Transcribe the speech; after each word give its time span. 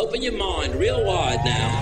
Open 0.00 0.22
your 0.22 0.32
mind 0.32 0.74
real 0.76 1.04
wide 1.04 1.44
now. 1.44 1.78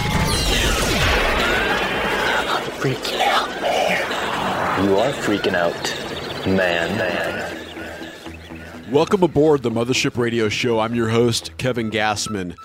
I'm 2.49 2.65
freaking 2.73 3.21
out, 3.21 3.49
man. 3.63 4.85
You 4.85 4.97
are 4.97 5.13
freaking 5.13 5.55
out, 5.55 6.45
man. 6.45 6.99
man. 6.99 8.91
Welcome 8.91 9.23
aboard 9.23 9.63
the 9.63 9.71
Mothership 9.71 10.17
Radio 10.17 10.49
Show. 10.49 10.81
I'm 10.81 10.97
your 10.97 11.11
host, 11.11 11.57
Kevin 11.59 11.93
Gassman. 11.93 12.57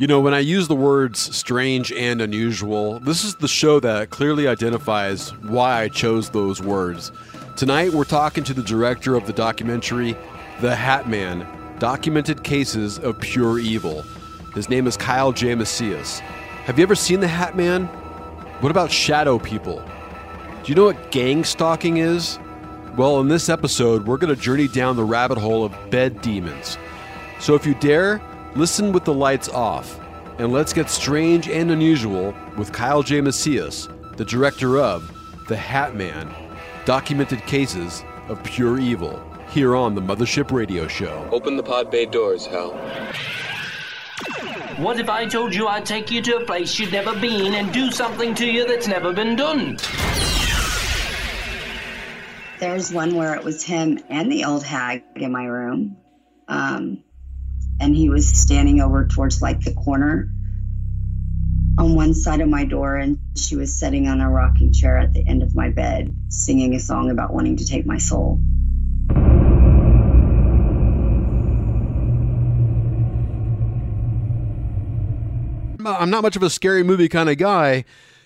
You 0.00 0.08
know, 0.08 0.20
when 0.20 0.34
I 0.34 0.40
use 0.40 0.66
the 0.66 0.74
words 0.74 1.20
strange 1.36 1.92
and 1.92 2.20
unusual, 2.20 2.98
this 2.98 3.22
is 3.22 3.36
the 3.36 3.46
show 3.46 3.78
that 3.78 4.10
clearly 4.10 4.48
identifies 4.48 5.30
why 5.44 5.82
I 5.82 5.88
chose 5.88 6.30
those 6.30 6.60
words. 6.60 7.12
Tonight, 7.56 7.92
we're 7.92 8.02
talking 8.02 8.42
to 8.42 8.52
the 8.52 8.64
director 8.64 9.14
of 9.14 9.28
the 9.28 9.32
documentary, 9.32 10.16
The 10.60 10.74
Hat 10.74 11.08
Man 11.08 11.46
Documented 11.78 12.42
Cases 12.42 12.98
of 12.98 13.20
Pure 13.20 13.60
Evil. 13.60 14.04
His 14.56 14.70
name 14.70 14.86
is 14.86 14.96
Kyle 14.96 15.32
J. 15.32 15.54
Macias. 15.54 16.20
Have 16.64 16.78
you 16.78 16.82
ever 16.82 16.94
seen 16.94 17.20
The 17.20 17.28
Hat 17.28 17.58
Man? 17.58 17.84
What 18.60 18.70
about 18.70 18.90
shadow 18.90 19.38
people? 19.38 19.84
Do 20.62 20.72
you 20.72 20.74
know 20.74 20.86
what 20.86 21.10
gang 21.10 21.44
stalking 21.44 21.98
is? 21.98 22.38
Well, 22.96 23.20
in 23.20 23.28
this 23.28 23.50
episode, 23.50 24.06
we're 24.06 24.16
going 24.16 24.34
to 24.34 24.40
journey 24.40 24.66
down 24.66 24.96
the 24.96 25.04
rabbit 25.04 25.36
hole 25.36 25.62
of 25.62 25.74
bed 25.90 26.22
demons. 26.22 26.78
So 27.38 27.54
if 27.54 27.66
you 27.66 27.74
dare, 27.74 28.22
listen 28.54 28.92
with 28.92 29.04
the 29.04 29.12
lights 29.12 29.50
off, 29.50 30.00
and 30.38 30.50
let's 30.50 30.72
get 30.72 30.88
strange 30.88 31.50
and 31.50 31.70
unusual 31.70 32.34
with 32.56 32.72
Kyle 32.72 33.02
J. 33.02 33.20
Macias, 33.20 33.90
the 34.16 34.24
director 34.24 34.78
of 34.78 35.14
The 35.48 35.56
Hat 35.56 35.94
Man 35.94 36.34
Documented 36.86 37.44
Cases 37.44 38.02
of 38.28 38.42
Pure 38.42 38.80
Evil, 38.80 39.22
here 39.50 39.76
on 39.76 39.94
the 39.94 40.00
Mothership 40.00 40.50
Radio 40.50 40.88
Show. 40.88 41.28
Open 41.30 41.58
the 41.58 41.62
pod 41.62 41.90
bay 41.90 42.06
doors, 42.06 42.46
Hal. 42.46 42.72
What 44.78 45.00
if 45.00 45.08
I 45.08 45.24
told 45.24 45.54
you 45.54 45.68
I'd 45.68 45.86
take 45.86 46.10
you 46.10 46.20
to 46.20 46.36
a 46.36 46.44
place 46.44 46.78
you'd 46.78 46.92
never 46.92 47.18
been 47.18 47.54
and 47.54 47.72
do 47.72 47.90
something 47.90 48.34
to 48.34 48.46
you 48.46 48.68
that's 48.68 48.86
never 48.86 49.10
been 49.10 49.34
done? 49.34 49.78
There's 52.60 52.92
one 52.92 53.14
where 53.14 53.34
it 53.36 53.42
was 53.42 53.62
him 53.62 53.98
and 54.10 54.30
the 54.30 54.44
old 54.44 54.62
hag 54.62 55.02
in 55.14 55.32
my 55.32 55.44
room. 55.44 55.96
Um, 56.46 57.02
and 57.80 57.96
he 57.96 58.10
was 58.10 58.28
standing 58.28 58.82
over 58.82 59.06
towards 59.06 59.40
like 59.40 59.62
the 59.62 59.72
corner 59.72 60.28
on 61.78 61.94
one 61.94 62.12
side 62.12 62.42
of 62.42 62.48
my 62.48 62.66
door, 62.66 62.96
and 62.96 63.18
she 63.34 63.56
was 63.56 63.78
sitting 63.78 64.08
on 64.08 64.20
a 64.20 64.30
rocking 64.30 64.74
chair 64.74 64.98
at 64.98 65.14
the 65.14 65.26
end 65.26 65.42
of 65.42 65.54
my 65.54 65.70
bed, 65.70 66.14
singing 66.28 66.74
a 66.74 66.80
song 66.80 67.10
about 67.10 67.32
wanting 67.32 67.56
to 67.56 67.64
take 67.64 67.86
my 67.86 67.96
soul. 67.96 68.40
I'm 75.86 76.10
not 76.10 76.22
much 76.22 76.36
of 76.36 76.42
a 76.42 76.50
scary 76.50 76.82
movie 76.82 77.08
kind 77.08 77.28
of 77.28 77.38
guy, 77.38 77.84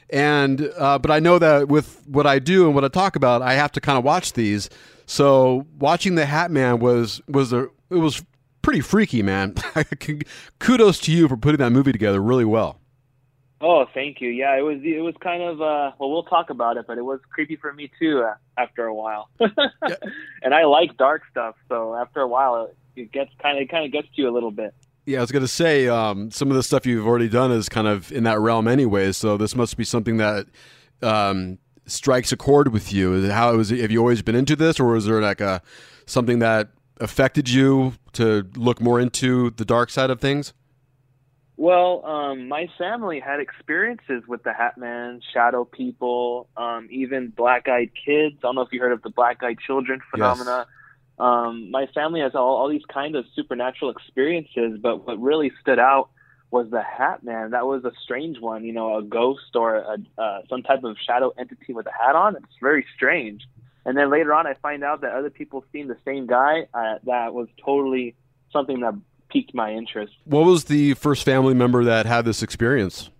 and 0.08 0.70
uh, 0.76 0.98
but 0.98 1.10
I 1.10 1.20
know 1.20 1.38
that 1.38 1.68
with 1.68 2.02
what 2.06 2.26
I 2.26 2.38
do 2.38 2.66
and 2.66 2.74
what 2.74 2.84
I 2.84 2.88
talk 2.88 3.16
about, 3.16 3.42
I 3.42 3.54
have 3.54 3.72
to 3.72 3.80
kind 3.80 3.98
of 3.98 4.04
watch 4.04 4.32
these. 4.32 4.70
So 5.06 5.66
watching 5.78 6.14
the 6.14 6.26
Hat 6.26 6.50
Man 6.50 6.78
was 6.78 7.20
was 7.28 7.52
a 7.52 7.68
it 7.90 7.96
was 7.96 8.24
pretty 8.62 8.80
freaky, 8.80 9.22
man. 9.22 9.54
Kudos 10.58 10.98
to 11.00 11.12
you 11.12 11.28
for 11.28 11.36
putting 11.36 11.58
that 11.58 11.70
movie 11.70 11.92
together 11.92 12.20
really 12.20 12.44
well. 12.44 12.80
Oh, 13.62 13.84
thank 13.92 14.22
you. 14.22 14.30
Yeah, 14.30 14.56
it 14.56 14.62
was 14.62 14.78
it 14.82 15.02
was 15.02 15.14
kind 15.20 15.42
of 15.42 15.60
uh, 15.60 15.92
well, 15.98 16.10
we'll 16.10 16.22
talk 16.22 16.48
about 16.48 16.78
it, 16.78 16.86
but 16.86 16.96
it 16.96 17.04
was 17.04 17.20
creepy 17.30 17.56
for 17.56 17.72
me 17.72 17.90
too 17.98 18.22
uh, 18.22 18.34
after 18.56 18.86
a 18.86 18.94
while. 18.94 19.28
and 19.40 20.54
I 20.54 20.64
like 20.64 20.96
dark 20.96 21.22
stuff, 21.30 21.56
so 21.68 21.94
after 21.94 22.20
a 22.20 22.28
while, 22.28 22.70
it 22.96 23.12
gets 23.12 23.30
kind 23.42 23.58
of 23.58 23.62
it 23.62 23.70
kind 23.70 23.84
of 23.84 23.92
gets 23.92 24.08
to 24.16 24.22
you 24.22 24.30
a 24.30 24.32
little 24.32 24.50
bit. 24.50 24.74
Yeah, 25.06 25.18
I 25.18 25.20
was 25.22 25.32
going 25.32 25.42
to 25.42 25.48
say 25.48 25.88
um, 25.88 26.30
some 26.30 26.50
of 26.50 26.56
the 26.56 26.62
stuff 26.62 26.86
you've 26.86 27.06
already 27.06 27.28
done 27.28 27.50
is 27.50 27.68
kind 27.68 27.88
of 27.88 28.12
in 28.12 28.24
that 28.24 28.38
realm, 28.38 28.68
anyway. 28.68 29.12
So 29.12 29.36
this 29.36 29.56
must 29.56 29.76
be 29.76 29.84
something 29.84 30.18
that 30.18 30.46
um, 31.02 31.58
strikes 31.86 32.32
a 32.32 32.36
chord 32.36 32.72
with 32.72 32.92
you. 32.92 33.30
How 33.30 33.56
was 33.56 33.72
it, 33.72 33.80
have 33.80 33.90
you 33.90 34.00
always 34.00 34.22
been 34.22 34.34
into 34.34 34.56
this, 34.56 34.78
or 34.78 34.92
was 34.92 35.06
there 35.06 35.20
like 35.20 35.40
a 35.40 35.62
something 36.06 36.38
that 36.40 36.68
affected 37.00 37.48
you 37.48 37.94
to 38.12 38.46
look 38.56 38.80
more 38.80 39.00
into 39.00 39.50
the 39.50 39.64
dark 39.64 39.90
side 39.90 40.10
of 40.10 40.20
things? 40.20 40.52
Well, 41.56 42.04
um, 42.06 42.48
my 42.48 42.68
family 42.78 43.20
had 43.20 43.40
experiences 43.40 44.22
with 44.26 44.42
the 44.44 44.52
Hat 44.52 44.78
Man, 44.78 45.20
shadow 45.32 45.64
people, 45.64 46.48
um, 46.56 46.88
even 46.90 47.28
black 47.28 47.68
eyed 47.68 47.90
kids. 48.06 48.36
I 48.38 48.42
don't 48.42 48.54
know 48.54 48.62
if 48.62 48.72
you 48.72 48.80
heard 48.80 48.92
of 48.92 49.02
the 49.02 49.10
black 49.10 49.42
eyed 49.42 49.58
children 49.58 50.00
phenomena. 50.10 50.66
Yes 50.66 50.76
um, 51.20 51.70
my 51.70 51.86
family 51.94 52.20
has 52.20 52.34
all, 52.34 52.56
all 52.56 52.68
these 52.68 52.84
kind 52.92 53.14
of 53.14 53.24
supernatural 53.34 53.90
experiences, 53.90 54.78
but 54.80 55.06
what 55.06 55.20
really 55.20 55.52
stood 55.60 55.78
out 55.78 56.10
was 56.50 56.68
the 56.70 56.82
Hat 56.82 57.22
Man. 57.22 57.50
That 57.50 57.66
was 57.66 57.84
a 57.84 57.92
strange 58.02 58.40
one, 58.40 58.64
you 58.64 58.72
know, 58.72 58.96
a 58.96 59.02
ghost 59.02 59.54
or 59.54 59.76
a, 59.76 59.96
uh, 60.18 60.40
some 60.48 60.62
type 60.62 60.82
of 60.82 60.96
shadow 61.06 61.32
entity 61.38 61.72
with 61.72 61.86
a 61.86 61.92
hat 61.92 62.16
on. 62.16 62.36
It's 62.36 62.46
very 62.60 62.84
strange. 62.96 63.42
And 63.84 63.96
then 63.96 64.10
later 64.10 64.34
on, 64.34 64.46
I 64.46 64.54
find 64.54 64.82
out 64.82 65.02
that 65.02 65.12
other 65.12 65.30
people 65.30 65.64
seen 65.72 65.88
the 65.88 65.96
same 66.04 66.26
guy. 66.26 66.66
Uh, 66.74 66.96
that 67.04 67.34
was 67.34 67.48
totally 67.64 68.14
something 68.52 68.80
that 68.80 68.94
piqued 69.30 69.54
my 69.54 69.72
interest. 69.72 70.12
What 70.24 70.44
was 70.44 70.64
the 70.64 70.94
first 70.94 71.24
family 71.24 71.54
member 71.54 71.84
that 71.84 72.06
had 72.06 72.24
this 72.24 72.42
experience? 72.42 73.10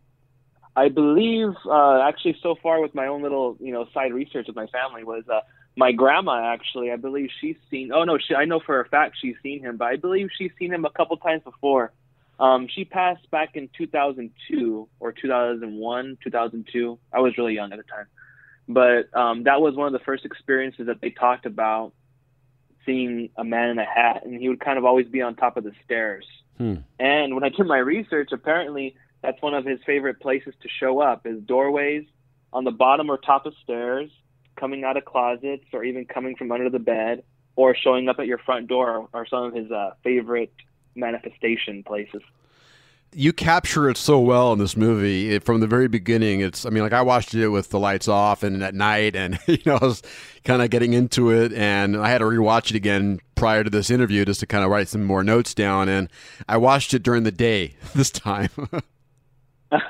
I 0.77 0.89
believe, 0.89 1.55
uh, 1.66 2.00
actually, 2.03 2.37
so 2.43 2.56
far 2.62 2.81
with 2.81 2.94
my 2.94 3.06
own 3.06 3.22
little, 3.22 3.56
you 3.60 3.72
know, 3.72 3.87
side 3.93 4.12
research 4.12 4.47
with 4.47 4.56
my 4.56 4.66
family 4.66 5.05
was 5.05 5.25
uh, 5.28 5.41
my 5.81 5.93
grandma 5.93 6.53
actually 6.53 6.93
i 6.93 6.97
believe 6.97 7.31
she's 7.41 7.57
seen 7.71 7.91
oh 7.91 8.05
no 8.05 8.19
she 8.19 8.35
i 8.35 8.45
know 8.45 8.61
for 8.61 8.81
a 8.81 8.89
fact 8.89 9.17
she's 9.21 9.35
seen 9.43 9.61
him 9.61 9.79
but 9.79 9.87
i 9.87 9.97
believe 9.97 10.29
she's 10.37 10.51
seen 10.59 10.73
him 10.73 10.85
a 10.85 10.91
couple 10.91 11.17
times 11.17 11.43
before. 11.43 11.93
Um 12.39 12.69
she 12.75 12.85
passed 12.85 13.31
back 13.31 13.51
in 13.55 13.69
2002 13.77 14.89
or 15.01 15.13
2001 15.13 16.19
2002 16.23 16.99
i 17.15 17.21
was 17.21 17.37
really 17.39 17.55
young 17.55 17.73
at 17.73 17.79
the 17.79 17.89
time. 17.97 18.09
But 18.69 19.03
um 19.19 19.45
that 19.45 19.61
was 19.63 19.75
one 19.75 19.87
of 19.87 19.95
the 19.99 20.05
first 20.05 20.25
experiences 20.27 20.87
that 20.87 21.01
they 21.01 21.11
talked 21.11 21.47
about 21.47 21.93
seeing 22.85 23.31
a 23.37 23.45
man 23.45 23.71
in 23.71 23.79
a 23.79 23.85
hat 23.85 24.25
and 24.25 24.39
he 24.39 24.49
would 24.51 24.61
kind 24.61 24.79
of 24.79 24.85
always 24.85 25.07
be 25.07 25.23
on 25.23 25.35
top 25.35 25.57
of 25.57 25.65
the 25.65 25.73
stairs. 25.85 26.27
Hmm. 26.59 26.77
and 26.99 27.35
when 27.35 27.45
i 27.49 27.49
did 27.49 27.67
my 27.67 27.79
research 27.79 28.31
apparently 28.33 28.87
that's 29.23 29.41
one 29.41 29.55
of 29.55 29.65
his 29.65 29.81
favorite 29.87 30.19
places 30.21 30.53
to 30.63 30.69
show 30.81 31.01
up 31.01 31.27
is 31.27 31.39
doorways 31.53 32.05
on 32.53 32.65
the 32.65 32.77
bottom 32.85 33.07
or 33.13 33.17
top 33.17 33.47
of 33.47 33.55
stairs 33.65 34.11
coming 34.60 34.84
out 34.84 34.97
of 34.97 35.04
closets 35.06 35.65
or 35.72 35.82
even 35.82 36.04
coming 36.04 36.37
from 36.37 36.53
under 36.53 36.69
the 36.69 36.78
bed 36.78 37.25
or 37.56 37.75
showing 37.75 38.09
up 38.09 38.19
at 38.19 38.26
your 38.26 38.38
front 38.38 38.69
door 38.69 39.09
are 39.12 39.26
some 39.26 39.44
of 39.44 39.54
his 39.54 39.71
uh, 39.71 39.93
favorite 40.04 40.53
manifestation 40.94 41.82
places. 41.82 42.22
You 43.12 43.32
capture 43.32 43.91
it 43.91 43.97
so 43.97 44.21
well 44.21 44.53
in 44.53 44.60
this 44.60 44.76
movie. 44.76 45.34
It, 45.34 45.43
from 45.43 45.60
the 45.60 45.66
very 45.66 45.88
beginning 45.88 46.41
it's 46.41 46.65
i 46.65 46.71
mean 46.71 46.82
like 46.82 46.93
i 46.93 47.03
watched 47.03 47.34
it 47.34 47.48
with 47.48 47.71
the 47.71 47.78
lights 47.78 48.06
off 48.06 48.43
and 48.43 48.62
at 48.62 48.75
night 48.75 49.16
and 49.16 49.38
you 49.47 49.59
know 49.66 49.76
i 49.76 49.84
was 49.84 50.03
kind 50.44 50.62
of 50.62 50.71
getting 50.71 50.92
into 50.92 51.31
it 51.31 51.53
and 51.53 51.97
i 51.97 52.09
had 52.09 52.19
to 52.19 52.25
rewatch 52.25 52.71
it 52.71 52.77
again 52.77 53.19
prior 53.34 53.65
to 53.65 53.71
this 53.71 53.91
interview 53.91 54.25
just 54.25 54.41
to 54.41 54.47
kind 54.47 54.65
of 54.65 54.71
write 54.71 54.87
some 54.88 55.03
more 55.04 55.25
notes 55.25 55.54
down 55.54 55.88
and 55.88 56.09
i 56.48 56.56
watched 56.56 56.94
it 56.94 57.03
during 57.03 57.25
the 57.25 57.32
day 57.32 57.75
this 57.94 58.10
time. 58.10 58.50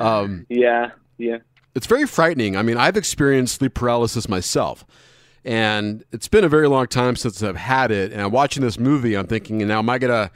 Um, 0.00 0.44
yeah 0.48 0.90
yeah 1.16 1.38
it's 1.74 1.86
very 1.86 2.06
frightening. 2.06 2.56
I 2.56 2.62
mean, 2.62 2.76
I've 2.76 2.96
experienced 2.96 3.56
sleep 3.56 3.74
paralysis 3.74 4.28
myself. 4.28 4.84
And 5.44 6.04
it's 6.12 6.28
been 6.28 6.44
a 6.44 6.48
very 6.48 6.68
long 6.68 6.88
time 6.88 7.16
since 7.16 7.42
I've 7.42 7.56
had 7.56 7.90
it. 7.90 8.12
And 8.12 8.20
I'm 8.20 8.32
watching 8.32 8.62
this 8.62 8.78
movie, 8.78 9.16
I'm 9.16 9.26
thinking, 9.26 9.58
now 9.66 9.78
am 9.78 9.88
I 9.88 9.98
going 9.98 10.12
to 10.12 10.30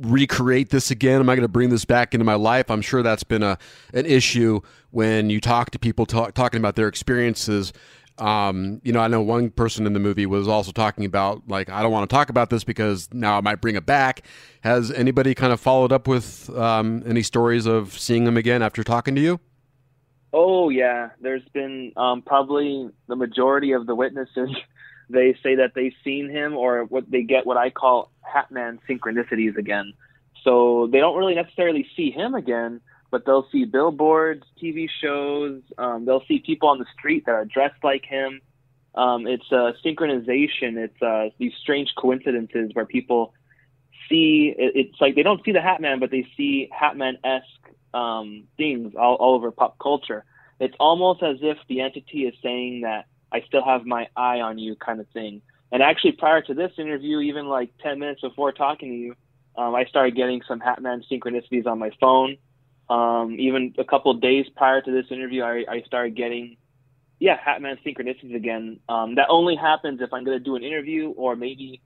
recreate 0.00 0.70
this 0.70 0.90
again? 0.90 1.20
Am 1.20 1.28
I 1.28 1.34
going 1.34 1.42
to 1.42 1.48
bring 1.48 1.68
this 1.70 1.84
back 1.84 2.14
into 2.14 2.24
my 2.24 2.34
life? 2.34 2.70
I'm 2.70 2.82
sure 2.82 3.02
that's 3.02 3.24
been 3.24 3.42
a 3.42 3.58
an 3.92 4.06
issue 4.06 4.60
when 4.90 5.30
you 5.30 5.40
talk 5.40 5.70
to 5.70 5.78
people 5.78 6.06
talk, 6.06 6.34
talking 6.34 6.58
about 6.58 6.76
their 6.76 6.88
experiences. 6.88 7.72
Um, 8.18 8.80
you 8.84 8.92
know, 8.92 9.00
I 9.00 9.08
know 9.08 9.22
one 9.22 9.50
person 9.50 9.86
in 9.86 9.94
the 9.94 10.00
movie 10.00 10.26
was 10.26 10.46
also 10.46 10.72
talking 10.72 11.04
about 11.04 11.42
like 11.48 11.70
I 11.70 11.82
don't 11.82 11.92
want 11.92 12.08
to 12.08 12.14
talk 12.14 12.28
about 12.30 12.50
this 12.50 12.64
because 12.64 13.08
now 13.12 13.36
I 13.36 13.40
might 13.40 13.60
bring 13.60 13.76
it 13.76 13.86
back. 13.86 14.22
Has 14.62 14.90
anybody 14.90 15.34
kind 15.34 15.52
of 15.52 15.60
followed 15.60 15.92
up 15.92 16.06
with 16.06 16.50
um, 16.56 17.02
any 17.06 17.22
stories 17.22 17.66
of 17.66 17.98
seeing 17.98 18.24
them 18.24 18.36
again 18.36 18.62
after 18.62 18.84
talking 18.84 19.14
to 19.14 19.20
you? 19.20 19.40
Oh 20.32 20.68
yeah, 20.68 21.10
there's 21.20 21.46
been 21.52 21.92
um, 21.96 22.22
probably 22.22 22.88
the 23.08 23.16
majority 23.16 23.72
of 23.72 23.86
the 23.86 23.94
witnesses. 23.94 24.50
They 25.12 25.34
say 25.42 25.56
that 25.56 25.72
they've 25.74 25.92
seen 26.04 26.30
him, 26.30 26.56
or 26.56 26.84
what 26.84 27.10
they 27.10 27.22
get 27.22 27.44
what 27.44 27.56
I 27.56 27.70
call 27.70 28.12
Hatman 28.22 28.78
synchronicities 28.88 29.56
again. 29.56 29.92
So 30.44 30.88
they 30.90 30.98
don't 30.98 31.18
really 31.18 31.34
necessarily 31.34 31.84
see 31.96 32.12
him 32.12 32.34
again, 32.34 32.80
but 33.10 33.26
they'll 33.26 33.48
see 33.50 33.64
billboards, 33.64 34.44
TV 34.62 34.88
shows. 35.02 35.62
Um, 35.76 36.04
they'll 36.04 36.24
see 36.28 36.38
people 36.38 36.68
on 36.68 36.78
the 36.78 36.86
street 36.96 37.26
that 37.26 37.32
are 37.32 37.44
dressed 37.44 37.82
like 37.82 38.04
him. 38.04 38.40
Um, 38.94 39.26
it's 39.26 39.50
a 39.50 39.72
synchronization. 39.84 40.76
It's 40.76 41.02
uh, 41.02 41.30
these 41.38 41.54
strange 41.60 41.92
coincidences 41.96 42.70
where 42.72 42.86
people 42.86 43.34
see. 44.08 44.54
It, 44.56 44.72
it's 44.76 45.00
like 45.00 45.16
they 45.16 45.24
don't 45.24 45.44
see 45.44 45.50
the 45.52 45.58
Hatman, 45.58 45.98
but 45.98 46.12
they 46.12 46.26
see 46.36 46.68
Hatman 46.72 47.14
esque 47.24 47.74
um, 47.94 48.44
things 48.56 48.94
all, 48.98 49.16
all 49.16 49.34
over 49.34 49.50
pop 49.50 49.78
culture. 49.78 50.24
It's 50.60 50.74
almost 50.80 51.22
as 51.22 51.36
if 51.42 51.58
the 51.68 51.80
entity 51.80 52.24
is 52.24 52.34
saying 52.42 52.82
that 52.82 53.06
I 53.32 53.42
still 53.46 53.64
have 53.64 53.86
my 53.86 54.08
eye 54.16 54.40
on 54.40 54.58
you, 54.58 54.76
kind 54.76 55.00
of 55.00 55.08
thing. 55.08 55.42
And 55.72 55.82
actually, 55.82 56.12
prior 56.12 56.42
to 56.42 56.54
this 56.54 56.72
interview, 56.78 57.20
even 57.20 57.46
like 57.46 57.70
10 57.82 57.98
minutes 57.98 58.20
before 58.22 58.52
talking 58.52 58.90
to 58.90 58.96
you, 58.96 59.14
Um, 59.56 59.74
I 59.74 59.84
started 59.86 60.16
getting 60.16 60.42
some 60.48 60.60
Hatman 60.60 61.02
synchronicities 61.10 61.66
on 61.66 61.78
my 61.78 61.90
phone. 62.00 62.36
Um, 62.88 63.36
even 63.38 63.74
a 63.78 63.84
couple 63.84 64.12
days 64.14 64.46
prior 64.56 64.80
to 64.80 64.90
this 64.92 65.06
interview, 65.10 65.42
I, 65.42 65.64
I 65.68 65.82
started 65.86 66.16
getting, 66.16 66.56
yeah, 67.20 67.36
Hatman 67.38 67.76
synchronicities 67.84 68.34
again. 68.34 68.80
Um, 68.88 69.16
that 69.16 69.26
only 69.28 69.56
happens 69.56 70.00
if 70.00 70.12
I'm 70.12 70.24
going 70.24 70.38
to 70.38 70.44
do 70.44 70.56
an 70.56 70.62
interview 70.64 71.10
or 71.10 71.36
maybe 71.36 71.82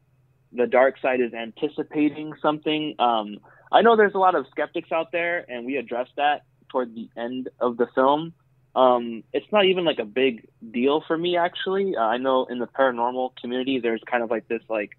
the 0.52 0.66
dark 0.66 0.96
side 1.02 1.20
is 1.20 1.34
anticipating 1.34 2.34
something. 2.40 2.94
Um, 2.98 3.38
I 3.74 3.82
know 3.82 3.96
there's 3.96 4.14
a 4.14 4.18
lot 4.18 4.36
of 4.36 4.46
skeptics 4.52 4.92
out 4.92 5.10
there, 5.10 5.44
and 5.50 5.66
we 5.66 5.76
address 5.76 6.06
that 6.16 6.44
toward 6.68 6.94
the 6.94 7.10
end 7.16 7.48
of 7.60 7.76
the 7.76 7.88
film. 7.92 8.32
Um, 8.76 9.24
it's 9.32 9.50
not 9.50 9.64
even 9.64 9.84
like 9.84 9.98
a 9.98 10.04
big 10.04 10.46
deal 10.70 11.02
for 11.04 11.18
me, 11.18 11.36
actually. 11.36 11.96
Uh, 11.96 12.02
I 12.02 12.18
know 12.18 12.46
in 12.46 12.60
the 12.60 12.68
paranormal 12.68 13.36
community, 13.36 13.80
there's 13.80 14.00
kind 14.08 14.22
of 14.22 14.30
like 14.30 14.46
this 14.46 14.62
like 14.68 14.92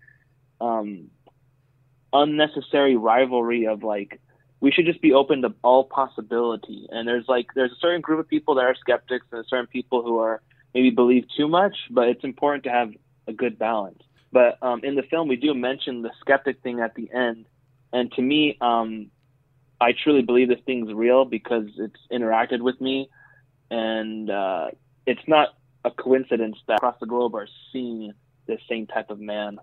um, 0.60 1.10
unnecessary 2.12 2.98
rivalry 2.98 3.66
of 3.66 3.81
like 3.81 4.19
we 4.60 4.72
should 4.72 4.86
just 4.86 5.01
be 5.01 5.13
open 5.13 5.42
to 5.44 5.54
all 5.63 5.86
possibility. 5.86 6.86
And 6.92 7.07
there's 7.07 7.25
like 7.30 7.48
there's 7.56 7.72
a 7.72 7.80
certain 7.80 8.01
group 8.01 8.19
of 8.19 8.27
people 8.27 8.56
that 8.56 8.66
are 8.66 8.75
skeptics 8.75 9.25
and 9.31 9.45
certain 9.48 9.68
people 9.68 10.04
who 10.04 10.19
are 10.19 10.42
maybe 10.74 10.89
believe 10.89 11.25
too 11.38 11.48
much, 11.48 11.77
but 11.92 12.10
it's 12.10 12.25
important 12.25 12.66
to 12.66 12.72
have 12.72 12.92
a 13.25 13.31
good 13.31 13.57
balance. 13.57 14.04
But 14.33 14.57
um, 14.62 14.81
in 14.83 14.95
the 14.95 15.04
film, 15.04 15.30
we 15.30 15.38
do 15.38 15.54
mention 15.54 16.01
the 16.01 16.12
skeptic 16.19 16.62
thing 16.62 16.81
at 16.81 16.94
the 16.95 17.10
end, 17.13 17.45
and 17.96 18.12
to 18.12 18.22
me, 18.22 18.58
um, 18.60 19.10
I 19.80 19.94
truly 19.94 20.22
believe 20.22 20.50
this 20.50 20.60
thing's 20.66 20.94
real 20.94 21.24
because 21.24 21.68
it's 21.78 22.00
interacted 22.12 22.60
with 22.60 22.80
me, 22.82 23.10
and 23.72 24.30
uh, 24.30 24.68
it's 25.08 25.22
not 25.28 25.56
a 25.86 25.92
coincidence 25.92 26.58
that 26.68 26.76
across 26.76 26.98
the 27.00 27.06
globe 27.06 27.36
are 27.36 27.48
seeing 27.72 28.12
this 28.48 28.60
same 28.70 28.86
type 28.86 29.10
of 29.10 29.22
man. 29.22 29.60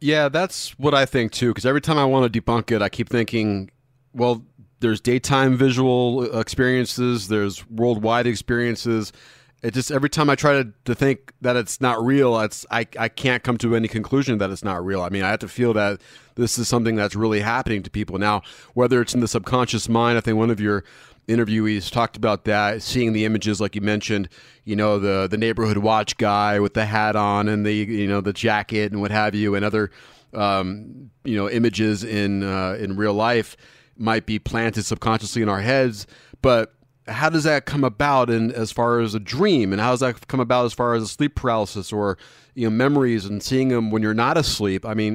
Yeah, 0.00 0.28
that's 0.30 0.76
what 0.80 0.94
I 0.94 1.06
think 1.06 1.30
too. 1.30 1.50
Because 1.50 1.64
every 1.64 1.80
time 1.80 1.96
I 1.96 2.04
want 2.04 2.32
to 2.32 2.40
debunk 2.40 2.72
it, 2.72 2.82
I 2.82 2.88
keep 2.88 3.08
thinking, 3.08 3.70
well, 4.12 4.42
there's 4.80 5.00
daytime 5.00 5.56
visual 5.56 6.24
experiences, 6.40 7.28
there's 7.28 7.64
worldwide 7.68 8.26
experiences. 8.26 9.12
It 9.62 9.74
just 9.74 9.92
every 9.92 10.10
time 10.10 10.28
I 10.28 10.34
try 10.34 10.62
to, 10.62 10.72
to 10.86 10.94
think 10.94 11.32
that 11.40 11.54
it's 11.54 11.80
not 11.80 12.04
real, 12.04 12.38
it's 12.40 12.66
I, 12.70 12.86
I 12.98 13.08
can't 13.08 13.44
come 13.44 13.58
to 13.58 13.76
any 13.76 13.86
conclusion 13.86 14.38
that 14.38 14.50
it's 14.50 14.64
not 14.64 14.84
real. 14.84 15.02
I 15.02 15.08
mean, 15.08 15.22
I 15.22 15.30
have 15.30 15.38
to 15.40 15.48
feel 15.48 15.72
that 15.74 16.00
this 16.34 16.58
is 16.58 16.66
something 16.66 16.96
that's 16.96 17.14
really 17.14 17.40
happening 17.40 17.82
to 17.84 17.90
people 17.90 18.18
now. 18.18 18.42
Whether 18.74 19.00
it's 19.00 19.14
in 19.14 19.20
the 19.20 19.28
subconscious 19.28 19.88
mind, 19.88 20.18
I 20.18 20.20
think 20.20 20.36
one 20.36 20.50
of 20.50 20.60
your 20.60 20.82
interviewees 21.28 21.90
talked 21.90 22.16
about 22.16 22.44
that, 22.44 22.82
seeing 22.82 23.12
the 23.12 23.24
images 23.24 23.60
like 23.60 23.76
you 23.76 23.80
mentioned, 23.80 24.28
you 24.64 24.74
know, 24.74 24.98
the 24.98 25.28
the 25.30 25.38
neighborhood 25.38 25.78
watch 25.78 26.16
guy 26.16 26.58
with 26.58 26.74
the 26.74 26.86
hat 26.86 27.14
on 27.14 27.48
and 27.48 27.64
the 27.64 27.72
you 27.72 28.08
know 28.08 28.20
the 28.20 28.32
jacket 28.32 28.90
and 28.92 29.00
what 29.00 29.10
have 29.10 29.34
you, 29.34 29.54
and 29.54 29.64
other 29.64 29.90
um, 30.34 31.10
you 31.24 31.36
know 31.36 31.48
images 31.48 32.02
in 32.04 32.42
uh, 32.42 32.76
in 32.80 32.96
real 32.96 33.14
life 33.14 33.56
might 33.96 34.26
be 34.26 34.38
planted 34.38 34.84
subconsciously 34.84 35.42
in 35.42 35.48
our 35.48 35.60
heads, 35.60 36.06
but 36.40 36.74
how 37.08 37.28
does 37.28 37.44
that 37.44 37.64
come 37.64 37.84
about 37.84 38.30
in 38.30 38.52
as 38.52 38.70
far 38.70 39.00
as 39.00 39.14
a 39.14 39.20
dream 39.20 39.72
and 39.72 39.80
how 39.80 39.90
does 39.90 40.00
that 40.00 40.26
come 40.28 40.40
about 40.40 40.64
as 40.64 40.72
far 40.72 40.94
as 40.94 41.02
a 41.02 41.08
sleep 41.08 41.34
paralysis 41.34 41.92
or 41.92 42.16
you 42.54 42.64
know 42.64 42.70
memories 42.70 43.24
and 43.24 43.42
seeing 43.42 43.68
them 43.68 43.90
when 43.90 44.02
you're 44.02 44.14
not 44.14 44.36
asleep 44.36 44.86
i 44.86 44.94
mean 44.94 45.14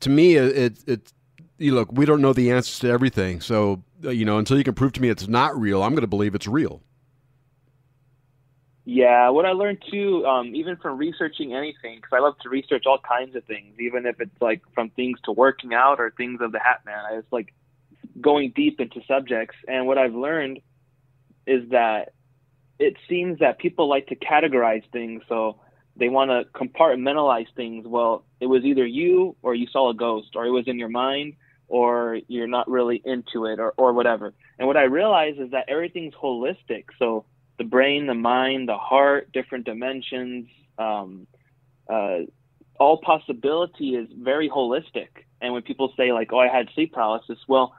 to 0.00 0.10
me 0.10 0.34
it 0.34 0.56
it, 0.56 0.88
it 0.88 1.12
you 1.58 1.74
look 1.74 1.90
we 1.92 2.04
don't 2.04 2.20
know 2.20 2.32
the 2.32 2.50
answers 2.50 2.78
to 2.78 2.88
everything 2.88 3.40
so 3.40 3.82
uh, 4.04 4.10
you 4.10 4.24
know, 4.24 4.38
until 4.38 4.58
you 4.58 4.64
can 4.64 4.74
prove 4.74 4.92
to 4.92 5.02
me 5.02 5.08
it's 5.08 5.28
not 5.28 5.58
real, 5.58 5.82
I'm 5.82 5.92
going 5.92 6.02
to 6.02 6.06
believe 6.06 6.34
it's 6.34 6.48
real. 6.48 6.82
Yeah, 8.84 9.28
what 9.28 9.46
I 9.46 9.52
learned 9.52 9.82
too, 9.88 10.26
um, 10.26 10.56
even 10.56 10.76
from 10.76 10.98
researching 10.98 11.54
anything, 11.54 11.96
because 11.96 12.10
I 12.12 12.18
love 12.18 12.36
to 12.40 12.48
research 12.48 12.82
all 12.84 12.98
kinds 12.98 13.36
of 13.36 13.44
things, 13.44 13.78
even 13.78 14.06
if 14.06 14.20
it's 14.20 14.34
like 14.40 14.60
from 14.74 14.90
things 14.90 15.20
to 15.24 15.32
working 15.32 15.72
out 15.72 16.00
or 16.00 16.10
things 16.16 16.40
of 16.40 16.50
the 16.50 16.58
Hat 16.58 16.80
Man. 16.84 16.98
I 16.98 17.14
was 17.14 17.24
like 17.30 17.54
going 18.20 18.52
deep 18.56 18.80
into 18.80 19.00
subjects, 19.06 19.56
and 19.68 19.86
what 19.86 19.98
I've 19.98 20.14
learned 20.14 20.60
is 21.46 21.68
that 21.70 22.12
it 22.78 22.96
seems 23.08 23.38
that 23.40 23.58
people 23.58 23.88
like 23.88 24.08
to 24.08 24.16
categorize 24.16 24.82
things, 24.92 25.22
so 25.28 25.60
they 25.96 26.08
want 26.08 26.30
to 26.30 26.44
compartmentalize 26.58 27.52
things. 27.54 27.86
Well, 27.86 28.24
it 28.40 28.46
was 28.46 28.64
either 28.64 28.86
you 28.86 29.36
or 29.42 29.54
you 29.54 29.66
saw 29.66 29.90
a 29.90 29.94
ghost, 29.94 30.30
or 30.34 30.46
it 30.46 30.50
was 30.50 30.66
in 30.66 30.78
your 30.78 30.88
mind, 30.88 31.34
or 31.68 32.18
you're 32.28 32.46
not 32.46 32.68
really 32.68 33.00
into 33.04 33.46
it 33.46 33.58
or, 33.58 33.72
or 33.76 33.92
whatever. 33.92 34.34
And 34.58 34.66
what 34.68 34.76
I 34.76 34.84
realize 34.84 35.36
is 35.38 35.50
that 35.52 35.68
everything's 35.68 36.14
holistic. 36.14 36.84
So 36.98 37.24
the 37.58 37.64
brain, 37.64 38.06
the 38.06 38.14
mind, 38.14 38.68
the 38.68 38.76
heart, 38.76 39.32
different 39.32 39.64
dimensions, 39.64 40.48
um, 40.78 41.26
uh, 41.88 42.20
all 42.78 42.98
possibility 42.98 43.94
is 43.94 44.08
very 44.16 44.48
holistic. 44.48 45.08
And 45.40 45.52
when 45.52 45.62
people 45.62 45.92
say 45.96 46.12
like, 46.12 46.32
"Oh, 46.32 46.38
I 46.38 46.48
had 46.48 46.68
sleep 46.74 46.92
paralysis," 46.92 47.38
well, 47.48 47.74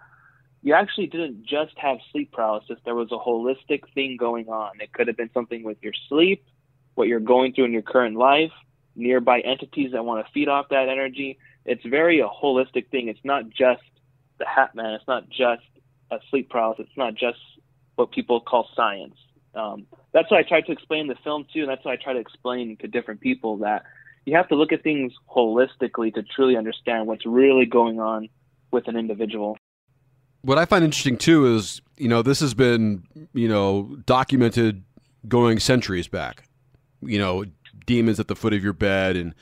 you 0.64 0.74
actually 0.74 1.08
didn't 1.08 1.46
just 1.46 1.78
have 1.78 1.98
sleep 2.12 2.32
paralysis. 2.32 2.80
There 2.86 2.96
was 2.96 3.12
a 3.12 3.18
holistic 3.18 3.84
thing 3.94 4.18
going 4.18 4.48
on. 4.48 4.72
It 4.80 4.92
could 4.94 5.08
have 5.08 5.18
been 5.18 5.32
something 5.34 5.64
with 5.64 5.78
your 5.82 5.94
sleep, 6.10 6.44
what 6.96 7.08
you're 7.08 7.20
going 7.20 7.54
through 7.54 7.66
in 7.66 7.74
your 7.74 7.82
current 7.82 8.16
life, 8.16 8.52
nearby 8.96 9.42
entities 9.42 9.92
that 9.92 10.06
want 10.06 10.26
to 10.26 10.32
feed 10.32 10.48
off 10.48 10.70
that 10.70 10.90
energy 10.90 11.38
it's 11.66 11.84
very 11.86 12.20
a 12.20 12.28
holistic 12.28 12.90
thing. 12.90 13.08
It's 13.08 13.24
not 13.24 13.50
just 13.50 13.82
the 14.40 14.46
Hat 14.46 14.76
Man. 14.76 14.94
It's 14.94 15.08
not 15.08 15.30
just 15.30 15.64
a 16.12 16.20
sleep 16.30 16.50
paralysis. 16.50 16.86
It's 16.88 16.98
not 16.98 17.16
just 17.16 17.40
what 17.96 18.12
people 18.12 18.42
call 18.42 18.68
science. 18.76 19.16
Um, 19.56 19.86
that's 20.12 20.30
what 20.32 20.40
I 20.40 20.44
try 20.44 20.62
to 20.62 20.72
explain 20.72 21.02
in 21.02 21.08
the 21.08 21.18
film 21.24 21.46
too, 21.54 21.62
and 21.62 21.70
that's 21.70 21.86
what 21.86 21.92
I 21.92 22.04
try 22.04 22.14
to 22.14 22.20
explain 22.20 22.76
to 22.78 22.88
different 22.88 23.22
people 23.22 23.58
that 23.58 23.84
you 24.26 24.36
have 24.36 24.48
to 24.50 24.56
look 24.56 24.72
at 24.72 24.84
things 24.84 25.14
holistically 25.30 26.14
to 26.16 26.24
truly 26.24 26.58
understand 26.58 27.08
what's 27.08 27.26
really 27.26 27.66
going 27.66 28.00
on 28.00 28.30
with 28.72 28.88
an 28.88 28.98
individual. 28.98 29.58
What 30.44 30.58
I 30.58 30.66
find 30.66 30.84
interesting 30.84 31.18
too 31.18 31.56
is, 31.56 31.82
you 31.98 32.08
know, 32.08 32.22
this 32.22 32.40
has 32.42 32.54
been, 32.54 33.04
you 33.34 33.48
know, 33.48 33.98
documented 34.06 34.84
going 35.28 35.60
centuries 35.60 36.08
back. 36.08 36.48
You 37.02 37.20
know, 37.20 37.46
demons 37.86 38.20
at 38.20 38.28
the 38.28 38.36
foot 38.36 38.54
of 38.54 38.64
your 38.64 38.74
bed 38.74 39.16
and 39.16 39.34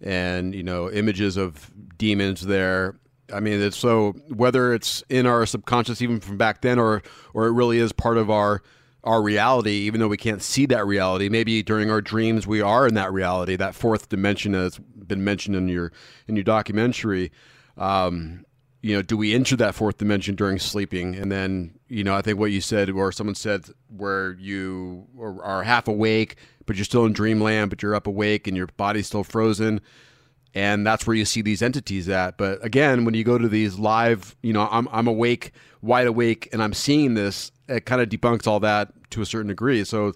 and 0.00 0.54
you 0.54 0.62
know 0.62 0.90
images 0.90 1.36
of 1.36 1.70
demons 1.96 2.42
there. 2.42 2.96
I 3.32 3.40
mean, 3.40 3.60
it's 3.60 3.76
so 3.76 4.12
whether 4.28 4.72
it's 4.72 5.02
in 5.08 5.26
our 5.26 5.46
subconscious 5.46 6.00
even 6.00 6.20
from 6.20 6.36
back 6.36 6.62
then, 6.62 6.78
or 6.78 7.02
or 7.34 7.46
it 7.46 7.52
really 7.52 7.78
is 7.78 7.92
part 7.92 8.18
of 8.18 8.30
our 8.30 8.62
our 9.04 9.22
reality, 9.22 9.70
even 9.70 10.00
though 10.00 10.08
we 10.08 10.16
can't 10.16 10.42
see 10.42 10.66
that 10.66 10.86
reality. 10.86 11.28
Maybe 11.28 11.62
during 11.62 11.90
our 11.90 12.00
dreams 12.00 12.46
we 12.46 12.60
are 12.60 12.86
in 12.86 12.94
that 12.94 13.12
reality, 13.12 13.56
that 13.56 13.74
fourth 13.74 14.08
dimension 14.08 14.52
that's 14.52 14.78
been 14.78 15.24
mentioned 15.24 15.56
in 15.56 15.68
your 15.68 15.92
in 16.28 16.36
your 16.36 16.44
documentary. 16.44 17.32
Um, 17.76 18.45
you 18.86 18.94
know, 18.94 19.02
do 19.02 19.16
we 19.16 19.34
enter 19.34 19.56
that 19.56 19.74
fourth 19.74 19.98
dimension 19.98 20.36
during 20.36 20.60
sleeping? 20.60 21.16
And 21.16 21.32
then, 21.32 21.76
you 21.88 22.04
know, 22.04 22.14
I 22.14 22.22
think 22.22 22.38
what 22.38 22.52
you 22.52 22.60
said, 22.60 22.88
or 22.88 23.10
someone 23.10 23.34
said, 23.34 23.64
where 23.88 24.34
you 24.34 25.08
are 25.18 25.64
half 25.64 25.88
awake, 25.88 26.36
but 26.66 26.76
you're 26.76 26.84
still 26.84 27.04
in 27.04 27.12
dreamland, 27.12 27.70
but 27.70 27.82
you're 27.82 27.96
up 27.96 28.06
awake 28.06 28.46
and 28.46 28.56
your 28.56 28.68
body's 28.76 29.08
still 29.08 29.24
frozen. 29.24 29.80
And 30.54 30.86
that's 30.86 31.04
where 31.04 31.16
you 31.16 31.24
see 31.24 31.42
these 31.42 31.62
entities 31.62 32.08
at. 32.08 32.38
But 32.38 32.64
again, 32.64 33.04
when 33.04 33.14
you 33.14 33.24
go 33.24 33.38
to 33.38 33.48
these 33.48 33.76
live, 33.76 34.36
you 34.40 34.52
know, 34.52 34.68
I'm, 34.70 34.86
I'm 34.92 35.08
awake, 35.08 35.50
wide 35.82 36.06
awake, 36.06 36.48
and 36.52 36.62
I'm 36.62 36.72
seeing 36.72 37.14
this, 37.14 37.50
it 37.68 37.86
kind 37.86 38.00
of 38.00 38.08
debunks 38.08 38.46
all 38.46 38.60
that 38.60 38.92
to 39.10 39.20
a 39.20 39.26
certain 39.26 39.48
degree. 39.48 39.82
So 39.82 40.12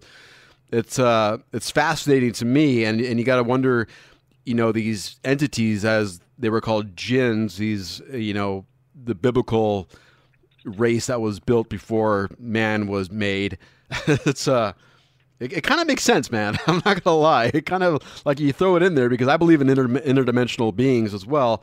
it's 0.71 0.97
uh, 0.97 1.39
it's 1.53 1.73
fascinating 1.73 2.31
to 2.35 2.45
me, 2.45 2.85
and 2.85 3.01
and 3.01 3.19
you 3.19 3.25
got 3.25 3.37
to 3.37 3.43
wonder, 3.43 3.89
you 4.45 4.55
know, 4.55 4.71
these 4.71 5.19
entities 5.25 5.85
as 5.85 6.21
they 6.41 6.51
were 6.51 6.61
called 6.61 6.97
jinns. 6.97 7.59
These, 7.59 8.03
you 8.13 8.35
know, 8.35 8.67
the 8.95 9.15
biblical 9.15 9.89
race 10.65 11.07
that 11.07 11.21
was 11.21 11.41
built 11.41 11.69
before 11.69 12.31
man 12.39 12.87
was 12.87 13.11
made. 13.11 13.59
it's 14.07 14.49
uh 14.49 14.73
it, 15.39 15.53
it 15.55 15.61
kind 15.63 15.81
of 15.81 15.87
makes 15.87 16.03
sense, 16.03 16.31
man. 16.31 16.59
I'm 16.67 16.83
not 16.85 17.03
gonna 17.03 17.17
lie. 17.17 17.51
It 17.53 17.67
kind 17.67 17.83
of 17.83 18.03
like 18.25 18.41
you 18.41 18.53
throw 18.53 18.77
it 18.77 18.83
in 18.83 18.95
there 18.95 19.09
because 19.09 19.29
I 19.29 19.37
believe 19.37 19.61
in 19.61 19.69
inter- 19.69 19.89
interdimensional 19.89 20.75
beings 20.75 21.15
as 21.15 21.27
well. 21.27 21.63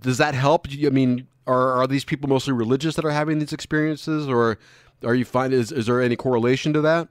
Does 0.00 0.18
that 0.18 0.34
help? 0.34 0.66
I 0.70 0.90
mean, 0.90 1.26
are 1.46 1.72
are 1.72 1.86
these 1.86 2.04
people 2.04 2.28
mostly 2.28 2.52
religious 2.52 2.96
that 2.96 3.04
are 3.04 3.10
having 3.10 3.38
these 3.38 3.52
experiences, 3.52 4.28
or 4.28 4.58
are 5.04 5.14
you 5.14 5.24
find 5.24 5.52
is 5.52 5.70
is 5.72 5.86
there 5.86 6.00
any 6.00 6.16
correlation 6.16 6.72
to 6.72 6.80
that? 6.82 7.08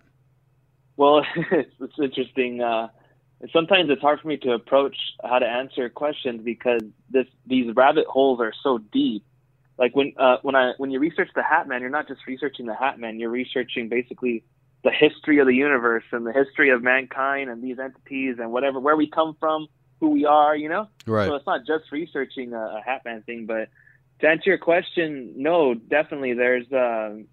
Well, 0.97 1.23
it's, 1.51 1.71
it's 1.79 1.99
interesting. 1.99 2.61
Uh, 2.61 2.89
sometimes 3.51 3.89
it's 3.89 4.01
hard 4.01 4.19
for 4.21 4.27
me 4.27 4.37
to 4.37 4.51
approach 4.51 4.95
how 5.23 5.39
to 5.39 5.45
answer 5.45 5.89
questions 5.89 6.41
because 6.43 6.81
this 7.09 7.27
these 7.45 7.75
rabbit 7.75 8.05
holes 8.07 8.39
are 8.39 8.53
so 8.63 8.77
deep. 8.77 9.23
Like 9.77 9.95
when 9.95 10.13
uh, 10.17 10.37
when 10.43 10.55
I 10.55 10.73
when 10.77 10.91
you 10.91 10.99
research 10.99 11.29
the 11.35 11.43
Hat 11.43 11.67
Man, 11.67 11.81
you're 11.81 11.89
not 11.89 12.07
just 12.07 12.25
researching 12.27 12.65
the 12.65 12.75
Hat 12.75 12.99
Man. 12.99 13.19
You're 13.19 13.29
researching 13.29 13.89
basically 13.89 14.43
the 14.83 14.91
history 14.91 15.39
of 15.39 15.47
the 15.47 15.55
universe 15.55 16.03
and 16.11 16.25
the 16.25 16.33
history 16.33 16.69
of 16.69 16.83
mankind 16.83 17.49
and 17.49 17.63
these 17.63 17.79
entities 17.79 18.37
and 18.39 18.51
whatever 18.51 18.79
where 18.79 18.95
we 18.95 19.09
come 19.09 19.35
from, 19.39 19.67
who 19.99 20.09
we 20.09 20.25
are. 20.25 20.55
You 20.55 20.69
know. 20.69 20.87
Right. 21.05 21.27
So 21.27 21.35
it's 21.35 21.47
not 21.47 21.65
just 21.65 21.91
researching 21.91 22.53
a, 22.53 22.57
a 22.57 22.81
Hat 22.85 23.01
Man 23.03 23.23
thing, 23.23 23.45
but 23.45 23.69
to 24.19 24.27
answer 24.27 24.51
your 24.51 24.59
question, 24.59 25.33
no, 25.37 25.73
definitely. 25.73 26.33
There's. 26.33 26.71
Uh, 26.71 27.23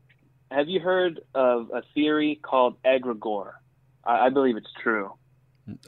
have 0.50 0.68
you 0.68 0.80
heard 0.80 1.20
of 1.32 1.70
a 1.72 1.82
theory 1.94 2.40
called 2.42 2.82
egregore? 2.82 3.52
I, 4.04 4.26
I 4.26 4.28
believe 4.30 4.56
it's 4.56 4.72
true. 4.82 5.12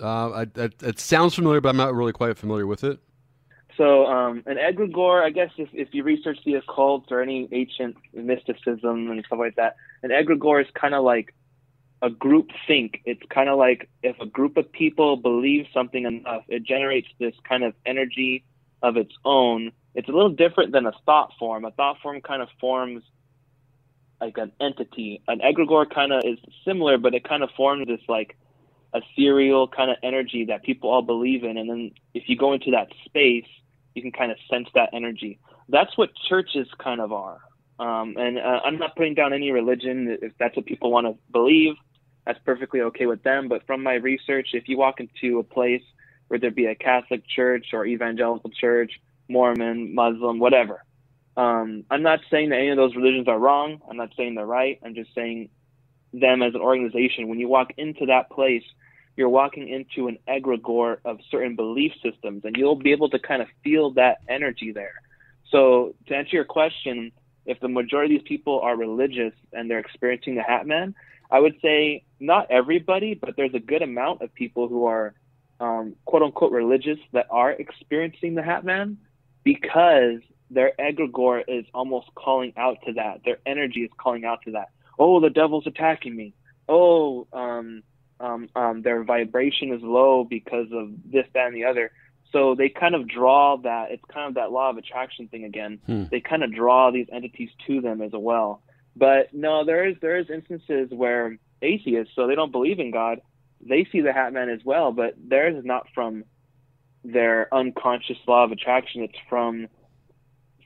Uh, 0.00 0.30
I, 0.30 0.40
I, 0.56 0.70
it 0.82 0.98
sounds 0.98 1.34
familiar, 1.34 1.60
but 1.60 1.70
I'm 1.70 1.76
not 1.76 1.94
really 1.94 2.12
quite 2.12 2.36
familiar 2.36 2.66
with 2.66 2.84
it. 2.84 2.98
So 3.76 4.06
um, 4.06 4.42
an 4.46 4.56
egregore, 4.56 5.22
I 5.22 5.30
guess, 5.30 5.50
if, 5.56 5.68
if 5.72 5.88
you 5.92 6.02
research 6.02 6.38
the 6.44 6.54
occult 6.54 7.10
or 7.10 7.22
any 7.22 7.48
ancient 7.52 7.96
mysticism 8.12 9.10
and 9.10 9.24
stuff 9.26 9.38
like 9.38 9.56
that, 9.56 9.76
an 10.02 10.10
egregore 10.10 10.60
is 10.62 10.68
kind 10.74 10.94
of 10.94 11.04
like 11.04 11.34
a 12.02 12.10
group 12.10 12.50
think. 12.66 13.00
It's 13.04 13.22
kind 13.30 13.48
of 13.48 13.58
like 13.58 13.88
if 14.02 14.18
a 14.20 14.26
group 14.26 14.56
of 14.56 14.70
people 14.70 15.16
believe 15.16 15.66
something 15.72 16.04
enough, 16.04 16.42
it 16.48 16.64
generates 16.64 17.08
this 17.18 17.34
kind 17.48 17.64
of 17.64 17.74
energy 17.86 18.44
of 18.82 18.96
its 18.96 19.14
own. 19.24 19.72
It's 19.94 20.08
a 20.08 20.12
little 20.12 20.30
different 20.30 20.72
than 20.72 20.86
a 20.86 20.92
thought 21.06 21.32
form. 21.38 21.64
A 21.64 21.70
thought 21.70 21.98
form 22.02 22.20
kind 22.20 22.42
of 22.42 22.48
forms 22.60 23.02
like 24.20 24.36
an 24.36 24.52
entity. 24.60 25.22
An 25.28 25.40
egregore 25.40 25.88
kind 25.88 26.12
of 26.12 26.22
is 26.24 26.38
similar, 26.64 26.98
but 26.98 27.14
it 27.14 27.24
kind 27.24 27.42
of 27.42 27.50
forms 27.56 27.86
this 27.86 28.00
like 28.08 28.36
ethereal 28.94 29.68
kind 29.68 29.90
of 29.90 29.96
energy 30.02 30.46
that 30.46 30.62
people 30.62 30.90
all 30.90 31.02
believe 31.02 31.44
in. 31.44 31.56
And 31.56 31.68
then 31.68 31.90
if 32.14 32.24
you 32.28 32.36
go 32.36 32.52
into 32.52 32.70
that 32.72 32.88
space, 33.04 33.46
you 33.94 34.02
can 34.02 34.12
kind 34.12 34.30
of 34.30 34.38
sense 34.50 34.68
that 34.74 34.90
energy. 34.92 35.38
That's 35.68 35.96
what 35.96 36.10
churches 36.28 36.68
kind 36.82 37.00
of 37.00 37.12
are. 37.12 37.38
Um, 37.78 38.16
and 38.16 38.38
uh, 38.38 38.60
I'm 38.64 38.78
not 38.78 38.96
putting 38.96 39.14
down 39.14 39.32
any 39.32 39.50
religion. 39.50 40.18
If 40.22 40.32
that's 40.38 40.56
what 40.56 40.66
people 40.66 40.90
want 40.90 41.06
to 41.06 41.16
believe, 41.32 41.74
that's 42.26 42.38
perfectly 42.44 42.80
okay 42.82 43.06
with 43.06 43.22
them. 43.22 43.48
But 43.48 43.66
from 43.66 43.82
my 43.82 43.94
research, 43.94 44.48
if 44.52 44.68
you 44.68 44.78
walk 44.78 45.00
into 45.00 45.38
a 45.38 45.42
place 45.42 45.82
where 46.28 46.38
there 46.38 46.50
be 46.50 46.66
a 46.66 46.74
Catholic 46.74 47.22
church 47.26 47.66
or 47.72 47.84
evangelical 47.84 48.50
church, 48.50 48.92
Mormon, 49.28 49.94
Muslim, 49.94 50.38
whatever, 50.38 50.84
um, 51.36 51.84
I'm 51.90 52.02
not 52.02 52.20
saying 52.30 52.50
that 52.50 52.56
any 52.56 52.68
of 52.68 52.76
those 52.76 52.94
religions 52.94 53.26
are 53.26 53.38
wrong. 53.38 53.80
I'm 53.88 53.96
not 53.96 54.10
saying 54.16 54.34
they're 54.34 54.46
right. 54.46 54.78
I'm 54.84 54.94
just 54.94 55.14
saying 55.14 55.48
them 56.12 56.42
as 56.42 56.54
an 56.54 56.60
organization. 56.60 57.28
When 57.28 57.38
you 57.38 57.48
walk 57.48 57.72
into 57.76 58.06
that 58.06 58.30
place, 58.30 58.64
you're 59.16 59.28
walking 59.28 59.68
into 59.68 60.08
an 60.08 60.18
egregore 60.28 60.98
of 61.04 61.18
certain 61.30 61.56
belief 61.56 61.92
systems, 62.02 62.44
and 62.44 62.56
you'll 62.56 62.76
be 62.76 62.92
able 62.92 63.10
to 63.10 63.18
kind 63.18 63.42
of 63.42 63.48
feel 63.62 63.90
that 63.92 64.18
energy 64.28 64.72
there. 64.72 64.94
So, 65.50 65.94
to 66.06 66.16
answer 66.16 66.36
your 66.36 66.44
question, 66.44 67.12
if 67.44 67.60
the 67.60 67.68
majority 67.68 68.16
of 68.16 68.22
these 68.22 68.28
people 68.28 68.60
are 68.60 68.76
religious 68.76 69.34
and 69.52 69.70
they're 69.70 69.80
experiencing 69.80 70.36
the 70.36 70.42
Hat 70.42 70.66
Man, 70.66 70.94
I 71.30 71.40
would 71.40 71.56
say 71.60 72.04
not 72.20 72.50
everybody, 72.50 73.14
but 73.14 73.36
there's 73.36 73.54
a 73.54 73.60
good 73.60 73.82
amount 73.82 74.22
of 74.22 74.32
people 74.34 74.68
who 74.68 74.86
are 74.86 75.14
um, 75.60 75.96
quote 76.04 76.22
unquote 76.22 76.52
religious 76.52 76.98
that 77.12 77.26
are 77.30 77.52
experiencing 77.52 78.34
the 78.34 78.42
Hat 78.42 78.64
Man 78.64 78.98
because 79.44 80.20
their 80.50 80.72
egregore 80.78 81.42
is 81.48 81.64
almost 81.74 82.08
calling 82.14 82.52
out 82.56 82.78
to 82.86 82.92
that. 82.94 83.20
Their 83.24 83.38
energy 83.46 83.80
is 83.80 83.90
calling 83.98 84.24
out 84.24 84.42
to 84.44 84.52
that. 84.52 84.68
Oh, 84.98 85.20
the 85.20 85.30
devil's 85.30 85.66
attacking 85.66 86.14
me. 86.14 86.34
Oh, 86.68 87.26
um, 87.32 87.82
um, 88.20 88.48
um, 88.54 88.82
their 88.82 89.02
vibration 89.02 89.72
is 89.72 89.82
low 89.82 90.24
because 90.24 90.68
of 90.72 90.90
this, 91.04 91.26
that, 91.34 91.46
and 91.46 91.56
the 91.56 91.64
other. 91.64 91.90
So 92.30 92.54
they 92.54 92.68
kind 92.68 92.94
of 92.94 93.08
draw 93.08 93.58
that. 93.58 93.90
It's 93.90 94.04
kind 94.12 94.28
of 94.28 94.34
that 94.34 94.52
law 94.52 94.70
of 94.70 94.78
attraction 94.78 95.28
thing 95.28 95.44
again. 95.44 95.80
Hmm. 95.86 96.04
They 96.10 96.20
kind 96.20 96.42
of 96.42 96.54
draw 96.54 96.90
these 96.90 97.08
entities 97.12 97.50
to 97.66 97.80
them 97.80 98.00
as 98.00 98.12
well. 98.14 98.62
But 98.96 99.32
no, 99.32 99.64
there 99.64 99.86
is 99.86 99.96
there 100.00 100.18
is 100.18 100.30
instances 100.30 100.90
where 100.90 101.38
atheists, 101.60 102.14
so 102.14 102.26
they 102.26 102.34
don't 102.34 102.52
believe 102.52 102.78
in 102.78 102.90
God, 102.90 103.20
they 103.60 103.86
see 103.90 104.00
the 104.00 104.12
Hat 104.12 104.32
Man 104.32 104.48
as 104.48 104.60
well, 104.64 104.92
but 104.92 105.14
theirs 105.16 105.56
is 105.56 105.64
not 105.64 105.86
from 105.94 106.24
their 107.04 107.52
unconscious 107.54 108.18
law 108.26 108.44
of 108.44 108.52
attraction. 108.52 109.02
It's 109.02 109.18
from 109.28 109.68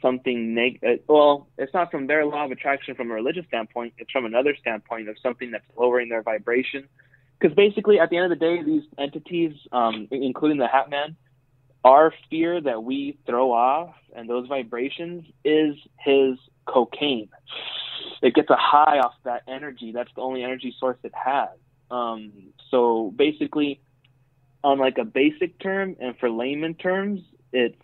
something 0.01 0.55
neg. 0.55 0.81
Uh, 0.83 0.97
well, 1.09 1.49
it's 1.59 1.73
not 1.75 1.91
from 1.91 2.07
their 2.07 2.25
law 2.25 2.45
of 2.45 2.51
attraction 2.51 2.95
from 2.95 3.11
a 3.11 3.15
religious 3.15 3.47
standpoint. 3.47 3.95
It's 3.99 4.11
from 4.11 4.25
another 4.25 4.57
standpoint 4.61 5.09
of 5.09 5.17
something 5.23 5.51
that's 5.51 5.65
lowering 5.77 6.09
their 6.09 6.23
vibration 6.23 6.89
because 7.39 7.55
basically 7.55 7.99
at 8.01 8.11
the 8.11 8.17
end 8.17 8.33
of 8.33 8.39
the 8.39 8.45
day, 8.45 8.63
these 8.63 8.85
entities, 8.99 9.53
um, 9.73 10.09
including 10.11 10.59
the 10.59 10.67
Hat 10.67 10.91
Man, 10.91 11.17
our 11.85 12.13
fear 12.31 12.61
that 12.61 12.83
we 12.83 13.19
throw 13.27 13.53
off 13.53 13.95
and 14.15 14.29
those 14.29 14.49
vibrations 14.49 15.25
is 15.45 15.77
his 15.99 16.39
cocaine. 16.67 17.29
It 18.23 18.35
gets 18.35 18.51
a 18.51 18.57
high 18.57 18.99
off 18.99 19.15
that 19.25 19.43
energy. 19.47 19.93
That's 19.93 20.11
the 20.17 20.23
only 20.23 20.43
energy 20.43 20.75
source 20.81 20.97
it 21.05 21.13
has. 21.15 21.51
Um, 21.91 22.33
so 22.71 23.13
basically, 23.15 23.81
on 24.65 24.79
like 24.79 24.99
a 24.99 25.05
basic 25.05 25.61
term 25.61 25.97
and 26.01 26.19
for 26.19 26.31
layman 26.31 26.75
terms, 26.75 27.21
it's 27.53 27.81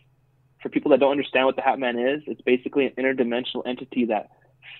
for 0.62 0.68
people 0.68 0.90
that 0.90 1.00
don't 1.00 1.10
understand 1.10 1.46
what 1.46 1.56
the 1.56 1.62
Hat 1.62 1.78
Man 1.78 1.98
is. 1.98 2.22
It's 2.26 2.40
basically 2.40 2.86
an 2.86 2.92
interdimensional 2.98 3.66
entity 3.66 4.06
that 4.06 4.30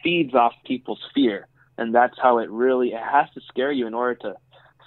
feeds 0.02 0.34
off 0.34 0.52
people's 0.64 1.00
fear, 1.14 1.48
and 1.78 1.94
that's 1.94 2.18
how 2.20 2.38
it 2.38 2.50
really 2.50 2.92
it 2.92 3.02
has 3.02 3.28
to 3.34 3.40
scare 3.48 3.72
you 3.72 3.86
in 3.86 3.94
order 3.94 4.14
to 4.22 4.34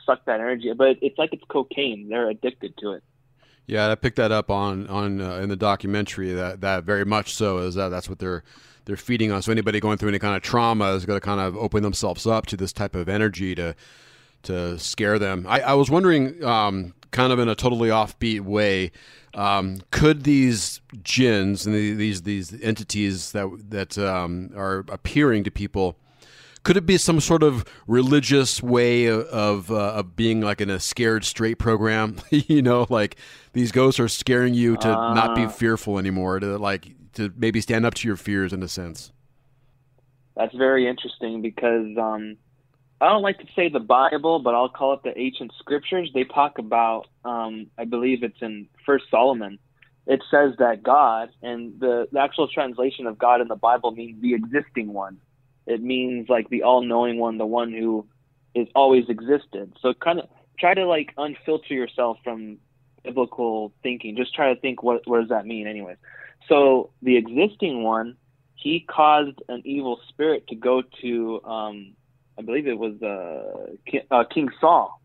suck 0.06 0.25
that 0.25 0.40
energy. 0.40 0.72
But 0.74 0.98
it's 1.02 1.18
like 1.18 1.34
it's 1.34 1.44
cocaine; 1.50 2.10
they're 2.10 2.30
addicted 2.30 2.78
to 2.78 2.94
it. 2.94 3.04
Yeah, 3.68 3.90
I 3.90 3.96
picked 3.96 4.18
that 4.18 4.32
up 4.32 4.52
on 4.52 4.88
on 4.88 5.22
uh, 5.22 5.38
in 5.38 5.50
the 5.50 5.56
documentary. 5.56 6.34
That 6.34 6.62
that 6.62 6.84
very 6.84 7.06
much 7.06 7.34
so 7.34 7.60
is 7.60 7.75
that 7.75 7.90
that's 7.90 8.10
what 8.10 8.20
they're 8.20 8.44
they're 8.86 8.98
feeding 8.98 9.32
on. 9.32 9.42
So 9.42 9.52
anybody 9.52 9.80
going 9.80 9.98
through 9.98 10.10
any 10.10 10.20
kind 10.20 10.36
of 10.36 10.44
trauma 10.44 10.94
is 10.94 11.06
going 11.06 11.20
to 11.20 11.25
kind 11.25 11.40
of 11.40 11.58
open 11.58 11.84
themselves 11.84 12.25
up 12.25 12.46
to 12.48 12.58
this 12.58 12.72
type 12.72 12.96
of 12.96 13.10
energy 13.10 13.56
to 13.56 13.75
to 14.44 14.78
scare 14.80 15.18
them. 15.20 15.46
I, 15.48 15.62
I 15.62 15.74
was 15.74 15.90
wondering, 15.90 16.44
um, 16.44 16.94
kind 17.16 17.32
of 17.32 17.40
in 17.40 17.48
a 17.48 17.56
totally 17.56 17.90
offbeat 17.90 18.42
way, 18.42 18.92
um, 19.34 19.82
could 19.90 20.24
these 20.24 20.82
jinns 21.02 21.66
and 21.66 21.74
these 21.74 22.24
these 22.24 22.62
entities 22.62 23.32
that 23.32 23.50
that 23.70 23.98
um, 23.98 24.52
are 24.56 24.86
appearing 24.90 25.44
to 25.46 25.52
people 25.52 25.98
could 26.66 26.76
it 26.78 26.86
be 26.88 26.98
some 26.98 27.20
sort 27.20 27.44
of 27.44 27.64
religious 27.88 28.62
way 28.62 29.06
of 29.06 29.22
of, 29.28 29.72
uh, 29.72 29.94
of 29.94 30.16
being 30.16 30.42
like 30.42 30.60
in 30.60 30.70
a 30.70 30.80
scared 30.80 31.24
straight 31.24 31.60
program? 31.60 32.18
you 32.32 32.62
know, 32.62 32.88
like 32.90 33.16
these 33.54 33.72
ghosts 33.72 34.00
are 34.00 34.10
scaring 34.10 34.54
you 34.54 34.76
to 34.78 34.90
uh, 34.90 35.14
not 35.14 35.36
be 35.36 35.44
uh. 35.44 35.50
fearful 35.50 35.98
anymore, 35.98 36.40
to 36.40 36.58
like 36.58 36.96
to 37.14 37.32
maybe 37.38 37.62
stand 37.62 37.86
up 37.86 37.94
to 37.94 38.08
your 38.08 38.18
fears 38.18 38.52
in 38.52 38.62
a 38.64 38.68
sense. 38.68 39.14
That's 40.36 40.56
very 40.56 40.88
interesting 40.88 41.42
because 41.42 41.96
um, 41.98 42.36
I 43.02 43.10
don't 43.10 43.22
like 43.22 43.40
to 43.40 43.48
say 43.56 43.70
the 43.70 43.80
Bible, 43.80 44.40
but 44.40 44.56
I'll 44.56 44.70
call 44.70 44.94
it 44.94 45.04
the 45.04 45.18
ancient 45.20 45.52
scriptures. 45.60 46.10
They 46.14 46.24
talk 46.24 46.60
about, 46.60 47.08
um, 47.25 47.68
I 47.78 47.86
believe 47.86 48.24
it's 48.24 48.42
in 48.42 48.68
First 48.86 49.06
Solomon. 49.12 49.60
It 50.08 50.22
says 50.32 50.54
that 50.60 50.84
God, 50.84 51.30
and 51.42 51.80
the, 51.80 52.08
the 52.12 52.20
actual 52.20 52.48
translation 52.48 53.06
of 53.06 53.18
God 53.18 53.42
in 53.42 53.48
the 53.48 53.56
Bible 53.56 53.92
means 53.92 54.22
the 54.22 54.34
existing 54.34 54.94
one. 54.94 55.18
It 55.68 55.82
means 55.82 56.30
like 56.30 56.50
the 56.50 56.64
all-knowing 56.64 57.18
one, 57.18 57.38
the 57.38 57.46
one 57.46 57.74
who 57.74 58.06
is 58.54 58.68
always 58.75 59.10
existed. 59.10 59.74
So 59.82 59.94
kind 59.94 60.20
of 60.20 60.30
try 60.60 60.74
to 60.74 60.86
like 60.86 61.14
unfilter 61.18 61.72
yourself 61.72 62.18
from 62.24 62.58
biblical 63.04 63.74
thinking. 63.84 64.16
Just 64.16 64.34
try 64.34 64.54
to 64.54 64.60
think 64.60 64.84
what 64.84 65.02
what 65.06 65.20
does 65.20 65.30
that 65.30 65.46
mean, 65.46 65.68
anyways. 65.68 65.98
So 66.48 66.92
the 67.02 67.18
existing 67.18 67.84
one, 67.84 68.16
he 68.56 68.80
caused 68.80 69.42
an 69.50 69.64
evil 69.66 70.00
spirit 70.10 70.48
to 70.48 70.56
go 70.56 70.84
to, 71.02 71.42
um, 71.44 71.94
I 72.38 72.42
believe 72.42 72.68
it 72.68 72.77
was 72.77 73.01
uh, 73.01 73.74
King, 73.89 74.01
uh, 74.12 74.24
King 74.25 74.50
Saul. 74.60 75.01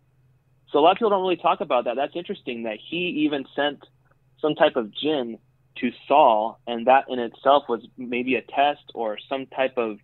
So 0.71 0.79
a 0.79 0.81
lot 0.81 0.93
of 0.93 0.97
people 0.99 1.11
don't 1.11 1.23
really 1.23 1.37
talk 1.37 1.61
about 1.61 1.85
that. 1.85 1.97
That's 1.97 2.15
interesting 2.15 2.65
that 2.65 2.79
he 2.79 3.25
even 3.27 3.45
sent 3.55 3.85
some 4.41 4.55
type 4.55 4.77
of 4.77 4.93
jinn 4.93 5.39
to 5.77 5.91
Saul, 6.07 6.59
and 6.67 6.87
that 6.87 7.05
in 7.09 7.19
itself 7.19 7.65
was 7.69 7.87
maybe 7.97 8.35
a 8.35 8.43
test 8.43 8.83
or 8.95 9.19
some 9.29 9.47
type 9.47 9.79
of 9.79 9.99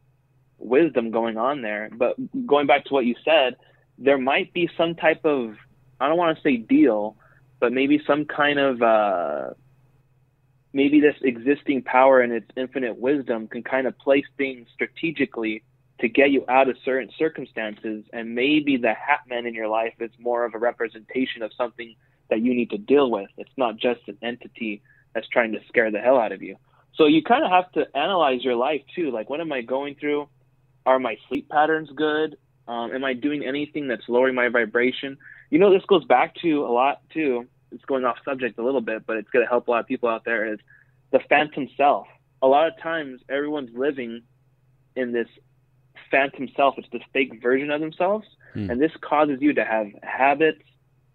wisdom 0.59 1.11
going 1.11 1.37
on 1.37 1.62
there. 1.62 1.90
But 1.92 2.16
going 2.47 2.66
back 2.66 2.85
to 2.87 2.95
what 2.95 3.04
you 3.04 3.14
said, 3.25 3.56
there 3.99 4.18
might 4.18 4.52
be 4.52 4.68
some 4.76 4.95
type 4.95 5.25
of 5.25 5.54
I 6.00 6.09
don't 6.09 6.18
want 6.18 6.37
to 6.37 6.42
say 6.42 6.56
deal, 6.56 7.16
but 7.59 7.73
maybe 7.73 8.02
some 8.06 8.26
kind 8.26 8.59
of 8.59 8.83
uh, 8.83 9.50
maybe 10.73 11.00
this 11.00 11.16
existing 11.23 11.83
power 11.83 12.21
and 12.21 12.33
its 12.33 12.50
infinite 12.56 12.99
wisdom 12.99 13.49
can 13.49 13.62
kind 13.62 13.87
of 13.87 13.99
place 13.99 14.26
things 14.37 14.68
strategically 14.75 15.62
to 16.00 16.09
get 16.09 16.31
you 16.31 16.45
out 16.49 16.69
of 16.69 16.76
certain 16.85 17.11
circumstances. 17.19 18.05
And 18.12 18.35
maybe 18.35 18.76
the 18.76 18.95
Hat 18.95 19.21
Man 19.29 19.47
in 19.47 19.55
your 19.55 19.69
life 19.69 19.95
is 20.00 20.11
more 20.19 20.45
of 20.45 20.55
a 20.55 20.59
representation 20.59 21.43
of 21.43 21.53
something 21.57 21.95
that 22.29 22.41
you 22.41 22.55
need 22.55 22.71
to 22.71 22.79
deal 22.79 23.11
with. 23.11 23.31
It's 23.37 23.57
not 23.57 23.76
just 23.76 24.00
an 24.09 24.19
entity 24.23 24.83
that's 25.15 25.29
trying 25.29 25.53
to 25.53 25.61
scare 25.69 25.91
the 25.91 26.00
hell 26.00 26.19
out 26.19 26.33
of 26.33 26.43
you. 26.43 26.57
So 26.95 27.07
you 27.07 27.23
kind 27.23 27.45
of 27.45 27.50
have 27.50 27.71
to 27.73 27.87
analyze 27.97 28.43
your 28.43 28.57
life 28.57 28.83
too. 28.95 29.11
Like, 29.11 29.31
what 29.31 29.41
am 29.41 29.53
I 29.53 29.62
going 29.62 29.97
through? 29.97 30.29
Are 30.85 30.99
my 30.99 31.17
sleep 31.29 31.49
patterns 31.49 31.91
good? 31.95 32.37
Um, 32.69 32.93
am 32.93 33.05
I 33.05 33.12
doing 33.12 33.45
anything 33.45 33.88
that's 33.88 34.09
lowering 34.09 34.35
my 34.35 34.49
vibration? 34.49 35.19
You 35.50 35.59
know, 35.59 35.73
this 35.73 35.85
goes 35.87 36.05
back 36.05 36.35
to 36.43 36.65
a 36.65 36.73
lot 36.73 37.00
too. 37.12 37.47
It's 37.71 37.85
going 37.85 38.05
off 38.05 38.17
subject 38.25 38.59
a 38.59 38.65
little 38.65 38.81
bit, 38.81 39.07
but 39.07 39.17
it's 39.17 39.31
going 39.31 39.45
to 39.45 39.49
help 39.49 39.69
a 39.69 39.71
lot 39.71 39.81
of 39.81 39.87
people 39.87 40.09
out 40.09 40.25
there. 40.25 40.53
Is 40.53 40.59
the 41.12 41.21
phantom 41.29 41.69
self? 41.76 42.07
A 42.43 42.47
lot 42.47 42.69
of 42.69 42.75
times, 42.81 43.21
everyone's 43.29 43.71
living 43.75 44.23
in 44.95 45.12
this 45.12 45.29
phantom 46.11 46.49
self. 46.57 46.75
It's 46.79 46.89
the 46.93 47.01
fake 47.13 47.43
version 47.43 47.71
of 47.71 47.81
themselves, 47.81 48.27
hmm. 48.55 48.71
and 48.71 48.81
this 48.81 48.93
causes 49.01 49.39
you 49.41 49.53
to 49.55 49.65
have 49.65 49.89
habits, 50.03 50.63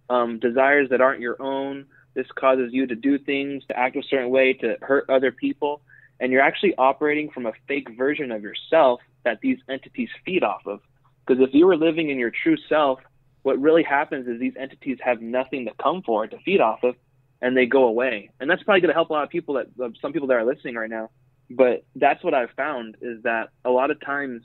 um, 0.10 0.40
desires 0.40 0.90
that 0.90 1.02
aren't 1.02 1.22
your 1.22 1.42
own. 1.42 1.86
This 2.14 2.28
causes 2.36 2.74
you 2.74 2.88
to 2.88 2.96
do 2.96 3.18
things, 3.18 3.64
to 3.68 3.78
act 3.78 3.96
a 3.96 4.04
certain 4.04 4.30
way, 4.30 4.54
to 4.54 4.78
hurt 4.82 5.10
other 5.10 5.32
people, 5.32 5.82
and 6.20 6.32
you're 6.32 6.42
actually 6.42 6.76
operating 6.78 7.32
from 7.32 7.46
a 7.46 7.54
fake 7.68 7.90
version 7.98 8.32
of 8.32 8.44
yourself 8.44 9.00
that 9.24 9.40
these 9.42 9.58
entities 9.70 10.10
feed 10.26 10.44
off 10.44 10.62
of. 10.66 10.82
Because 11.26 11.42
if 11.42 11.54
you 11.54 11.66
were 11.66 11.78
living 11.78 12.10
in 12.10 12.20
your 12.20 12.32
true 12.32 12.58
self, 12.68 13.00
what 13.44 13.60
really 13.60 13.84
happens 13.84 14.28
is 14.28 14.40
these 14.40 14.56
entities 14.60 14.98
have 15.02 15.22
nothing 15.22 15.66
to 15.66 15.72
come 15.82 16.02
for 16.02 16.28
to 16.28 16.38
feed 16.40 16.60
off 16.60 16.84
of. 16.84 16.96
and 17.42 17.58
they 17.58 17.66
go 17.66 17.86
away. 17.86 18.30
And 18.40 18.50
that's 18.50 18.64
probably 18.64 18.82
going 18.82 18.90
to 18.90 18.94
help 18.94 19.10
a 19.10 19.14
lot 19.14 19.24
of 19.24 19.30
people 19.30 19.56
that 19.56 19.68
some 20.02 20.14
people 20.14 20.28
that 20.28 20.36
are 20.36 20.46
listening 20.46 20.76
right 20.76 20.90
now. 20.90 21.10
But 21.50 21.84
that's 21.96 22.24
what 22.24 22.34
I've 22.34 22.52
found 22.52 22.98
is 23.02 23.24
that 23.24 23.50
a 23.66 23.70
lot 23.70 23.92
of 23.92 24.00
times, 24.00 24.44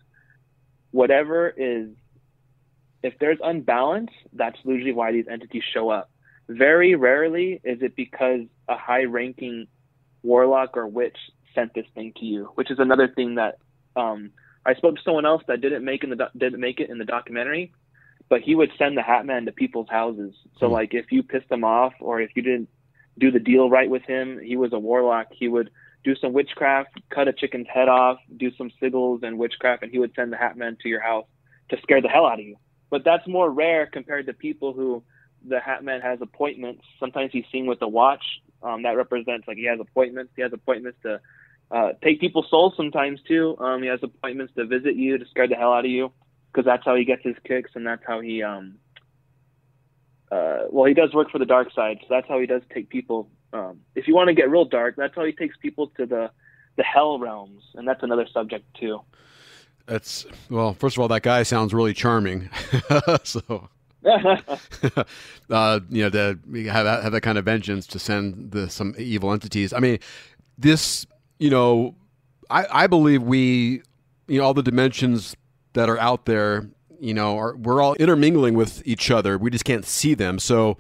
whatever 0.96 1.52
is, 1.54 1.90
if 3.02 3.12
there's 3.20 3.38
unbalance, 3.44 4.10
that's 4.32 4.56
usually 4.64 4.92
why 4.92 5.12
these 5.12 5.26
entities 5.30 5.62
show 5.74 5.90
up. 5.90 6.10
Very 6.48 6.94
rarely 6.94 7.60
is 7.64 7.82
it 7.82 7.94
because 7.94 8.40
a 8.66 8.78
high 8.78 9.04
ranking 9.04 9.66
warlock 10.22 10.74
or 10.74 10.86
witch 10.86 11.18
sent 11.54 11.74
this 11.74 11.84
thing 11.94 12.14
to 12.18 12.24
you, 12.24 12.50
which 12.54 12.70
is 12.70 12.78
another 12.78 13.08
thing 13.08 13.34
that 13.34 13.58
um, 13.94 14.30
I 14.64 14.72
spoke 14.74 14.96
to 14.96 15.02
someone 15.04 15.26
else 15.26 15.42
that 15.48 15.60
didn't 15.60 15.84
make 15.84 16.02
in 16.02 16.08
the 16.08 16.30
didn't 16.34 16.60
make 16.60 16.80
it 16.80 16.88
in 16.88 16.96
the 16.96 17.04
documentary, 17.04 17.74
but 18.30 18.40
he 18.40 18.54
would 18.54 18.70
send 18.78 18.96
the 18.96 19.02
Hat 19.02 19.26
Man 19.26 19.44
to 19.44 19.52
people's 19.52 19.90
houses. 19.90 20.34
So 20.58 20.66
mm 20.66 20.72
like 20.72 20.94
if 20.94 21.12
you 21.12 21.22
pissed 21.22 21.50
him 21.50 21.62
off 21.62 21.92
or 22.00 22.22
if 22.22 22.30
you 22.34 22.42
didn't 22.42 22.70
do 23.18 23.30
the 23.30 23.38
deal 23.38 23.68
right 23.68 23.90
with 23.90 24.04
him, 24.04 24.40
he 24.42 24.56
was 24.56 24.72
a 24.72 24.78
warlock. 24.78 25.26
He 25.30 25.48
would 25.48 25.68
do 26.06 26.14
some 26.14 26.32
witchcraft, 26.32 26.90
cut 27.10 27.26
a 27.26 27.32
chicken's 27.32 27.66
head 27.66 27.88
off, 27.88 28.18
do 28.36 28.52
some 28.56 28.70
sigils 28.80 29.24
and 29.24 29.36
witchcraft, 29.38 29.82
and 29.82 29.90
he 29.90 29.98
would 29.98 30.12
send 30.14 30.32
the 30.32 30.36
Hat 30.36 30.56
Man 30.56 30.78
to 30.82 30.88
your 30.88 31.00
house 31.00 31.26
to 31.70 31.76
scare 31.82 32.00
the 32.00 32.08
hell 32.08 32.26
out 32.26 32.38
of 32.38 32.46
you. 32.46 32.56
But 32.90 33.02
that's 33.04 33.26
more 33.26 33.50
rare 33.50 33.86
compared 33.86 34.26
to 34.26 34.32
people 34.32 34.72
who 34.72 35.02
the 35.46 35.58
Hat 35.58 35.82
Man 35.82 36.00
has 36.00 36.20
appointments. 36.22 36.84
Sometimes 37.00 37.32
he's 37.32 37.44
seen 37.50 37.66
with 37.66 37.82
a 37.82 37.88
watch. 37.88 38.22
Um, 38.62 38.84
that 38.84 38.96
represents 38.96 39.48
like 39.48 39.56
he 39.56 39.64
has 39.64 39.80
appointments. 39.80 40.32
He 40.36 40.42
has 40.42 40.52
appointments 40.52 40.98
to 41.02 41.20
uh, 41.72 41.92
take 42.04 42.20
people's 42.20 42.48
souls 42.48 42.74
sometimes 42.76 43.20
too. 43.26 43.56
Um, 43.58 43.82
he 43.82 43.88
has 43.88 43.98
appointments 44.00 44.54
to 44.54 44.64
visit 44.64 44.94
you 44.94 45.18
to 45.18 45.26
scare 45.26 45.48
the 45.48 45.56
hell 45.56 45.72
out 45.72 45.84
of 45.84 45.90
you 45.90 46.12
because 46.52 46.64
that's 46.64 46.84
how 46.84 46.94
he 46.94 47.04
gets 47.04 47.22
his 47.24 47.34
kicks 47.44 47.72
and 47.74 47.84
that's 47.86 48.02
how 48.06 48.20
he 48.20 48.42
um 48.42 48.76
uh 50.32 50.62
well 50.70 50.86
he 50.86 50.94
does 50.94 51.12
work 51.12 51.30
for 51.30 51.38
the 51.38 51.44
dark 51.44 51.70
side 51.72 51.98
so 52.00 52.06
that's 52.08 52.26
how 52.28 52.40
he 52.40 52.46
does 52.46 52.62
take 52.72 52.88
people 52.88 53.28
um 53.52 53.80
if 53.94 54.08
you 54.08 54.14
want 54.14 54.28
to 54.28 54.34
get 54.34 54.50
real 54.50 54.64
dark 54.64 54.96
that's 54.96 55.14
how 55.14 55.24
he 55.24 55.32
takes 55.32 55.56
people 55.58 55.88
to 55.88 56.06
the 56.06 56.30
the 56.76 56.82
hell 56.82 57.18
realms 57.18 57.62
and 57.74 57.86
that's 57.86 58.02
another 58.02 58.26
subject 58.32 58.64
too 58.78 59.00
that's 59.86 60.26
well 60.50 60.74
first 60.74 60.96
of 60.96 61.00
all 61.00 61.08
that 61.08 61.22
guy 61.22 61.42
sounds 61.42 61.72
really 61.72 61.94
charming 61.94 62.48
so 63.22 63.68
uh, 65.50 65.80
you 65.90 66.02
know, 66.02 66.10
to 66.10 66.38
have 66.70 66.86
have 67.02 67.12
that 67.12 67.22
kind 67.22 67.38
of 67.38 67.44
vengeance 67.44 67.86
to 67.88 67.98
send 67.98 68.52
the, 68.52 68.70
some 68.70 68.94
evil 68.98 69.32
entities. 69.32 69.72
I 69.72 69.80
mean, 69.80 69.98
this 70.56 71.06
you 71.38 71.50
know, 71.50 71.94
I, 72.48 72.66
I 72.70 72.86
believe 72.86 73.22
we, 73.22 73.82
you 74.28 74.38
know, 74.38 74.44
all 74.44 74.54
the 74.54 74.62
dimensions 74.62 75.36
that 75.72 75.88
are 75.88 75.98
out 75.98 76.24
there, 76.24 76.68
you 77.00 77.14
know, 77.14 77.36
are 77.36 77.56
we're 77.56 77.82
all 77.82 77.94
intermingling 77.94 78.54
with 78.54 78.82
each 78.86 79.10
other. 79.10 79.36
We 79.38 79.50
just 79.50 79.64
can't 79.64 79.84
see 79.84 80.14
them. 80.14 80.38
So, 80.38 80.78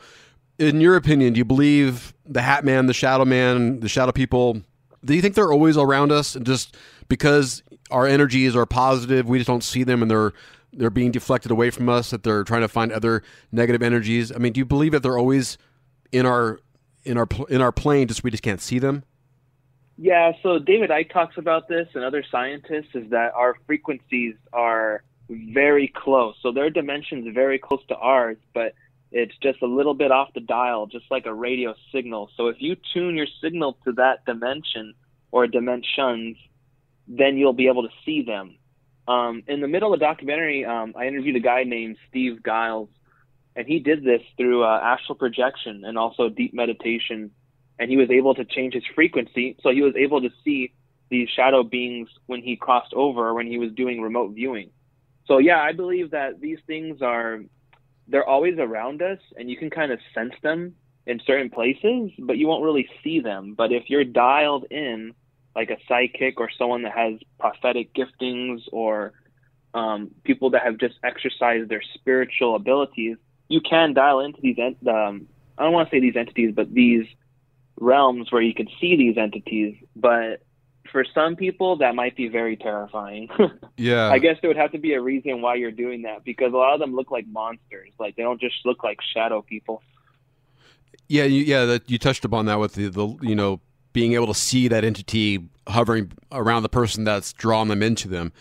in 0.58 0.80
your 0.80 0.96
opinion, 0.96 1.34
do 1.34 1.38
you 1.38 1.44
believe 1.44 2.14
the 2.24 2.42
Hat 2.42 2.64
Man, 2.64 2.86
the 2.86 2.94
Shadow 2.94 3.24
Man, 3.24 3.80
the 3.80 3.88
Shadow 3.88 4.12
People? 4.12 4.62
Do 5.04 5.14
you 5.14 5.22
think 5.22 5.34
they're 5.34 5.52
always 5.52 5.76
around 5.76 6.12
us, 6.12 6.34
and 6.34 6.44
just 6.46 6.76
because 7.08 7.62
our 7.90 8.06
energies 8.06 8.56
are 8.56 8.66
positive, 8.66 9.28
we 9.28 9.38
just 9.38 9.48
don't 9.48 9.64
see 9.64 9.84
them, 9.84 10.02
and 10.02 10.10
they're 10.10 10.32
they're 10.72 10.90
being 10.90 11.10
deflected 11.10 11.50
away 11.50 11.70
from 11.70 11.88
us? 11.88 12.10
That 12.10 12.22
they're 12.22 12.44
trying 12.44 12.62
to 12.62 12.68
find 12.68 12.90
other 12.90 13.22
negative 13.52 13.82
energies. 13.82 14.32
I 14.32 14.38
mean, 14.38 14.52
do 14.52 14.58
you 14.58 14.64
believe 14.64 14.92
that 14.92 15.02
they're 15.02 15.18
always 15.18 15.58
in 16.12 16.26
our 16.26 16.60
in 17.04 17.18
our 17.18 17.28
in 17.48 17.60
our 17.60 17.72
plane, 17.72 18.08
just 18.08 18.24
we 18.24 18.30
just 18.30 18.42
can't 18.42 18.60
see 18.60 18.78
them? 18.78 19.04
Yeah, 19.98 20.32
so 20.42 20.58
David 20.58 20.90
Icke 20.90 21.10
talks 21.10 21.38
about 21.38 21.68
this 21.68 21.88
and 21.94 22.04
other 22.04 22.22
scientists 22.30 22.94
is 22.94 23.10
that 23.10 23.32
our 23.34 23.56
frequencies 23.66 24.34
are 24.52 25.02
very 25.30 25.88
close. 25.88 26.36
So 26.42 26.52
their 26.52 26.68
dimensions 26.68 27.32
very 27.34 27.58
close 27.58 27.80
to 27.88 27.96
ours, 27.96 28.36
but 28.52 28.74
it's 29.12 29.36
just 29.42 29.62
a 29.62 29.66
little 29.66 29.94
bit 29.94 30.10
off 30.10 30.32
the 30.34 30.40
dial, 30.40 30.86
just 30.86 31.04
like 31.10 31.26
a 31.26 31.34
radio 31.34 31.74
signal. 31.92 32.30
So 32.36 32.48
if 32.48 32.56
you 32.60 32.76
tune 32.92 33.16
your 33.16 33.26
signal 33.42 33.78
to 33.84 33.92
that 33.92 34.24
dimension 34.24 34.94
or 35.30 35.46
dimensions, 35.46 36.36
then 37.06 37.36
you'll 37.36 37.52
be 37.52 37.68
able 37.68 37.82
to 37.82 37.94
see 38.04 38.22
them. 38.22 38.58
Um, 39.08 39.44
in 39.46 39.60
the 39.60 39.68
middle 39.68 39.94
of 39.94 40.00
the 40.00 40.04
documentary, 40.04 40.64
um, 40.64 40.94
I 40.98 41.06
interviewed 41.06 41.36
a 41.36 41.40
guy 41.40 41.62
named 41.62 41.96
Steve 42.08 42.40
Giles, 42.44 42.88
and 43.54 43.66
he 43.66 43.78
did 43.78 44.02
this 44.02 44.22
through 44.36 44.64
uh, 44.64 44.80
astral 44.82 45.14
projection 45.14 45.84
and 45.84 45.96
also 45.96 46.28
deep 46.28 46.52
meditation 46.52 47.30
and 47.78 47.90
he 47.90 47.96
was 47.96 48.10
able 48.10 48.34
to 48.34 48.44
change 48.44 48.74
his 48.74 48.84
frequency. 48.94 49.56
So 49.62 49.70
he 49.70 49.82
was 49.82 49.94
able 49.96 50.20
to 50.22 50.30
see 50.44 50.72
these 51.10 51.28
shadow 51.28 51.62
beings 51.62 52.08
when 52.26 52.42
he 52.42 52.56
crossed 52.56 52.92
over, 52.94 53.34
when 53.34 53.46
he 53.46 53.58
was 53.58 53.72
doing 53.72 54.00
remote 54.00 54.34
viewing. 54.34 54.70
So 55.26 55.38
yeah, 55.38 55.60
I 55.60 55.72
believe 55.72 56.12
that 56.12 56.40
these 56.40 56.58
things 56.66 57.02
are 57.02 57.40
they're 58.08 58.28
always 58.28 58.58
around 58.58 59.02
us, 59.02 59.18
and 59.36 59.50
you 59.50 59.56
can 59.56 59.70
kind 59.70 59.92
of 59.92 59.98
sense 60.14 60.34
them 60.42 60.74
in 61.06 61.20
certain 61.26 61.50
places, 61.50 62.10
but 62.18 62.36
you 62.36 62.46
won't 62.46 62.64
really 62.64 62.88
see 63.02 63.20
them. 63.20 63.54
But 63.54 63.72
if 63.72 63.84
you're 63.88 64.04
dialed 64.04 64.66
in, 64.70 65.14
like 65.54 65.70
a 65.70 65.78
psychic 65.88 66.38
or 66.38 66.50
someone 66.58 66.82
that 66.82 66.92
has 66.92 67.14
prophetic 67.40 67.94
giftings 67.94 68.62
or 68.72 69.12
um, 69.72 70.10
people 70.24 70.50
that 70.50 70.62
have 70.62 70.78
just 70.78 70.96
exercised 71.02 71.68
their 71.68 71.82
spiritual 71.94 72.56
abilities, 72.56 73.16
you 73.48 73.60
can 73.60 73.94
dial 73.94 74.20
into 74.20 74.40
these. 74.40 74.58
Um, 74.58 75.26
I 75.56 75.64
don't 75.64 75.72
want 75.72 75.88
to 75.88 75.96
say 75.96 76.00
these 76.00 76.16
entities, 76.16 76.52
but 76.54 76.72
these 76.72 77.06
realms 77.78 78.32
where 78.32 78.42
you 78.42 78.54
can 78.54 78.68
see 78.80 78.96
these 78.96 79.16
entities, 79.16 79.76
but 79.94 80.42
for 80.90 81.04
some 81.14 81.36
people 81.36 81.76
that 81.76 81.94
might 81.94 82.16
be 82.16 82.28
very 82.28 82.56
terrifying. 82.56 83.28
yeah. 83.76 84.08
I 84.08 84.18
guess 84.18 84.36
there 84.40 84.48
would 84.48 84.56
have 84.56 84.72
to 84.72 84.78
be 84.78 84.94
a 84.94 85.00
reason 85.00 85.42
why 85.42 85.54
you're 85.56 85.70
doing 85.70 86.02
that 86.02 86.24
because 86.24 86.52
a 86.52 86.56
lot 86.56 86.74
of 86.74 86.80
them 86.80 86.94
look 86.94 87.10
like 87.10 87.26
monsters. 87.26 87.90
Like 87.98 88.16
they 88.16 88.22
don't 88.22 88.40
just 88.40 88.54
look 88.64 88.82
like 88.82 88.98
shadow 89.14 89.42
people. 89.42 89.82
Yeah, 91.08 91.24
you, 91.24 91.42
yeah, 91.42 91.64
that 91.66 91.90
you 91.90 91.98
touched 91.98 92.24
upon 92.24 92.46
that 92.46 92.58
with 92.58 92.74
the, 92.74 92.88
the 92.88 93.06
you 93.20 93.34
know 93.34 93.60
being 93.92 94.14
able 94.14 94.26
to 94.26 94.34
see 94.34 94.68
that 94.68 94.84
entity 94.84 95.48
hovering 95.68 96.12
around 96.32 96.62
the 96.62 96.68
person 96.68 97.04
that's 97.04 97.32
drawn 97.32 97.68
them 97.68 97.82
into 97.82 98.08
them. 98.08 98.32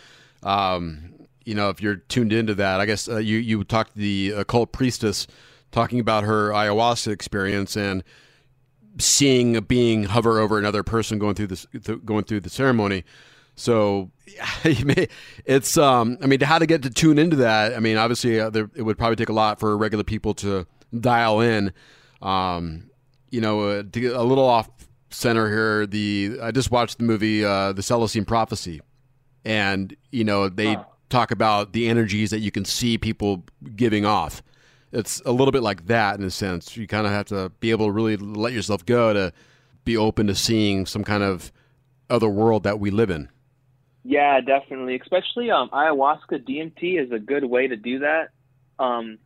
Um, 0.43 1.13
you 1.45 1.53
know, 1.53 1.69
if 1.69 1.81
you're 1.81 1.97
tuned 1.97 2.33
into 2.33 2.55
that, 2.55 2.79
I 2.79 2.85
guess 2.85 3.07
uh, 3.07 3.17
you 3.17 3.37
you 3.37 3.63
talked 3.63 3.93
to 3.93 3.99
the 3.99 4.31
occult 4.31 4.71
priestess 4.71 5.27
talking 5.71 5.99
about 5.99 6.23
her 6.23 6.49
ayahuasca 6.49 7.11
experience 7.11 7.75
and 7.75 8.03
seeing 8.99 9.55
a 9.55 9.61
being 9.61 10.03
hover 10.03 10.39
over 10.39 10.57
another 10.57 10.83
person 10.83 11.19
going 11.19 11.35
through 11.35 11.47
this 11.47 11.65
going 12.05 12.23
through 12.23 12.41
the 12.41 12.49
ceremony. 12.49 13.03
So 13.55 14.11
it's 14.63 15.77
um 15.77 16.17
I 16.21 16.27
mean 16.27 16.41
how 16.41 16.59
to 16.59 16.65
get 16.65 16.83
to 16.83 16.89
tune 16.89 17.19
into 17.19 17.37
that. 17.37 17.73
I 17.75 17.79
mean 17.79 17.97
obviously 17.97 18.39
uh, 18.39 18.49
there, 18.49 18.69
it 18.75 18.81
would 18.83 18.97
probably 18.97 19.15
take 19.15 19.29
a 19.29 19.33
lot 19.33 19.59
for 19.59 19.77
regular 19.77 20.03
people 20.03 20.33
to 20.35 20.67
dial 20.97 21.41
in. 21.41 21.73
Um, 22.21 22.89
you 23.29 23.41
know, 23.41 23.61
uh, 23.61 23.83
to 23.83 23.99
get 23.99 24.13
a 24.13 24.23
little 24.23 24.45
off 24.45 24.69
center 25.15 25.49
here. 25.49 25.85
The 25.85 26.37
I 26.41 26.51
just 26.51 26.71
watched 26.71 26.97
the 26.97 27.03
movie 27.03 27.43
uh, 27.43 27.73
The 27.73 27.81
Celestine 27.81 28.25
Prophecy, 28.25 28.81
and 29.43 29.95
you 30.11 30.23
know 30.23 30.49
they 30.49 30.73
huh. 30.75 30.83
talk 31.09 31.31
about 31.31 31.73
the 31.73 31.87
energies 31.87 32.29
that 32.31 32.39
you 32.39 32.51
can 32.51 32.65
see 32.65 32.97
people 32.97 33.43
giving 33.75 34.05
off 34.05 34.43
it's 34.95 35.21
a 35.25 35.31
little 35.31 35.51
bit 35.51 35.61
like 35.61 35.87
that 35.87 36.17
in 36.17 36.25
a 36.25 36.31
sense. 36.31 36.77
You 36.77 36.87
kind 36.87 37.05
of 37.05 37.11
have 37.11 37.25
to 37.27 37.49
be 37.59 37.71
able 37.71 37.87
to 37.87 37.91
really 37.91 38.15
let 38.15 38.53
yourself 38.53 38.85
go 38.85 39.13
to 39.13 39.33
be 39.83 39.97
open 39.97 40.27
to 40.27 40.35
seeing 40.35 40.85
some 40.85 41.03
kind 41.03 41.21
of 41.21 41.51
other 42.09 42.29
world 42.29 42.63
that 42.63 42.79
we 42.79 42.91
live 42.91 43.09
in. 43.09 43.29
Yeah, 44.03 44.39
definitely. 44.39 44.99
Especially 44.99 45.51
um, 45.51 45.69
ayahuasca 45.69 46.47
DMT 46.47 47.03
is 47.03 47.11
a 47.11 47.19
good 47.19 47.43
way 47.43 47.67
to 47.67 47.75
do 47.75 47.99
that. 47.99 48.29
Um, 48.79 49.17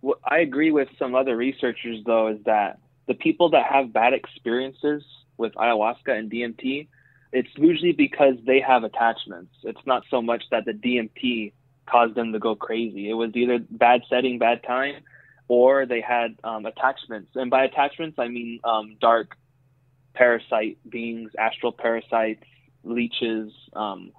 what 0.00 0.18
I 0.24 0.38
agree 0.38 0.72
with 0.72 0.88
some 0.98 1.14
other 1.14 1.36
researchers 1.36 2.00
though 2.04 2.28
is 2.28 2.38
that 2.44 2.80
the 3.06 3.14
people 3.14 3.50
that 3.50 3.66
have 3.66 3.92
bad 3.92 4.14
experiences 4.14 5.04
with 5.36 5.54
ayahuasca 5.54 6.08
and 6.08 6.30
DMT, 6.30 6.88
it's 7.32 7.48
usually 7.56 7.92
because 7.92 8.34
they 8.44 8.60
have 8.60 8.84
attachments. 8.84 9.54
It's 9.62 9.86
not 9.86 10.02
so 10.10 10.20
much 10.20 10.42
that 10.50 10.64
the 10.64 10.72
DMT 10.72 11.52
caused 11.86 12.14
them 12.14 12.32
to 12.32 12.38
go 12.38 12.54
crazy. 12.56 13.08
It 13.08 13.14
was 13.14 13.30
either 13.34 13.58
bad 13.70 14.02
setting, 14.08 14.38
bad 14.38 14.62
time, 14.62 15.02
or 15.52 15.84
they 15.84 16.00
had 16.00 16.34
um, 16.44 16.64
attachments. 16.64 17.32
And 17.34 17.50
by 17.50 17.64
attachments, 17.64 18.18
I 18.18 18.28
mean 18.28 18.58
um, 18.64 18.96
dark 19.02 19.36
parasite 20.14 20.78
beings, 20.88 21.30
astral 21.38 21.72
parasites, 21.72 22.42
leeches. 22.84 23.52
Um, 23.74 24.12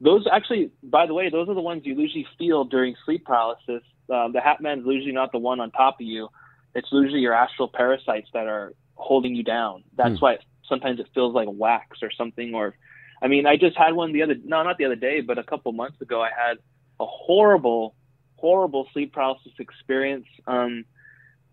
those 0.00 0.26
actually, 0.32 0.70
by 0.82 1.04
the 1.04 1.12
way, 1.12 1.28
those 1.28 1.50
are 1.50 1.54
the 1.54 1.60
ones 1.60 1.82
you 1.84 1.94
usually 1.94 2.26
feel 2.38 2.64
during 2.64 2.96
sleep 3.04 3.26
paralysis. 3.26 3.82
Uh, 4.10 4.28
the 4.28 4.40
Hat 4.40 4.56
is 4.62 4.86
usually 4.86 5.12
not 5.12 5.32
the 5.32 5.38
one 5.38 5.60
on 5.60 5.70
top 5.70 5.96
of 6.00 6.06
you. 6.06 6.30
It's 6.74 6.88
usually 6.90 7.20
your 7.20 7.34
astral 7.34 7.68
parasites 7.68 8.30
that 8.32 8.46
are 8.46 8.72
holding 8.94 9.34
you 9.34 9.42
down. 9.42 9.84
That's 9.98 10.18
hmm. 10.18 10.24
why 10.24 10.32
it, 10.34 10.44
sometimes 10.66 10.98
it 10.98 11.08
feels 11.14 11.34
like 11.34 11.48
wax 11.50 11.98
or 12.00 12.10
something. 12.10 12.54
Or, 12.54 12.74
I 13.20 13.28
mean, 13.28 13.44
I 13.44 13.58
just 13.58 13.76
had 13.76 13.92
one 13.92 14.14
the 14.14 14.22
other, 14.22 14.36
no, 14.42 14.62
not 14.62 14.78
the 14.78 14.86
other 14.86 14.96
day, 14.96 15.20
but 15.20 15.36
a 15.36 15.44
couple 15.44 15.72
months 15.72 16.00
ago, 16.00 16.22
I 16.22 16.30
had 16.34 16.56
a 16.98 17.04
horrible, 17.04 17.94
horrible 18.40 18.88
sleep 18.92 19.12
paralysis 19.12 19.52
experience. 19.58 20.26
Um, 20.46 20.84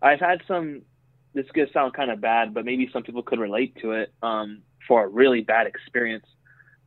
I've 0.02 0.20
had 0.20 0.40
some. 0.48 0.82
This 1.34 1.44
is 1.44 1.52
gonna 1.52 1.72
sound 1.72 1.94
kind 1.94 2.10
of 2.10 2.20
bad, 2.20 2.54
but 2.54 2.64
maybe 2.64 2.88
some 2.92 3.02
people 3.02 3.22
could 3.22 3.38
relate 3.38 3.76
to 3.82 3.92
it 3.92 4.12
um, 4.22 4.62
for 4.86 5.04
a 5.04 5.08
really 5.08 5.42
bad 5.42 5.66
experience. 5.66 6.24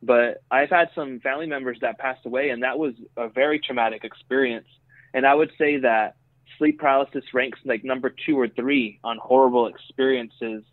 But 0.02 0.42
I've 0.50 0.70
had 0.70 0.90
some 0.94 1.20
family 1.20 1.46
members 1.46 1.78
that 1.80 1.98
passed 1.98 2.26
away, 2.26 2.50
and 2.50 2.62
that 2.64 2.78
was 2.78 2.94
a 3.16 3.28
very 3.28 3.60
traumatic 3.60 4.02
experience. 4.04 4.66
And 5.14 5.24
I 5.26 5.34
would 5.34 5.52
say 5.56 5.78
that 5.78 6.16
sleep 6.58 6.80
paralysis 6.80 7.24
ranks 7.32 7.60
like 7.64 7.84
number 7.84 8.14
two 8.26 8.38
or 8.38 8.48
three 8.48 8.98
on 9.04 9.18
horrible 9.18 9.68
experiences 9.68 10.64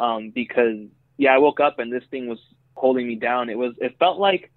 um, 0.00 0.30
because 0.30 0.86
yeah, 1.16 1.34
I 1.34 1.38
woke 1.38 1.60
up 1.60 1.78
and 1.78 1.92
this 1.92 2.02
thing 2.10 2.28
was 2.28 2.40
holding 2.74 3.06
me 3.06 3.14
down. 3.14 3.48
It 3.48 3.58
was 3.58 3.74
it 3.78 3.96
felt 3.98 4.18
like 4.18 4.50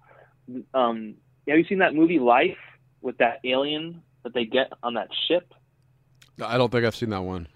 um, 0.74 1.14
have 1.46 1.58
you 1.58 1.64
seen 1.64 1.78
that 1.78 1.94
movie 1.94 2.18
Life 2.18 2.58
with 3.00 3.18
that 3.18 3.40
alien 3.44 4.02
that 4.28 4.34
they 4.38 4.44
get 4.44 4.72
on 4.82 4.94
that 4.94 5.08
ship? 5.26 5.54
I 6.42 6.56
don't 6.58 6.70
think 6.70 6.84
I've 6.84 6.94
seen 6.96 7.10
that 7.10 7.22
one. 7.22 7.48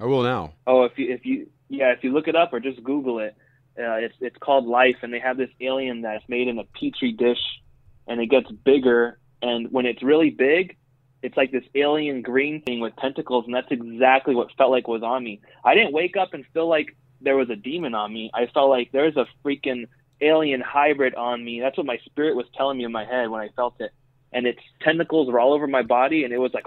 I 0.00 0.06
will 0.06 0.22
now. 0.22 0.54
Oh, 0.66 0.84
if 0.84 0.98
you 0.98 1.12
if 1.12 1.24
you 1.24 1.48
yeah, 1.68 1.92
if 1.92 2.02
you 2.02 2.12
look 2.12 2.28
it 2.28 2.34
up 2.34 2.52
or 2.52 2.60
just 2.60 2.82
Google 2.82 3.20
it, 3.20 3.36
uh, 3.78 3.94
it's 3.94 4.14
it's 4.20 4.36
called 4.38 4.66
Life, 4.66 4.96
and 5.02 5.12
they 5.12 5.20
have 5.20 5.36
this 5.36 5.50
alien 5.60 6.02
that's 6.02 6.24
made 6.28 6.48
in 6.48 6.58
a 6.58 6.64
petri 6.64 7.12
dish, 7.12 7.38
and 8.06 8.20
it 8.20 8.26
gets 8.26 8.50
bigger, 8.50 9.18
and 9.42 9.70
when 9.70 9.86
it's 9.86 10.02
really 10.02 10.30
big, 10.30 10.76
it's 11.22 11.36
like 11.36 11.52
this 11.52 11.64
alien 11.74 12.22
green 12.22 12.62
thing 12.62 12.80
with 12.80 12.96
tentacles, 12.96 13.44
and 13.46 13.54
that's 13.54 13.70
exactly 13.70 14.34
what 14.34 14.48
felt 14.56 14.70
like 14.70 14.88
was 14.88 15.02
on 15.02 15.22
me. 15.22 15.40
I 15.64 15.74
didn't 15.74 15.92
wake 15.92 16.16
up 16.16 16.34
and 16.34 16.44
feel 16.52 16.68
like 16.68 16.96
there 17.20 17.36
was 17.36 17.50
a 17.50 17.56
demon 17.56 17.94
on 17.94 18.12
me. 18.12 18.30
I 18.34 18.46
felt 18.46 18.70
like 18.70 18.90
there's 18.92 19.16
a 19.16 19.26
freaking 19.44 19.86
alien 20.20 20.60
hybrid 20.60 21.14
on 21.14 21.44
me. 21.44 21.60
That's 21.60 21.76
what 21.76 21.86
my 21.86 21.98
spirit 22.04 22.36
was 22.36 22.46
telling 22.56 22.78
me 22.78 22.84
in 22.84 22.92
my 22.92 23.04
head 23.04 23.30
when 23.30 23.40
I 23.40 23.48
felt 23.54 23.76
it. 23.80 23.92
And 24.34 24.46
its 24.46 24.58
tentacles 24.82 25.30
were 25.30 25.38
all 25.38 25.54
over 25.54 25.66
my 25.68 25.82
body, 25.82 26.24
and 26.24 26.32
it 26.32 26.38
was 26.38 26.52
like 26.52 26.64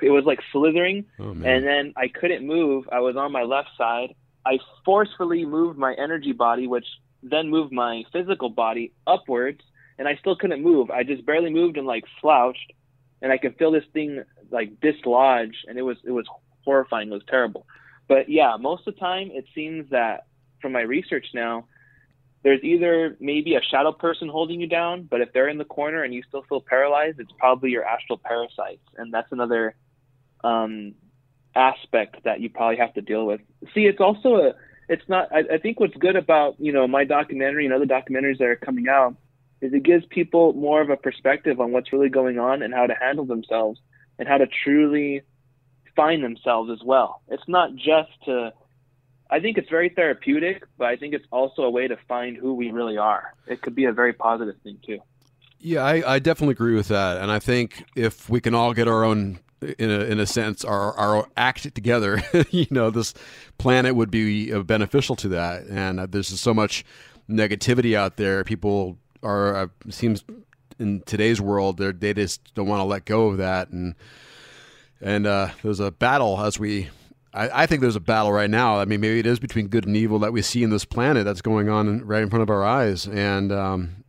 it 0.00 0.10
was 0.10 0.24
like 0.24 0.38
slithering. 0.52 1.04
Oh, 1.18 1.32
and 1.32 1.66
then 1.66 1.92
I 1.96 2.08
couldn't 2.08 2.46
move. 2.46 2.88
I 2.92 3.00
was 3.00 3.16
on 3.16 3.32
my 3.32 3.42
left 3.42 3.70
side. 3.76 4.14
I 4.46 4.58
forcefully 4.84 5.44
moved 5.44 5.78
my 5.78 5.94
energy 5.98 6.32
body, 6.32 6.66
which 6.66 6.86
then 7.22 7.50
moved 7.50 7.72
my 7.72 8.04
physical 8.12 8.50
body 8.50 8.92
upwards, 9.06 9.60
and 9.98 10.08
I 10.08 10.16
still 10.16 10.36
couldn't 10.36 10.62
move. 10.62 10.90
I 10.90 11.02
just 11.02 11.26
barely 11.26 11.50
moved 11.50 11.76
and 11.76 11.86
like 11.86 12.04
slouched, 12.20 12.72
and 13.20 13.32
I 13.32 13.38
could 13.38 13.56
feel 13.58 13.72
this 13.72 13.84
thing 13.92 14.22
like 14.50 14.80
dislodge, 14.80 15.56
and 15.66 15.78
it 15.78 15.82
was 15.82 15.96
it 16.04 16.12
was 16.12 16.26
horrifying. 16.64 17.08
It 17.08 17.14
was 17.14 17.22
terrible. 17.28 17.66
But 18.08 18.28
yeah, 18.28 18.56
most 18.60 18.86
of 18.86 18.94
the 18.94 19.00
time 19.00 19.30
it 19.32 19.46
seems 19.54 19.90
that 19.90 20.26
from 20.60 20.72
my 20.72 20.82
research 20.82 21.26
now, 21.34 21.66
there's 22.42 22.62
either 22.62 23.16
maybe 23.20 23.54
a 23.54 23.60
shadow 23.62 23.92
person 23.92 24.28
holding 24.28 24.60
you 24.60 24.66
down, 24.66 25.06
but 25.08 25.20
if 25.20 25.32
they're 25.32 25.48
in 25.48 25.58
the 25.58 25.64
corner 25.64 26.02
and 26.02 26.12
you 26.12 26.22
still 26.26 26.42
feel 26.48 26.60
paralyzed, 26.60 27.20
it's 27.20 27.32
probably 27.38 27.70
your 27.70 27.84
astral 27.84 28.18
parasites, 28.18 28.82
and 28.96 29.12
that's 29.12 29.30
another 29.30 29.74
um, 30.42 30.94
aspect 31.54 32.24
that 32.24 32.40
you 32.40 32.50
probably 32.50 32.78
have 32.78 32.94
to 32.94 33.00
deal 33.00 33.26
with. 33.26 33.40
See, 33.74 33.82
it's 33.82 34.00
also 34.00 34.36
a, 34.36 34.54
it's 34.88 35.08
not. 35.08 35.28
I, 35.32 35.54
I 35.54 35.58
think 35.58 35.78
what's 35.78 35.96
good 35.96 36.16
about 36.16 36.56
you 36.58 36.72
know 36.72 36.88
my 36.88 37.04
documentary 37.04 37.64
and 37.64 37.74
other 37.74 37.86
documentaries 37.86 38.38
that 38.38 38.48
are 38.48 38.56
coming 38.56 38.88
out 38.88 39.16
is 39.60 39.72
it 39.72 39.84
gives 39.84 40.04
people 40.06 40.52
more 40.54 40.80
of 40.80 40.90
a 40.90 40.96
perspective 40.96 41.60
on 41.60 41.70
what's 41.70 41.92
really 41.92 42.08
going 42.08 42.38
on 42.40 42.62
and 42.62 42.74
how 42.74 42.86
to 42.86 42.94
handle 42.94 43.24
themselves 43.24 43.80
and 44.18 44.26
how 44.26 44.38
to 44.38 44.46
truly 44.64 45.22
find 45.94 46.24
themselves 46.24 46.70
as 46.72 46.80
well. 46.84 47.22
It's 47.28 47.48
not 47.48 47.74
just 47.76 48.10
to. 48.24 48.52
I 49.32 49.40
think 49.40 49.56
it's 49.56 49.70
very 49.70 49.88
therapeutic, 49.88 50.64
but 50.76 50.88
I 50.88 50.96
think 50.96 51.14
it's 51.14 51.26
also 51.32 51.62
a 51.62 51.70
way 51.70 51.88
to 51.88 51.96
find 52.06 52.36
who 52.36 52.54
we 52.54 52.70
really 52.70 52.98
are. 52.98 53.34
It 53.46 53.62
could 53.62 53.74
be 53.74 53.86
a 53.86 53.92
very 53.92 54.12
positive 54.12 54.56
thing 54.62 54.78
too. 54.84 54.98
Yeah, 55.58 55.82
I, 55.82 56.14
I 56.14 56.18
definitely 56.18 56.52
agree 56.52 56.74
with 56.74 56.88
that, 56.88 57.16
and 57.16 57.30
I 57.30 57.38
think 57.38 57.84
if 57.96 58.28
we 58.28 58.40
can 58.40 58.54
all 58.54 58.74
get 58.74 58.88
our 58.88 59.04
own, 59.04 59.38
in 59.78 59.90
a 59.90 60.00
in 60.00 60.20
a 60.20 60.26
sense, 60.26 60.64
our 60.64 60.92
our 60.98 61.28
act 61.36 61.74
together, 61.74 62.22
you 62.50 62.66
know, 62.70 62.90
this 62.90 63.14
planet 63.58 63.94
would 63.94 64.10
be 64.10 64.52
uh, 64.52 64.60
beneficial 64.62 65.16
to 65.16 65.28
that. 65.28 65.64
And 65.66 66.00
uh, 66.00 66.06
there's 66.06 66.30
just 66.30 66.42
so 66.42 66.52
much 66.52 66.84
negativity 67.30 67.94
out 67.94 68.16
there. 68.16 68.44
People 68.44 68.98
are 69.22 69.54
uh, 69.54 69.66
seems 69.88 70.24
in 70.78 71.00
today's 71.06 71.40
world, 71.40 71.78
they 71.78 71.92
they 71.92 72.12
just 72.12 72.54
don't 72.54 72.66
want 72.66 72.80
to 72.80 72.84
let 72.84 73.04
go 73.04 73.28
of 73.28 73.38
that, 73.38 73.70
and 73.70 73.94
and 75.00 75.26
uh, 75.26 75.50
there's 75.62 75.80
a 75.80 75.90
battle 75.90 76.38
as 76.44 76.58
we. 76.58 76.90
I, 77.34 77.62
I 77.62 77.66
think 77.66 77.80
there's 77.80 77.96
a 77.96 78.00
battle 78.00 78.32
right 78.32 78.50
now. 78.50 78.78
I 78.78 78.84
mean, 78.84 79.00
maybe 79.00 79.18
it 79.18 79.26
is 79.26 79.38
between 79.38 79.68
good 79.68 79.86
and 79.86 79.96
evil 79.96 80.18
that 80.20 80.32
we 80.32 80.42
see 80.42 80.62
in 80.62 80.70
this 80.70 80.84
planet 80.84 81.24
that's 81.24 81.42
going 81.42 81.68
on 81.68 82.04
right 82.04 82.22
in 82.22 82.30
front 82.30 82.42
of 82.42 82.50
our 82.50 82.64
eyes, 82.64 83.06
and 83.06 83.52
um, 83.52 84.04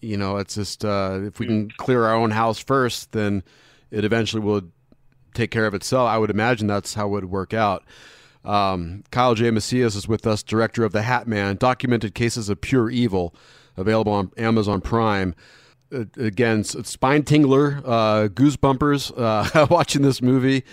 you 0.00 0.16
know, 0.16 0.36
it's 0.36 0.54
just 0.54 0.84
uh, 0.84 1.20
if 1.22 1.38
we 1.38 1.46
can 1.46 1.70
clear 1.70 2.04
our 2.04 2.14
own 2.14 2.30
house 2.30 2.58
first, 2.58 3.12
then 3.12 3.42
it 3.90 4.04
eventually 4.04 4.42
will 4.42 4.62
take 5.34 5.50
care 5.50 5.66
of 5.66 5.74
itself. 5.74 6.08
I 6.08 6.18
would 6.18 6.30
imagine 6.30 6.66
that's 6.66 6.94
how 6.94 7.06
it 7.06 7.10
would 7.10 7.24
work 7.26 7.54
out. 7.54 7.84
Um, 8.44 9.04
Kyle 9.10 9.34
J. 9.34 9.50
Macias 9.50 9.94
is 9.94 10.08
with 10.08 10.26
us, 10.26 10.42
director 10.42 10.84
of 10.84 10.92
The 10.92 11.02
Hat 11.02 11.26
Man, 11.26 11.56
documented 11.56 12.14
cases 12.14 12.48
of 12.48 12.60
pure 12.60 12.88
evil, 12.90 13.34
available 13.76 14.12
on 14.12 14.30
Amazon 14.36 14.80
Prime. 14.80 15.34
Uh, 15.92 16.04
again, 16.16 16.64
spine 16.64 17.22
tingler, 17.22 17.82
uh, 17.84 18.28
goosebumpers 18.28 19.12
uh, 19.16 19.66
watching 19.70 20.02
this 20.02 20.22
movie. 20.22 20.64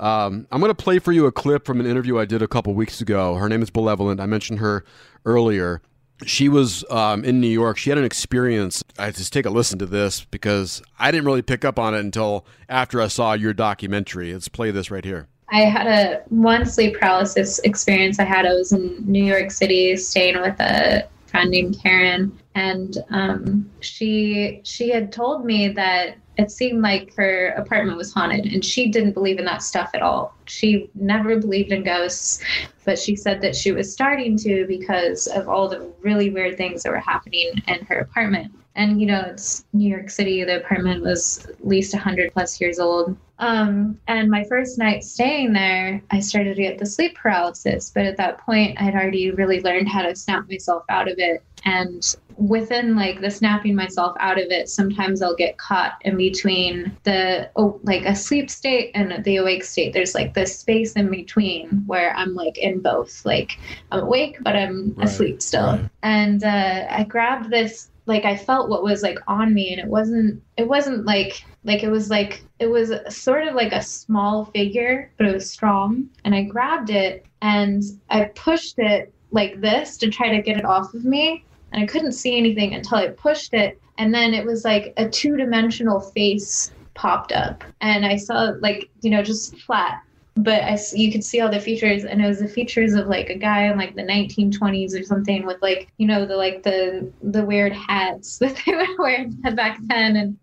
Um, 0.00 0.48
I'm 0.50 0.60
going 0.60 0.70
to 0.70 0.82
play 0.82 0.98
for 0.98 1.12
you 1.12 1.26
a 1.26 1.32
clip 1.32 1.64
from 1.64 1.78
an 1.78 1.86
interview 1.86 2.18
I 2.18 2.24
did 2.24 2.42
a 2.42 2.48
couple 2.48 2.74
weeks 2.74 3.00
ago. 3.00 3.34
Her 3.34 3.48
name 3.48 3.62
is 3.62 3.70
Benevolent. 3.70 4.18
I 4.20 4.26
mentioned 4.26 4.58
her 4.58 4.84
earlier 5.24 5.82
she 6.26 6.48
was 6.48 6.84
um, 6.90 7.24
in 7.24 7.40
New 7.40 7.48
York. 7.48 7.78
She 7.78 7.90
had 7.90 7.98
an 7.98 8.04
experience. 8.04 8.84
I 8.98 9.10
just 9.10 9.32
take 9.32 9.46
a 9.46 9.50
listen 9.50 9.78
to 9.78 9.86
this 9.86 10.24
because 10.24 10.82
I 10.98 11.10
didn't 11.10 11.26
really 11.26 11.42
pick 11.42 11.64
up 11.64 11.78
on 11.78 11.94
it 11.94 12.00
until 12.00 12.46
after 12.68 13.00
I 13.00 13.08
saw 13.08 13.32
your 13.32 13.54
documentary. 13.54 14.32
Let's 14.32 14.48
play 14.48 14.70
this 14.70 14.90
right 14.90 15.04
here. 15.04 15.28
I 15.52 15.62
had 15.62 15.86
a 15.86 16.22
one 16.28 16.64
sleep 16.64 16.98
paralysis 16.98 17.58
experience 17.60 18.20
I 18.20 18.24
had. 18.24 18.46
I 18.46 18.52
was 18.52 18.72
in 18.72 19.04
New 19.04 19.24
York 19.24 19.50
City 19.50 19.96
staying 19.96 20.40
with 20.40 20.58
a 20.60 21.08
friend 21.26 21.50
named 21.50 21.78
Karen, 21.82 22.38
and 22.54 22.98
um, 23.10 23.68
she 23.80 24.60
she 24.62 24.90
had 24.90 25.12
told 25.12 25.44
me 25.44 25.68
that 25.68 26.18
it 26.40 26.50
seemed 26.50 26.82
like 26.82 27.14
her 27.16 27.48
apartment 27.48 27.98
was 27.98 28.12
haunted, 28.12 28.46
and 28.46 28.64
she 28.64 28.88
didn't 28.88 29.12
believe 29.12 29.38
in 29.38 29.44
that 29.44 29.62
stuff 29.62 29.90
at 29.94 30.02
all. 30.02 30.34
She 30.46 30.90
never 30.94 31.38
believed 31.38 31.70
in 31.70 31.82
ghosts, 31.82 32.42
but 32.84 32.98
she 32.98 33.14
said 33.14 33.40
that 33.42 33.54
she 33.54 33.72
was 33.72 33.92
starting 33.92 34.36
to 34.38 34.66
because 34.66 35.26
of 35.26 35.48
all 35.48 35.68
the 35.68 35.92
really 36.00 36.30
weird 36.30 36.56
things 36.56 36.82
that 36.82 36.90
were 36.90 36.98
happening 36.98 37.52
in 37.68 37.84
her 37.86 37.98
apartment. 37.98 38.52
And 38.74 39.00
you 39.00 39.06
know, 39.06 39.20
it's 39.26 39.64
New 39.72 39.88
York 39.88 40.08
City. 40.10 40.42
The 40.44 40.64
apartment 40.64 41.02
was 41.02 41.46
at 41.46 41.66
least 41.66 41.92
100 41.92 42.32
plus 42.32 42.60
years 42.60 42.78
old. 42.78 43.16
Um, 43.38 43.98
and 44.06 44.30
my 44.30 44.44
first 44.44 44.78
night 44.78 45.02
staying 45.02 45.54
there, 45.54 46.02
I 46.10 46.20
started 46.20 46.56
to 46.56 46.62
get 46.62 46.78
the 46.78 46.86
sleep 46.86 47.16
paralysis. 47.16 47.90
But 47.92 48.04
at 48.04 48.16
that 48.18 48.38
point, 48.38 48.80
I'd 48.80 48.94
already 48.94 49.30
really 49.30 49.60
learned 49.62 49.88
how 49.88 50.02
to 50.02 50.14
snap 50.14 50.48
myself 50.48 50.84
out 50.88 51.08
of 51.08 51.18
it. 51.18 51.42
And 51.64 52.14
within 52.36 52.96
like 52.96 53.20
the 53.20 53.30
snapping 53.30 53.74
myself 53.74 54.16
out 54.18 54.38
of 54.38 54.50
it, 54.50 54.68
sometimes 54.68 55.20
I'll 55.22 55.34
get 55.34 55.58
caught 55.58 55.94
in 56.02 56.16
between 56.16 56.96
the 57.04 57.50
oh, 57.56 57.78
like 57.82 58.04
a 58.06 58.14
sleep 58.16 58.50
state 58.50 58.90
and 58.94 59.22
the 59.24 59.36
awake 59.36 59.64
state. 59.64 59.92
There's 59.92 60.14
like 60.14 60.34
this 60.34 60.58
space 60.58 60.94
in 60.94 61.10
between 61.10 61.68
where 61.86 62.14
I'm 62.16 62.34
like 62.34 62.56
in 62.58 62.80
both. 62.80 63.24
Like 63.26 63.58
I'm 63.92 64.00
awake, 64.00 64.38
but 64.40 64.56
I'm 64.56 64.94
Right, 64.96 65.06
asleep 65.06 65.42
still. 65.42 65.66
right. 65.66 65.90
And 66.02 66.42
uh, 66.42 66.86
I 66.90 67.04
grabbed 67.04 67.50
this 67.50 67.90
like 68.06 68.24
I 68.24 68.36
felt 68.36 68.68
what 68.70 68.82
was 68.82 69.02
like 69.02 69.18
on 69.28 69.54
me 69.54 69.72
and 69.72 69.80
it 69.80 69.86
wasn't 69.86 70.42
it 70.56 70.66
wasn't 70.66 71.04
like 71.04 71.44
like 71.64 71.82
it 71.84 71.90
was 71.90 72.10
like 72.10 72.42
it 72.58 72.66
was 72.66 72.92
sort 73.08 73.46
of 73.46 73.54
like 73.54 73.72
a 73.72 73.82
small 73.82 74.46
figure 74.46 75.12
but 75.16 75.26
it 75.26 75.34
was 75.34 75.48
strong 75.48 76.08
and 76.24 76.34
I 76.34 76.42
grabbed 76.42 76.90
it 76.90 77.24
and 77.42 77.82
I 78.08 78.24
pushed 78.34 78.78
it 78.78 79.12
like 79.30 79.60
this 79.60 79.96
to 79.98 80.10
try 80.10 80.30
to 80.34 80.42
get 80.42 80.56
it 80.56 80.64
off 80.64 80.92
of 80.94 81.04
me 81.04 81.44
and 81.72 81.82
I 81.82 81.86
couldn't 81.86 82.12
see 82.12 82.36
anything 82.36 82.74
until 82.74 82.98
I 82.98 83.08
pushed 83.08 83.54
it 83.54 83.80
and 83.98 84.12
then 84.14 84.34
it 84.34 84.44
was 84.44 84.64
like 84.64 84.92
a 84.96 85.08
two-dimensional 85.08 86.00
face 86.00 86.72
popped 86.94 87.32
up 87.32 87.64
and 87.80 88.04
I 88.04 88.16
saw 88.16 88.52
like 88.60 88.90
you 89.02 89.10
know 89.10 89.22
just 89.22 89.56
flat 89.58 90.02
but 90.36 90.62
I, 90.62 90.70
s- 90.72 90.96
you 90.96 91.10
could 91.12 91.24
see 91.24 91.40
all 91.40 91.50
the 91.50 91.60
features 91.60 92.04
and 92.04 92.22
it 92.22 92.26
was 92.26 92.38
the 92.40 92.48
features 92.48 92.94
of 92.94 93.08
like 93.08 93.28
a 93.30 93.34
guy 93.36 93.64
in 93.64 93.76
like 93.76 93.94
the 93.94 94.02
1920s 94.02 94.98
or 94.98 95.02
something 95.04 95.44
with 95.44 95.60
like 95.60 95.92
you 95.98 96.06
know 96.06 96.24
the 96.24 96.36
like 96.36 96.62
the 96.62 97.12
the 97.22 97.44
weird 97.44 97.72
hats 97.72 98.38
that 98.42 98.56
they 98.64 98.74
would 98.74 98.98
wear 98.98 99.26
back 99.54 99.78
then 99.82 100.16
and 100.16 100.38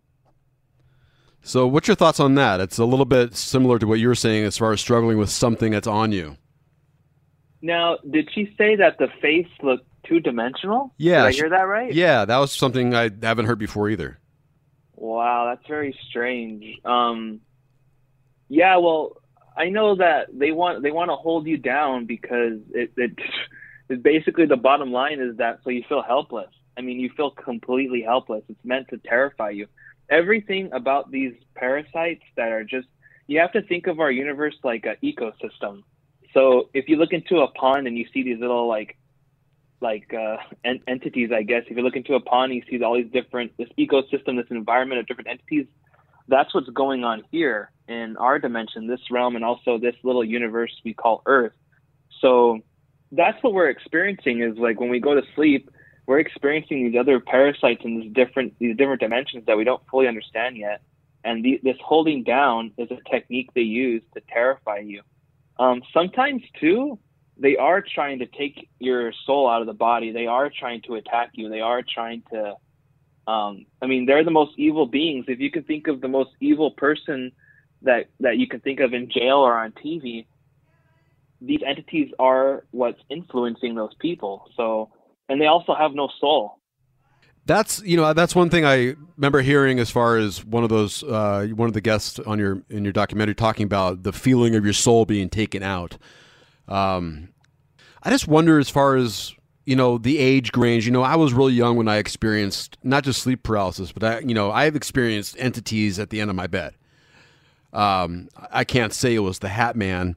So, 1.41 1.65
what's 1.67 1.87
your 1.87 1.95
thoughts 1.95 2.19
on 2.19 2.35
that? 2.35 2.59
It's 2.59 2.77
a 2.77 2.85
little 2.85 3.05
bit 3.05 3.35
similar 3.35 3.79
to 3.79 3.87
what 3.87 3.99
you 3.99 4.07
were 4.09 4.15
saying 4.15 4.43
as 4.43 4.57
far 4.57 4.73
as 4.73 4.81
struggling 4.81 5.17
with 5.17 5.29
something 5.29 5.71
that's 5.71 5.87
on 5.87 6.11
you. 6.11 6.37
Now, 7.61 7.97
did 8.09 8.29
she 8.33 8.53
say 8.57 8.75
that 8.75 8.97
the 8.99 9.07
face 9.21 9.47
looked 9.63 9.86
two 10.07 10.19
dimensional? 10.19 10.93
Yeah, 10.97 11.23
Did 11.23 11.27
I 11.27 11.31
hear 11.31 11.49
that 11.49 11.67
right? 11.67 11.93
Yeah, 11.93 12.25
that 12.25 12.37
was 12.37 12.51
something 12.51 12.93
I 12.93 13.09
haven't 13.21 13.45
heard 13.45 13.59
before 13.59 13.89
either. 13.89 14.19
Wow, 14.95 15.45
that's 15.53 15.67
very 15.67 15.97
strange. 16.09 16.79
Um, 16.83 17.41
yeah, 18.49 18.77
well, 18.77 19.21
I 19.55 19.69
know 19.69 19.95
that 19.95 20.27
they 20.31 20.51
want 20.51 20.83
they 20.83 20.91
want 20.91 21.09
to 21.09 21.15
hold 21.15 21.47
you 21.47 21.57
down 21.57 22.05
because 22.05 22.59
it, 22.73 22.91
it 22.97 23.11
it 23.89 24.03
basically 24.03 24.45
the 24.45 24.57
bottom 24.57 24.91
line 24.91 25.19
is 25.19 25.37
that 25.37 25.59
so 25.63 25.69
you 25.69 25.83
feel 25.87 26.01
helpless. 26.01 26.49
I 26.77 26.81
mean, 26.81 26.99
you 26.99 27.09
feel 27.17 27.31
completely 27.31 28.03
helpless. 28.03 28.43
It's 28.49 28.63
meant 28.63 28.89
to 28.89 28.97
terrify 28.97 29.49
you. 29.49 29.67
Everything 30.09 30.71
about 30.73 31.11
these 31.11 31.33
parasites 31.55 32.23
that 32.35 32.51
are 32.51 32.63
just 32.63 32.87
you 33.25 33.39
have 33.39 33.51
to 33.53 33.61
think 33.61 33.87
of 33.87 33.99
our 33.99 34.11
universe 34.11 34.55
like 34.63 34.85
an 34.85 34.95
ecosystem. 35.03 35.83
So 36.33 36.69
if 36.73 36.87
you 36.87 36.97
look 36.97 37.13
into 37.13 37.39
a 37.39 37.47
pond 37.51 37.87
and 37.87 37.97
you 37.97 38.05
see 38.13 38.23
these 38.23 38.39
little 38.39 38.67
like 38.67 38.97
like 39.81 40.13
uh, 40.13 40.37
en- 40.63 40.81
entities, 40.87 41.29
I 41.33 41.43
guess. 41.43 41.63
If 41.69 41.77
you 41.77 41.83
look 41.83 41.95
into 41.95 42.15
a 42.15 42.19
pond, 42.19 42.53
you 42.53 42.63
see 42.69 42.81
all 42.83 42.95
these 42.95 43.11
different 43.11 43.55
this 43.57 43.69
ecosystem, 43.77 44.37
this 44.37 44.49
environment 44.49 44.99
of 44.99 45.07
different 45.07 45.29
entities. 45.29 45.67
That's 46.27 46.53
what's 46.53 46.69
going 46.69 47.03
on 47.03 47.23
here 47.31 47.71
in 47.87 48.17
our 48.17 48.37
dimension, 48.37 48.87
this 48.87 48.99
realm, 49.09 49.35
and 49.35 49.45
also 49.45 49.77
this 49.77 49.95
little 50.03 50.23
universe 50.23 50.71
we 50.83 50.93
call 50.93 51.21
Earth. 51.25 51.53
So 52.19 52.59
that's 53.11 53.41
what 53.43 53.53
we're 53.53 53.69
experiencing 53.69 54.41
is 54.41 54.57
like 54.57 54.79
when 54.79 54.89
we 54.89 54.99
go 54.99 55.15
to 55.15 55.21
sleep, 55.35 55.69
we're 56.05 56.19
experiencing 56.19 56.89
these 56.89 56.99
other 56.99 57.19
parasites 57.19 57.81
in 57.83 57.99
these 57.99 58.11
different 58.13 58.57
these 58.59 58.75
different 58.75 59.01
dimensions 59.01 59.45
that 59.45 59.57
we 59.57 59.63
don't 59.63 59.81
fully 59.89 60.07
understand 60.07 60.57
yet. 60.57 60.81
And 61.23 61.43
the, 61.43 61.59
this 61.63 61.77
holding 61.83 62.23
down 62.23 62.71
is 62.77 62.89
a 62.91 62.97
technique 63.09 63.49
they 63.53 63.61
use 63.61 64.01
to 64.13 64.21
terrify 64.29 64.79
you. 64.79 65.01
Um, 65.59 65.81
sometimes 65.93 66.41
too, 66.59 66.99
they 67.39 67.55
are 67.57 67.81
trying 67.81 68.19
to 68.19 68.25
take 68.25 68.69
your 68.79 69.13
soul 69.25 69.49
out 69.49 69.61
of 69.61 69.67
the 69.67 69.73
body. 69.73 70.11
They 70.11 70.27
are 70.27 70.49
trying 70.49 70.81
to 70.83 70.95
attack 70.95 71.31
you. 71.33 71.49
They 71.49 71.61
are 71.61 71.81
trying 71.81 72.23
to. 72.31 72.55
Um, 73.31 73.65
I 73.81 73.87
mean, 73.87 74.05
they're 74.05 74.23
the 74.23 74.31
most 74.31 74.53
evil 74.57 74.85
beings. 74.85 75.25
If 75.27 75.39
you 75.39 75.51
can 75.51 75.63
think 75.63 75.87
of 75.87 75.99
the 75.99 76.07
most 76.07 76.31
evil 76.39 76.71
person 76.71 77.31
that 77.81 78.05
that 78.19 78.37
you 78.37 78.47
can 78.47 78.59
think 78.61 78.79
of 78.79 78.93
in 78.93 79.09
jail 79.09 79.37
or 79.37 79.57
on 79.57 79.71
TV, 79.73 80.25
these 81.41 81.61
entities 81.65 82.11
are 82.19 82.65
what's 82.71 82.99
influencing 83.09 83.75
those 83.75 83.93
people. 83.99 84.49
So, 84.55 84.89
and 85.29 85.39
they 85.41 85.45
also 85.45 85.75
have 85.75 85.93
no 85.93 86.09
soul. 86.19 86.59
That's 87.45 87.81
you 87.83 87.95
know 87.95 88.13
that's 88.13 88.35
one 88.35 88.49
thing 88.49 88.65
I 88.65 88.95
remember 89.15 89.41
hearing 89.41 89.79
as 89.79 89.89
far 89.89 90.17
as 90.17 90.43
one 90.43 90.63
of 90.63 90.69
those 90.69 91.03
uh, 91.03 91.47
one 91.55 91.67
of 91.67 91.73
the 91.73 91.81
guests 91.81 92.19
on 92.19 92.39
your 92.39 92.63
in 92.69 92.83
your 92.83 92.93
documentary 92.93 93.35
talking 93.35 93.65
about 93.65 94.03
the 94.03 94.11
feeling 94.11 94.55
of 94.55 94.63
your 94.63 94.73
soul 94.73 95.05
being 95.05 95.29
taken 95.29 95.63
out. 95.63 95.97
Um, 96.67 97.29
I 98.03 98.09
just 98.09 98.27
wonder 98.27 98.59
as 98.59 98.69
far 98.69 98.95
as 98.95 99.33
you 99.65 99.75
know 99.75 99.97
the 99.97 100.17
age 100.17 100.55
range. 100.55 100.85
You 100.85 100.91
know, 100.91 101.03
I 101.03 101.15
was 101.15 101.33
really 101.33 101.53
young 101.53 101.75
when 101.75 101.87
I 101.87 101.97
experienced 101.97 102.77
not 102.83 103.03
just 103.03 103.21
sleep 103.21 103.43
paralysis, 103.43 103.91
but 103.91 104.03
I 104.03 104.19
you 104.19 104.33
know 104.33 104.51
I 104.51 104.65
have 104.65 104.75
experienced 104.75 105.35
entities 105.39 105.99
at 105.99 106.09
the 106.09 106.21
end 106.21 106.29
of 106.29 106.35
my 106.35 106.47
bed. 106.47 106.73
Um, 107.73 108.29
I 108.51 108.63
can't 108.63 108.93
say 108.93 109.13
it 109.13 109.19
was 109.19 109.39
the 109.39 109.49
Hat 109.49 109.75
Man. 109.75 110.15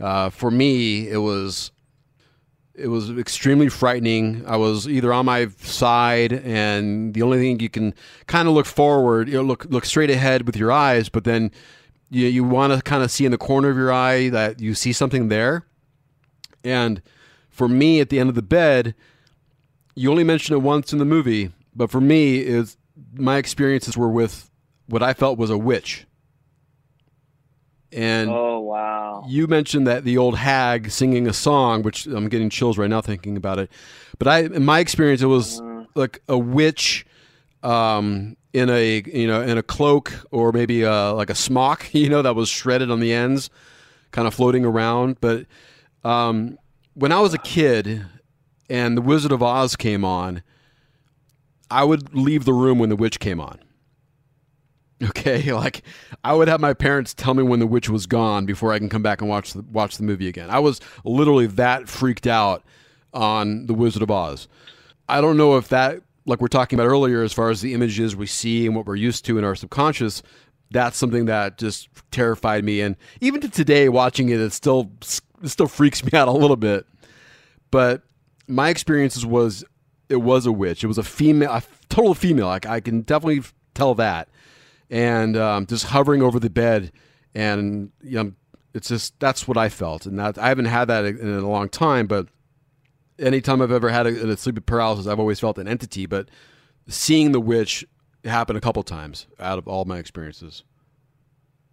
Uh, 0.00 0.30
for 0.30 0.50
me, 0.50 1.08
it 1.08 1.18
was 1.18 1.70
it 2.74 2.88
was 2.88 3.10
extremely 3.10 3.68
frightening. 3.68 4.44
I 4.46 4.56
was 4.56 4.88
either 4.88 5.12
on 5.12 5.26
my 5.26 5.48
side, 5.58 6.32
and 6.32 7.12
the 7.14 7.22
only 7.22 7.38
thing 7.38 7.60
you 7.60 7.68
can 7.68 7.94
kind 8.26 8.48
of 8.48 8.54
look 8.54 8.66
forward, 8.66 9.28
you 9.28 9.34
know, 9.34 9.42
look 9.42 9.66
look 9.66 9.84
straight 9.84 10.10
ahead 10.10 10.46
with 10.46 10.56
your 10.56 10.72
eyes, 10.72 11.08
but 11.08 11.24
then 11.24 11.50
you 12.10 12.26
you 12.26 12.42
want 12.42 12.72
to 12.72 12.82
kind 12.82 13.02
of 13.02 13.10
see 13.10 13.24
in 13.24 13.30
the 13.30 13.38
corner 13.38 13.68
of 13.68 13.76
your 13.76 13.92
eye 13.92 14.30
that 14.30 14.60
you 14.60 14.74
see 14.74 14.92
something 14.92 15.28
there. 15.28 15.64
And 16.64 17.02
for 17.48 17.68
me, 17.68 18.00
at 18.00 18.08
the 18.08 18.18
end 18.18 18.28
of 18.28 18.34
the 18.34 18.42
bed, 18.42 18.94
you 19.94 20.10
only 20.10 20.24
mention 20.24 20.54
it 20.54 20.62
once 20.62 20.92
in 20.92 20.98
the 20.98 21.04
movie, 21.04 21.50
but 21.74 21.90
for 21.90 22.00
me, 22.00 22.38
is 22.38 22.76
my 23.14 23.36
experiences 23.36 23.96
were 23.96 24.08
with 24.08 24.50
what 24.86 25.02
I 25.02 25.14
felt 25.14 25.38
was 25.38 25.50
a 25.50 25.58
witch. 25.58 26.06
And 27.92 28.30
oh 28.30 28.60
wow! 28.60 29.24
You 29.26 29.48
mentioned 29.48 29.86
that 29.88 30.04
the 30.04 30.16
old 30.16 30.36
hag 30.36 30.90
singing 30.90 31.26
a 31.26 31.32
song, 31.32 31.82
which 31.82 32.06
I'm 32.06 32.28
getting 32.28 32.48
chills 32.48 32.78
right 32.78 32.88
now 32.88 33.00
thinking 33.00 33.36
about 33.36 33.58
it. 33.58 33.70
But 34.18 34.28
I, 34.28 34.38
in 34.40 34.64
my 34.64 34.78
experience, 34.78 35.22
it 35.22 35.26
was 35.26 35.60
uh, 35.60 35.84
like 35.96 36.22
a 36.28 36.38
witch 36.38 37.04
um, 37.64 38.36
in 38.52 38.70
a 38.70 39.02
you 39.12 39.26
know 39.26 39.42
in 39.42 39.58
a 39.58 39.62
cloak 39.62 40.12
or 40.30 40.52
maybe 40.52 40.82
a, 40.82 41.12
like 41.12 41.30
a 41.30 41.34
smock, 41.34 41.88
you 41.92 42.08
know, 42.08 42.22
that 42.22 42.36
was 42.36 42.48
shredded 42.48 42.92
on 42.92 43.00
the 43.00 43.12
ends, 43.12 43.50
kind 44.12 44.28
of 44.28 44.34
floating 44.34 44.64
around. 44.64 45.20
But 45.20 45.46
um, 46.04 46.58
when 46.94 47.12
I 47.12 47.20
was 47.20 47.34
a 47.34 47.38
kid 47.38 48.04
and 48.68 48.96
the 48.96 49.02
Wizard 49.02 49.32
of 49.32 49.42
Oz 49.42 49.76
came 49.76 50.04
on, 50.04 50.42
I 51.70 51.84
would 51.84 52.14
leave 52.14 52.44
the 52.44 52.52
room 52.52 52.78
when 52.78 52.88
the 52.88 52.96
witch 52.96 53.20
came 53.20 53.40
on. 53.40 53.58
Okay, 55.02 55.50
like 55.54 55.82
I 56.24 56.34
would 56.34 56.46
have 56.48 56.60
my 56.60 56.74
parents 56.74 57.14
tell 57.14 57.32
me 57.32 57.42
when 57.42 57.58
the 57.58 57.66
witch 57.66 57.88
was 57.88 58.04
gone 58.04 58.44
before 58.44 58.70
I 58.70 58.78
can 58.78 58.90
come 58.90 59.02
back 59.02 59.22
and 59.22 59.30
watch 59.30 59.54
the 59.54 59.62
watch 59.62 59.96
the 59.96 60.02
movie 60.02 60.28
again. 60.28 60.50
I 60.50 60.58
was 60.58 60.78
literally 61.04 61.46
that 61.46 61.88
freaked 61.88 62.26
out 62.26 62.62
on 63.14 63.64
The 63.64 63.72
Wizard 63.72 64.02
of 64.02 64.10
Oz. 64.10 64.46
I 65.08 65.22
don't 65.22 65.38
know 65.38 65.56
if 65.56 65.68
that 65.68 66.02
like 66.26 66.42
we're 66.42 66.48
talking 66.48 66.78
about 66.78 66.86
earlier 66.86 67.22
as 67.22 67.32
far 67.32 67.48
as 67.48 67.62
the 67.62 67.72
images 67.72 68.14
we 68.14 68.26
see 68.26 68.66
and 68.66 68.76
what 68.76 68.84
we're 68.84 68.94
used 68.94 69.24
to 69.24 69.38
in 69.38 69.44
our 69.44 69.54
subconscious, 69.54 70.22
that's 70.70 70.98
something 70.98 71.24
that 71.24 71.56
just 71.56 71.88
terrified 72.10 72.62
me 72.62 72.82
and 72.82 72.94
even 73.22 73.40
to 73.40 73.48
today 73.48 73.88
watching 73.88 74.28
it 74.28 74.38
it 74.38 74.52
still 74.52 74.92
it 75.42 75.48
still 75.48 75.68
freaks 75.68 76.04
me 76.04 76.10
out 76.16 76.28
a 76.28 76.32
little 76.32 76.56
bit. 76.56 76.86
But 77.70 78.02
my 78.46 78.68
experiences 78.68 79.24
was 79.24 79.64
it 80.08 80.16
was 80.16 80.46
a 80.46 80.52
witch. 80.52 80.82
It 80.82 80.88
was 80.88 80.98
a 80.98 81.02
female 81.02 81.50
a 81.50 81.62
total 81.88 82.14
female. 82.14 82.46
Like 82.46 82.66
I 82.66 82.80
can 82.80 83.02
definitely 83.02 83.42
tell 83.74 83.94
that 83.94 84.28
and 84.90 85.36
um, 85.36 85.66
just 85.66 85.86
hovering 85.86 86.20
over 86.20 86.40
the 86.40 86.50
bed, 86.50 86.92
and 87.34 87.92
you 88.02 88.22
know, 88.22 88.32
it's 88.74 88.88
just 88.88 89.18
that's 89.20 89.46
what 89.46 89.56
I 89.56 89.68
felt, 89.68 90.04
and 90.04 90.18
that 90.18 90.36
I 90.36 90.48
haven't 90.48 90.66
had 90.66 90.86
that 90.86 91.04
in 91.04 91.32
a 91.32 91.48
long 91.48 91.68
time. 91.68 92.06
But 92.06 92.26
anytime 93.18 93.62
I've 93.62 93.72
ever 93.72 93.88
had 93.88 94.06
a, 94.06 94.30
a 94.30 94.36
sleep 94.36 94.64
paralysis, 94.66 95.06
I've 95.06 95.20
always 95.20 95.38
felt 95.38 95.58
an 95.58 95.68
entity. 95.68 96.06
But 96.06 96.28
seeing 96.88 97.32
the 97.32 97.40
witch 97.40 97.86
happened 98.24 98.58
a 98.58 98.60
couple 98.60 98.82
times 98.82 99.26
out 99.38 99.58
of 99.58 99.68
all 99.68 99.84
my 99.84 99.98
experiences. 99.98 100.64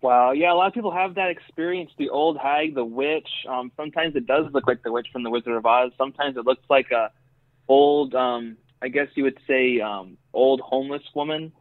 Wow, 0.02 0.32
yeah, 0.32 0.54
a 0.54 0.56
lot 0.56 0.68
of 0.68 0.74
people 0.74 0.92
have 0.92 1.16
that 1.16 1.30
experience. 1.32 1.92
The 1.98 2.10
old 2.10 2.38
hag, 2.38 2.76
the 2.76 2.86
witch. 2.86 3.28
Um, 3.50 3.72
sometimes 3.76 4.16
it 4.16 4.28
does 4.28 4.46
look 4.54 4.68
like 4.68 4.84
the 4.84 4.92
witch 4.92 5.08
from 5.12 5.24
the 5.24 5.30
Wizard 5.30 5.56
of 5.56 5.66
Oz. 5.66 5.92
Sometimes 5.98 6.38
it 6.38 6.46
looks 6.46 6.64
like 6.70 6.92
a 6.92 7.12
old, 7.68 8.14
um, 8.14 8.58
I 8.82 8.90
guess 8.90 9.08
you 9.16 9.24
would 9.24 9.40
say, 9.48 9.80
um, 9.82 10.18
old 10.34 10.62
homeless 10.62 11.04
woman. 11.16 11.52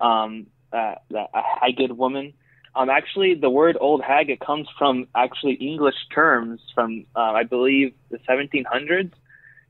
Um, 0.00 0.46
uh, 0.72 0.94
a 1.14 1.42
haggard 1.60 1.92
woman. 1.92 2.32
Um, 2.74 2.88
actually, 2.88 3.34
the 3.34 3.50
word 3.50 3.76
old 3.78 4.02
hag 4.02 4.30
it 4.30 4.40
comes 4.40 4.66
from 4.78 5.06
actually 5.14 5.54
English 5.54 5.94
terms 6.14 6.60
from 6.74 7.04
uh, 7.14 7.32
I 7.32 7.44
believe 7.44 7.94
the 8.10 8.18
1700s, 8.20 9.12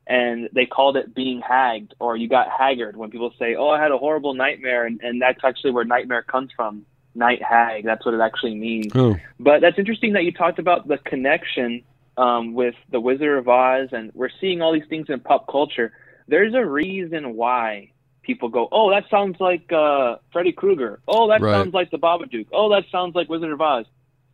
and 0.07 0.49
they 0.53 0.67
called 0.67 0.97
it 0.97 1.15
being 1.15 1.41
hagged 1.41 1.95
or 1.99 2.17
you 2.17 2.29
got 2.29 2.49
haggard 2.49 2.97
when 2.97 3.11
people 3.11 3.33
say, 3.39 3.57
"Oh, 3.57 3.69
I 3.71 3.83
had 3.83 3.91
a 3.91 3.99
horrible 3.99 4.35
nightmare," 4.35 4.87
and, 4.87 5.01
and 5.03 5.21
that's 5.21 5.41
actually 5.43 5.73
where 5.73 5.85
nightmare 5.85 6.23
comes 6.23 6.51
from. 6.55 6.87
Night 7.15 7.43
hag. 7.43 7.85
That's 7.85 8.05
what 8.05 8.15
it 8.15 8.21
actually 8.21 8.55
means. 8.55 8.93
Oh. 8.95 9.17
But 9.39 9.61
that's 9.61 9.79
interesting 9.79 10.15
that 10.15 10.25
you 10.25 10.33
talked 10.33 10.59
about 10.59 10.89
the 10.89 10.99
connection 10.99 11.83
um, 12.17 12.55
with 12.55 12.75
the 12.91 13.01
Wizard 13.01 13.39
of 13.39 13.49
Oz, 13.49 13.89
and 13.93 14.11
we're 14.15 14.31
seeing 14.41 14.63
all 14.63 14.73
these 14.73 14.89
things 14.89 15.07
in 15.09 15.21
pop 15.21 15.47
culture. 15.51 15.93
There's 16.29 16.55
a 16.55 16.65
reason 16.65 17.35
why 17.35 17.93
people 18.23 18.49
go, 18.49 18.69
oh, 18.71 18.91
that 18.91 19.05
sounds 19.11 19.37
like 19.41 19.73
uh, 19.73 20.17
Freddy 20.33 20.53
Krueger. 20.53 21.01
Oh, 21.09 21.29
that 21.29 21.41
right. 21.41 21.53
sounds 21.53 21.75
like 21.75 21.91
the 21.91 21.99
Babadook. 21.99 22.47
Oh, 22.53 22.71
that 22.71 22.85
sounds 22.91 23.15
like 23.15 23.29
Wizard 23.29 23.53
of 23.53 23.61
Oz. 23.61 23.87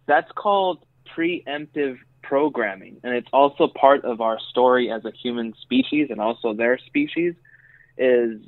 That's 0.07 0.31
called 0.33 0.85
preemptive 1.17 1.99
programming, 2.23 3.01
and 3.03 3.15
it's 3.15 3.29
also 3.33 3.69
part 3.69 4.05
of 4.05 4.21
our 4.21 4.39
story 4.51 4.91
as 4.91 5.05
a 5.05 5.13
human 5.13 5.55
species 5.63 6.09
and 6.11 6.21
also 6.21 6.53
their 6.53 6.79
species. 6.79 7.35
Is 7.97 8.41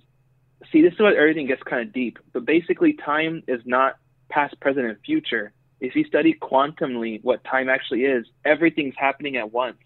see, 0.71 0.83
this 0.83 0.93
is 0.93 1.01
what 1.01 1.15
everything 1.15 1.47
gets 1.47 1.63
kind 1.63 1.87
of 1.87 1.93
deep, 1.93 2.19
but 2.33 2.45
basically, 2.45 2.93
time 2.93 3.43
is 3.49 3.61
not 3.65 3.97
past, 4.31 4.59
present, 4.61 4.87
and 4.87 4.97
future. 5.05 5.53
If 5.81 5.95
you 5.95 6.05
study 6.05 6.37
quantumly 6.41 7.21
what 7.23 7.43
time 7.45 7.69
actually 7.69 8.03
is, 8.03 8.27
everything's 8.45 8.95
happening 8.97 9.37
at 9.37 9.53
once. 9.53 9.79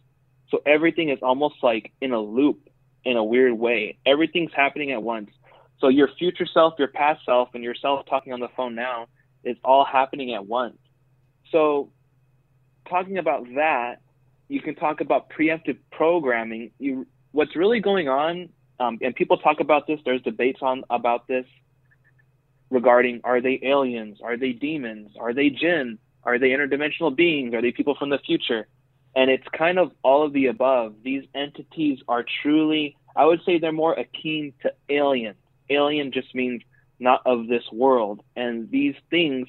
So 0.50 0.62
everything 0.66 1.08
is 1.08 1.18
almost 1.22 1.56
like 1.62 1.92
in 2.00 2.12
a 2.12 2.20
loop 2.20 2.68
in 3.04 3.16
a 3.16 3.24
weird 3.24 3.54
way. 3.54 3.98
Everything's 4.06 4.52
happening 4.54 4.92
at 4.92 5.02
once. 5.02 5.30
So 5.78 5.88
your 5.88 6.08
future 6.18 6.46
self, 6.52 6.74
your 6.78 6.88
past 6.88 7.24
self, 7.24 7.50
and 7.54 7.62
yourself 7.62 8.06
talking 8.08 8.32
on 8.32 8.40
the 8.40 8.48
phone 8.56 8.74
now 8.74 9.08
is 9.44 9.56
all 9.64 9.84
happening 9.84 10.34
at 10.34 10.46
once. 10.46 10.78
So 11.50 11.90
talking 12.88 13.18
about 13.18 13.44
that, 13.56 13.96
you 14.48 14.60
can 14.60 14.74
talk 14.74 15.00
about 15.00 15.30
preemptive 15.30 15.78
programming. 15.92 16.70
You, 16.78 17.06
what's 17.32 17.56
really 17.56 17.80
going 17.80 18.08
on, 18.08 18.48
um, 18.80 18.98
and 19.02 19.14
people 19.14 19.38
talk 19.38 19.60
about 19.60 19.86
this. 19.86 20.00
There's 20.04 20.22
debates 20.22 20.60
on 20.62 20.84
about 20.90 21.26
this 21.28 21.46
regarding 22.70 23.20
are 23.24 23.40
they 23.40 23.60
aliens? 23.62 24.18
Are 24.22 24.36
they 24.36 24.52
demons? 24.52 25.10
Are 25.18 25.32
they 25.32 25.50
jinn? 25.50 25.98
Are 26.24 26.38
they 26.38 26.48
interdimensional 26.50 27.14
beings? 27.14 27.54
Are 27.54 27.62
they 27.62 27.72
people 27.72 27.94
from 27.94 28.10
the 28.10 28.18
future? 28.18 28.66
And 29.16 29.30
it's 29.30 29.46
kind 29.56 29.78
of 29.78 29.92
all 30.02 30.24
of 30.24 30.32
the 30.32 30.46
above. 30.46 30.96
These 31.02 31.24
entities 31.34 32.00
are 32.08 32.24
truly, 32.42 32.96
I 33.14 33.24
would 33.26 33.40
say 33.44 33.58
they're 33.58 33.72
more 33.72 33.94
akin 33.94 34.52
to 34.62 34.72
alien. 34.88 35.36
alien 35.70 36.12
just 36.12 36.34
means 36.34 36.62
not 36.98 37.22
of 37.24 37.46
this 37.46 37.64
world. 37.72 38.22
And 38.34 38.70
these 38.70 38.94
things 39.10 39.46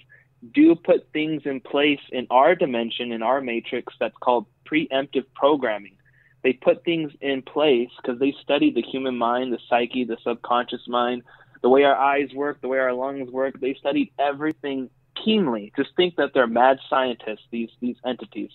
do 0.54 0.76
put 0.76 1.12
things 1.14 1.44
in 1.46 1.60
place 1.62 2.00
in 2.12 2.28
our 2.30 2.56
dimension, 2.56 3.12
in 3.12 3.24
our 3.24 3.42
matrix, 3.42 3.94
that's 4.00 4.18
called 4.22 4.46
preemptive 4.70 5.26
programming. 5.34 5.96
They 6.44 6.54
put 6.54 6.84
things 6.84 7.12
in 7.22 7.42
place 7.42 7.90
because 7.98 8.20
they 8.20 8.36
study 8.44 8.72
the 8.72 8.84
human 8.84 9.18
mind, 9.18 9.52
the 9.52 9.60
psyche, 9.68 10.04
the 10.04 10.18
subconscious 10.24 10.88
mind, 10.88 11.24
the 11.66 11.70
way 11.70 11.84
our 11.84 11.96
eyes 11.96 12.32
work, 12.36 12.62
the 12.62 12.68
way 12.68 12.78
our 12.78 12.94
lungs 12.94 13.32
work. 13.32 13.60
They 13.60 13.74
studied 13.74 14.12
everything 14.20 14.88
keenly. 15.16 15.74
Just 15.76 15.90
think 15.98 16.16
that 16.18 16.30
they're 16.32 16.46
mad 16.46 16.78
scientists, 16.88 17.42
these 17.50 17.72
these 17.82 17.96
entities. 18.06 18.52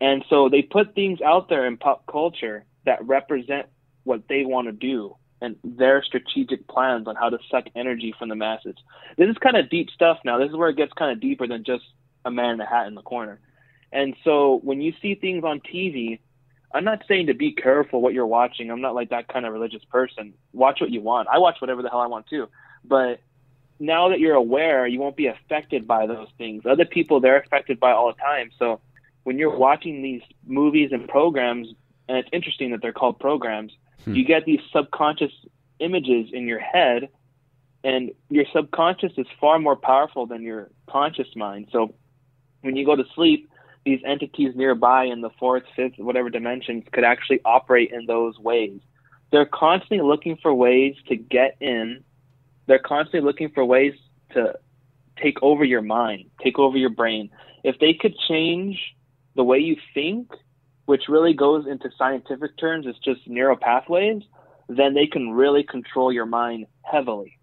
And 0.00 0.24
so 0.28 0.48
they 0.48 0.60
put 0.60 0.96
things 0.96 1.20
out 1.20 1.48
there 1.48 1.64
in 1.64 1.76
pop 1.76 2.06
culture 2.10 2.64
that 2.86 3.06
represent 3.06 3.66
what 4.02 4.26
they 4.28 4.44
want 4.44 4.66
to 4.66 4.72
do 4.72 5.14
and 5.40 5.54
their 5.62 6.02
strategic 6.02 6.66
plans 6.66 7.06
on 7.06 7.14
how 7.14 7.30
to 7.30 7.38
suck 7.52 7.66
energy 7.76 8.12
from 8.18 8.30
the 8.30 8.34
masses. 8.34 8.74
This 9.16 9.28
is 9.28 9.38
kind 9.38 9.56
of 9.56 9.70
deep 9.70 9.88
stuff 9.90 10.18
now. 10.24 10.40
This 10.40 10.50
is 10.50 10.56
where 10.56 10.70
it 10.70 10.76
gets 10.76 10.92
kind 10.94 11.12
of 11.12 11.20
deeper 11.20 11.46
than 11.46 11.62
just 11.62 11.84
a 12.24 12.32
man 12.32 12.54
in 12.54 12.60
a 12.60 12.66
hat 12.68 12.88
in 12.88 12.96
the 12.96 13.02
corner. 13.02 13.38
And 13.92 14.16
so 14.24 14.58
when 14.64 14.80
you 14.80 14.92
see 15.00 15.14
things 15.14 15.44
on 15.44 15.60
TV, 15.60 16.18
I'm 16.74 16.84
not 16.84 17.04
saying 17.06 17.28
to 17.28 17.34
be 17.34 17.52
careful 17.52 18.02
what 18.02 18.14
you're 18.14 18.26
watching. 18.26 18.70
I'm 18.70 18.80
not 18.80 18.96
like 18.96 19.10
that 19.10 19.28
kind 19.28 19.46
of 19.46 19.52
religious 19.52 19.84
person. 19.84 20.34
Watch 20.52 20.80
what 20.80 20.90
you 20.90 21.00
want. 21.00 21.28
I 21.28 21.38
watch 21.38 21.60
whatever 21.60 21.82
the 21.82 21.88
hell 21.88 22.00
I 22.00 22.08
want 22.08 22.26
too. 22.26 22.48
But 22.84 23.20
now 23.78 24.08
that 24.08 24.18
you're 24.18 24.34
aware, 24.34 24.84
you 24.86 24.98
won't 24.98 25.16
be 25.16 25.28
affected 25.28 25.86
by 25.86 26.06
those 26.06 26.28
things. 26.36 26.66
Other 26.66 26.84
people 26.84 27.20
they're 27.20 27.38
affected 27.38 27.78
by 27.78 27.92
all 27.92 28.08
the 28.08 28.20
time. 28.20 28.50
So 28.58 28.80
when 29.22 29.38
you're 29.38 29.56
watching 29.56 30.02
these 30.02 30.22
movies 30.46 30.90
and 30.92 31.08
programs, 31.08 31.68
and 32.08 32.18
it's 32.18 32.28
interesting 32.32 32.72
that 32.72 32.82
they're 32.82 32.92
called 32.92 33.20
programs, 33.20 33.72
hmm. 34.04 34.14
you 34.14 34.24
get 34.24 34.44
these 34.44 34.60
subconscious 34.72 35.32
images 35.78 36.30
in 36.32 36.48
your 36.48 36.60
head, 36.60 37.08
and 37.84 38.10
your 38.30 38.46
subconscious 38.52 39.12
is 39.16 39.26
far 39.40 39.60
more 39.60 39.76
powerful 39.76 40.26
than 40.26 40.42
your 40.42 40.70
conscious 40.88 41.28
mind. 41.36 41.68
So 41.70 41.94
when 42.62 42.74
you 42.74 42.84
go 42.84 42.96
to 42.96 43.04
sleep, 43.14 43.48
these 43.84 44.00
entities 44.04 44.54
nearby 44.54 45.04
in 45.04 45.20
the 45.20 45.30
fourth, 45.38 45.64
fifth, 45.76 45.98
whatever 45.98 46.30
dimensions 46.30 46.84
could 46.92 47.04
actually 47.04 47.40
operate 47.44 47.90
in 47.92 48.06
those 48.06 48.38
ways. 48.38 48.80
They're 49.30 49.46
constantly 49.46 50.00
looking 50.06 50.38
for 50.40 50.54
ways 50.54 50.94
to 51.08 51.16
get 51.16 51.56
in. 51.60 52.02
They're 52.66 52.78
constantly 52.78 53.26
looking 53.26 53.50
for 53.50 53.64
ways 53.64 53.94
to 54.32 54.54
take 55.22 55.42
over 55.42 55.64
your 55.64 55.82
mind, 55.82 56.30
take 56.42 56.58
over 56.58 56.76
your 56.76 56.90
brain. 56.90 57.30
If 57.62 57.78
they 57.78 57.94
could 57.94 58.14
change 58.28 58.78
the 59.36 59.44
way 59.44 59.58
you 59.58 59.76
think, 59.92 60.30
which 60.86 61.08
really 61.08 61.34
goes 61.34 61.66
into 61.66 61.90
scientific 61.96 62.56
terms, 62.58 62.86
it's 62.86 62.98
just 62.98 63.26
neural 63.26 63.56
pathways, 63.56 64.22
then 64.68 64.94
they 64.94 65.06
can 65.06 65.30
really 65.32 65.62
control 65.62 66.12
your 66.12 66.26
mind 66.26 66.66
heavily. 66.82 67.38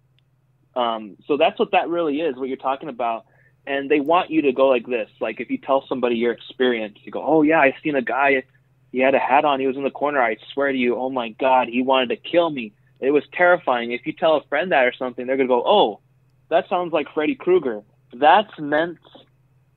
Um, 0.74 1.16
so 1.26 1.36
that's 1.36 1.58
what 1.58 1.72
that 1.72 1.88
really 1.88 2.20
is, 2.20 2.36
what 2.36 2.48
you're 2.48 2.56
talking 2.56 2.88
about 2.88 3.26
and 3.66 3.90
they 3.90 4.00
want 4.00 4.30
you 4.30 4.42
to 4.42 4.52
go 4.52 4.68
like 4.68 4.86
this. 4.86 5.08
Like 5.20 5.40
if 5.40 5.50
you 5.50 5.58
tell 5.58 5.84
somebody 5.88 6.16
your 6.16 6.32
experience, 6.32 6.98
you 7.02 7.12
go, 7.12 7.22
"Oh 7.24 7.42
yeah, 7.42 7.60
I 7.60 7.74
seen 7.82 7.96
a 7.96 8.02
guy. 8.02 8.42
He 8.90 8.98
had 8.98 9.14
a 9.14 9.18
hat 9.18 9.44
on. 9.44 9.60
He 9.60 9.66
was 9.66 9.76
in 9.76 9.84
the 9.84 9.90
corner. 9.90 10.20
I 10.20 10.36
swear 10.52 10.70
to 10.70 10.76
you, 10.76 10.96
oh 10.96 11.10
my 11.10 11.30
God, 11.30 11.68
he 11.68 11.82
wanted 11.82 12.10
to 12.10 12.16
kill 12.16 12.50
me. 12.50 12.72
It 13.00 13.10
was 13.10 13.24
terrifying." 13.32 13.92
If 13.92 14.06
you 14.06 14.12
tell 14.12 14.36
a 14.36 14.44
friend 14.44 14.72
that 14.72 14.84
or 14.84 14.92
something, 14.92 15.26
they're 15.26 15.36
gonna 15.36 15.48
go, 15.48 15.62
"Oh, 15.64 16.00
that 16.48 16.68
sounds 16.68 16.92
like 16.92 17.12
Freddy 17.14 17.34
Krueger." 17.34 17.82
That's 18.12 18.58
meant 18.58 18.98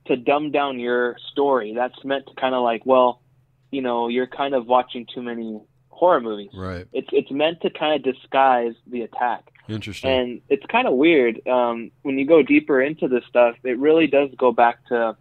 to 0.07 0.15
dumb 0.15 0.51
down 0.51 0.79
your 0.79 1.17
story. 1.31 1.73
That's 1.73 2.03
meant 2.03 2.27
to 2.27 2.33
kind 2.35 2.53
of 2.53 2.63
like, 2.63 2.85
well, 2.85 3.21
you 3.71 3.81
know, 3.81 4.07
you're 4.07 4.27
kind 4.27 4.53
of 4.53 4.67
watching 4.67 5.05
too 5.13 5.21
many 5.21 5.59
horror 5.89 6.21
movies. 6.21 6.51
Right. 6.53 6.85
It's 6.93 7.07
it's 7.11 7.31
meant 7.31 7.61
to 7.61 7.69
kind 7.69 7.95
of 7.95 8.13
disguise 8.13 8.73
the 8.87 9.01
attack. 9.01 9.51
Interesting. 9.67 10.11
And 10.11 10.41
it's 10.49 10.65
kind 10.67 10.87
of 10.87 10.93
weird 10.93 11.45
um, 11.47 11.91
when 12.03 12.17
you 12.17 12.25
go 12.25 12.43
deeper 12.43 12.81
into 12.81 13.07
this 13.07 13.23
stuff. 13.27 13.55
It 13.63 13.79
really 13.79 14.07
does 14.07 14.29
go 14.37 14.51
back 14.51 14.85
to 14.87 15.17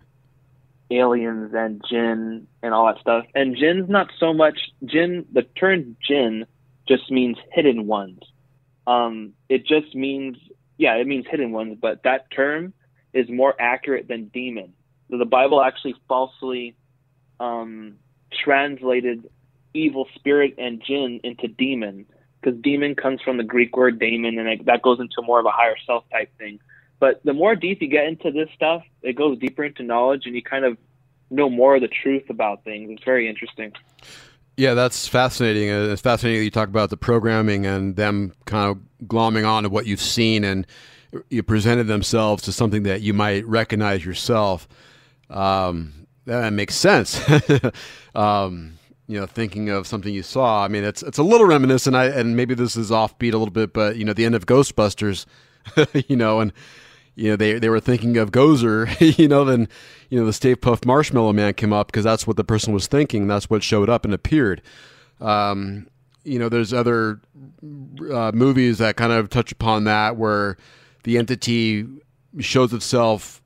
aliens 0.91 1.53
and 1.55 1.83
jinn 1.89 2.47
and 2.63 2.75
all 2.75 2.87
that 2.87 3.01
stuff. 3.01 3.25
And 3.35 3.57
jinn's 3.57 3.89
not 3.89 4.09
so 4.19 4.33
much 4.33 4.59
jinn. 4.85 5.27
The 5.33 5.43
term 5.43 5.97
jinn 6.07 6.47
just 6.87 7.11
means 7.11 7.39
hidden 7.53 7.87
ones. 7.87 8.21
Um, 8.87 9.33
it 9.49 9.67
just 9.67 9.95
means 9.95 10.37
yeah, 10.77 10.95
it 10.97 11.07
means 11.07 11.27
hidden 11.31 11.53
ones. 11.53 11.79
But 11.81 12.03
that 12.03 12.31
term 12.31 12.75
is 13.13 13.29
more 13.31 13.55
accurate 13.59 14.09
than 14.09 14.27
demon. 14.27 14.75
The 15.09 15.25
Bible 15.25 15.63
actually 15.63 15.95
falsely 16.09 16.75
um, 17.39 17.95
translated 18.45 19.29
evil 19.73 20.07
spirit 20.15 20.55
and 20.59 20.83
jinn 20.87 21.21
into 21.25 21.49
demon 21.49 22.07
because 22.45 22.61
demon 22.61 22.95
comes 22.95 23.21
from 23.23 23.37
the 23.37 23.45
Greek 23.45 23.77
word 23.77 23.99
daemon, 23.99 24.39
and 24.39 24.49
it, 24.49 24.67
that 24.67 24.83
goes 24.83 25.01
into 25.01 25.23
more 25.23 25.41
of 25.41 25.47
a 25.47 25.51
higher 25.51 25.77
self 25.87 26.05
type 26.11 26.31
thing. 26.39 26.61
But 27.01 27.21
the 27.25 27.33
more 27.33 27.57
deep 27.57 27.83
you 27.83 27.89
get 27.89 28.07
into 28.07 28.31
this 28.31 28.49
stuff, 28.55 28.83
it 29.03 29.15
goes 29.15 29.39
deeper 29.39 29.65
into 29.65 29.83
knowledge, 29.83 30.23
and 30.27 30.35
you 30.35 30.43
kind 30.43 30.65
of 30.65 30.77
know 31.31 31.49
more 31.49 31.77
of 31.77 31.83
the 31.83 31.89
truth 31.89 32.29
about 32.31 32.65
things. 32.65 32.91
It's 32.91 33.05
very 33.05 33.29
interesting. 33.29 33.73
Yeah, 34.57 34.75
that's 34.75 35.09
fascinating. 35.09 35.71
Uh, 35.71 35.93
it's 35.93 36.03
fascinating 36.03 36.41
that 36.41 36.45
you 36.45 36.51
talk 36.51 36.69
about 36.69 36.91
the 36.91 36.97
programming 36.97 37.67
and 37.67 37.97
them 37.97 38.33
kind 38.45 38.71
of 38.71 39.09
glomming 39.09 39.49
on 39.49 39.65
to 39.65 39.69
what 39.69 39.87
you've 39.87 40.01
seen, 40.01 40.45
and 40.45 40.67
you 41.29 41.43
presented 41.43 41.87
themselves 41.87 42.45
to 42.45 42.53
something 42.53 42.85
that 42.85 43.01
you 43.01 43.15
might 43.15 43.47
recognize 43.47 44.05
yourself. 44.05 44.69
Um, 45.31 46.07
that 46.27 46.53
makes 46.53 46.75
sense. 46.75 47.21
um, 48.15 48.79
you 49.07 49.21
know, 49.21 49.27
thinking 49.27 49.69
of 49.69 49.87
something 49.87 50.13
you 50.13 50.23
saw. 50.23 50.65
I 50.65 50.69
mean, 50.69 50.85
it's 50.85 51.03
it's 51.03 51.19
a 51.19 51.23
little 51.23 51.47
reminiscent. 51.47 51.95
I 51.95 52.07
and 52.07 52.37
maybe 52.37 52.55
this 52.55 52.77
is 52.77 52.91
offbeat 52.91 53.35
a 53.35 53.39
little 53.39 53.51
bit, 53.51 53.73
but 53.73 53.97
you 53.97 54.05
know, 54.05 54.13
the 54.13 54.25
end 54.25 54.35
of 54.35 54.47
Ghostbusters, 54.47 55.27
you 56.09 56.17
know, 56.17 56.41
and 56.41 56.53
you 57.15 57.31
know 57.31 57.37
they 57.37 57.59
they 57.59 57.69
were 57.69 57.81
thinking 57.81 58.17
of 58.17 58.31
Gozer, 58.31 58.89
you 59.19 59.29
know, 59.29 59.45
then 59.45 59.69
you 60.09 60.19
know 60.19 60.27
the 60.27 60.33
Stay 60.33 60.57
Puft 60.57 60.87
Marshmallow 60.87 61.33
Man 61.33 61.55
came 61.55 61.73
up 61.73 61.89
because 61.89 62.05
that's 62.05 62.27
what 62.27 62.37
the 62.37 62.45
person 62.45 62.73
was 62.73 62.87
thinking. 62.87 63.27
That's 63.27 63.51
what 63.51 63.63
showed 63.63 63.91
up 63.91 64.05
and 64.05 64.15
appeared. 64.15 64.63
Um, 65.21 65.89
you 66.25 66.39
know, 66.39 66.49
there's 66.49 66.73
other 66.73 67.21
uh, 68.11 68.33
movies 68.35 68.79
that 68.79 68.97
kind 68.97 69.13
of 69.13 69.29
touch 69.29 69.53
upon 69.53 69.85
that 69.85 70.17
where 70.17 70.57
the 71.03 71.19
entity 71.19 71.87
shows 72.41 72.73
itself 72.73 73.43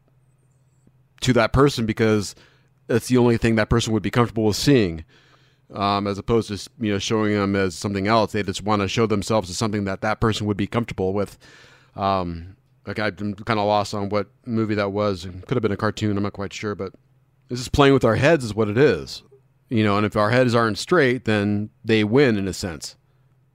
to 1.20 1.32
that 1.32 1.52
person 1.52 1.84
because 1.84 2.36
that's 2.86 3.08
the 3.08 3.18
only 3.18 3.36
thing 3.36 3.56
that 3.56 3.68
person 3.68 3.92
would 3.92 4.02
be 4.02 4.10
comfortable 4.10 4.44
with 4.44 4.56
seeing 4.56 5.04
um, 5.74 6.06
as 6.06 6.18
opposed 6.18 6.48
to 6.48 6.70
you 6.80 6.92
know 6.92 6.98
showing 6.98 7.34
them 7.34 7.56
as 7.56 7.74
something 7.74 8.06
else. 8.06 8.32
They 8.32 8.42
just 8.42 8.62
want 8.62 8.82
to 8.82 8.88
show 8.88 9.06
themselves 9.06 9.50
as 9.50 9.58
something 9.58 9.84
that 9.84 10.00
that 10.02 10.20
person 10.20 10.46
would 10.46 10.56
be 10.56 10.66
comfortable 10.66 11.12
with. 11.12 11.38
Um, 11.96 12.56
like 12.86 12.98
I'm 12.98 13.34
kind 13.34 13.60
of 13.60 13.66
lost 13.66 13.94
on 13.94 14.08
what 14.08 14.28
movie 14.46 14.74
that 14.74 14.92
was. 14.92 15.24
It 15.24 15.46
could 15.46 15.56
have 15.56 15.62
been 15.62 15.72
a 15.72 15.76
cartoon. 15.76 16.16
I'm 16.16 16.22
not 16.22 16.32
quite 16.32 16.52
sure, 16.52 16.74
but 16.74 16.94
this 17.48 17.60
is 17.60 17.68
playing 17.68 17.94
with 17.94 18.04
our 18.04 18.16
heads, 18.16 18.44
is 18.44 18.54
what 18.54 18.68
it 18.68 18.78
is. 18.78 19.22
You 19.68 19.84
know, 19.84 19.98
and 19.98 20.06
if 20.06 20.16
our 20.16 20.30
heads 20.30 20.54
aren't 20.54 20.78
straight, 20.78 21.26
then 21.26 21.68
they 21.84 22.02
win 22.02 22.38
in 22.38 22.48
a 22.48 22.54
sense. 22.54 22.96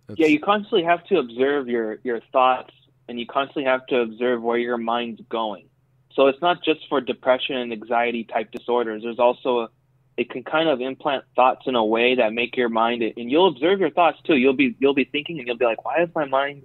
That's... 0.07 0.19
Yeah, 0.19 0.27
you 0.27 0.39
constantly 0.39 0.83
have 0.83 1.03
to 1.05 1.17
observe 1.17 1.67
your 1.67 1.97
your 2.03 2.19
thoughts, 2.31 2.73
and 3.07 3.19
you 3.19 3.25
constantly 3.25 3.65
have 3.65 3.85
to 3.87 4.01
observe 4.01 4.41
where 4.43 4.57
your 4.57 4.77
mind's 4.77 5.21
going. 5.29 5.67
So 6.13 6.27
it's 6.27 6.41
not 6.41 6.63
just 6.63 6.81
for 6.89 7.01
depression 7.01 7.55
and 7.55 7.73
anxiety 7.73 8.23
type 8.23 8.51
disorders. 8.51 9.01
There's 9.01 9.17
also 9.17 9.61
a 9.61 9.69
it 10.17 10.29
can 10.29 10.43
kind 10.43 10.69
of 10.69 10.81
implant 10.81 11.23
thoughts 11.35 11.63
in 11.65 11.75
a 11.75 11.83
way 11.83 12.15
that 12.15 12.33
make 12.33 12.55
your 12.55 12.69
mind 12.69 13.01
and 13.01 13.31
you'll 13.31 13.47
observe 13.47 13.79
your 13.79 13.89
thoughts 13.89 14.19
too. 14.25 14.35
You'll 14.35 14.53
be 14.53 14.75
you'll 14.79 14.93
be 14.93 15.05
thinking 15.05 15.39
and 15.39 15.47
you'll 15.47 15.57
be 15.57 15.65
like 15.65 15.83
why 15.85 16.03
is 16.03 16.09
my 16.13 16.25
mind 16.25 16.63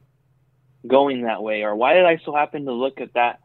going 0.87 1.23
that 1.23 1.43
way? 1.43 1.63
Or 1.63 1.75
why 1.75 1.95
did 1.95 2.05
i 2.05 2.19
so 2.25 2.35
happen 2.35 2.67
to 2.67 2.73
look 2.73 3.01
at 3.01 3.15
that 3.15 3.41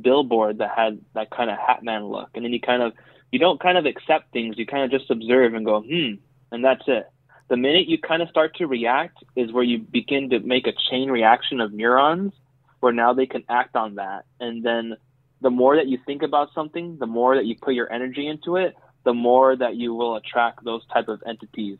billboard 0.00 0.58
that 0.58 0.70
had 0.74 1.00
that 1.14 1.30
kind 1.30 1.50
of 1.50 1.58
hatman 1.58 2.10
look? 2.10 2.30
And 2.34 2.44
then 2.44 2.52
you 2.52 2.60
kind 2.60 2.82
of 2.82 2.92
you 3.30 3.38
don't 3.38 3.60
kind 3.60 3.76
of 3.76 3.84
accept 3.86 4.32
things. 4.32 4.56
You 4.56 4.66
kind 4.66 4.84
of 4.84 4.90
just 4.90 5.10
observe 5.10 5.54
and 5.54 5.64
go 5.64 5.82
hmm 5.82 6.14
and 6.50 6.64
that's 6.64 6.84
it. 6.86 7.06
The 7.48 7.56
minute 7.56 7.88
you 7.88 7.98
kind 7.98 8.22
of 8.22 8.28
start 8.30 8.56
to 8.56 8.66
react 8.66 9.22
is 9.36 9.52
where 9.52 9.64
you 9.64 9.78
begin 9.78 10.30
to 10.30 10.40
make 10.40 10.66
a 10.66 10.72
chain 10.90 11.10
reaction 11.10 11.60
of 11.60 11.72
neurons 11.72 12.32
where 12.80 12.92
now 12.92 13.12
they 13.12 13.26
can 13.26 13.44
act 13.48 13.76
on 13.76 13.96
that. 13.96 14.24
And 14.40 14.64
then 14.64 14.96
the 15.44 15.50
more 15.50 15.76
that 15.76 15.86
you 15.86 15.98
think 16.06 16.22
about 16.22 16.48
something 16.54 16.96
the 16.98 17.06
more 17.06 17.36
that 17.36 17.44
you 17.44 17.54
put 17.60 17.74
your 17.74 17.92
energy 17.92 18.26
into 18.26 18.56
it 18.56 18.74
the 19.04 19.14
more 19.14 19.54
that 19.56 19.76
you 19.76 19.94
will 19.94 20.16
attract 20.16 20.64
those 20.64 20.84
type 20.86 21.08
of 21.08 21.22
entities. 21.26 21.78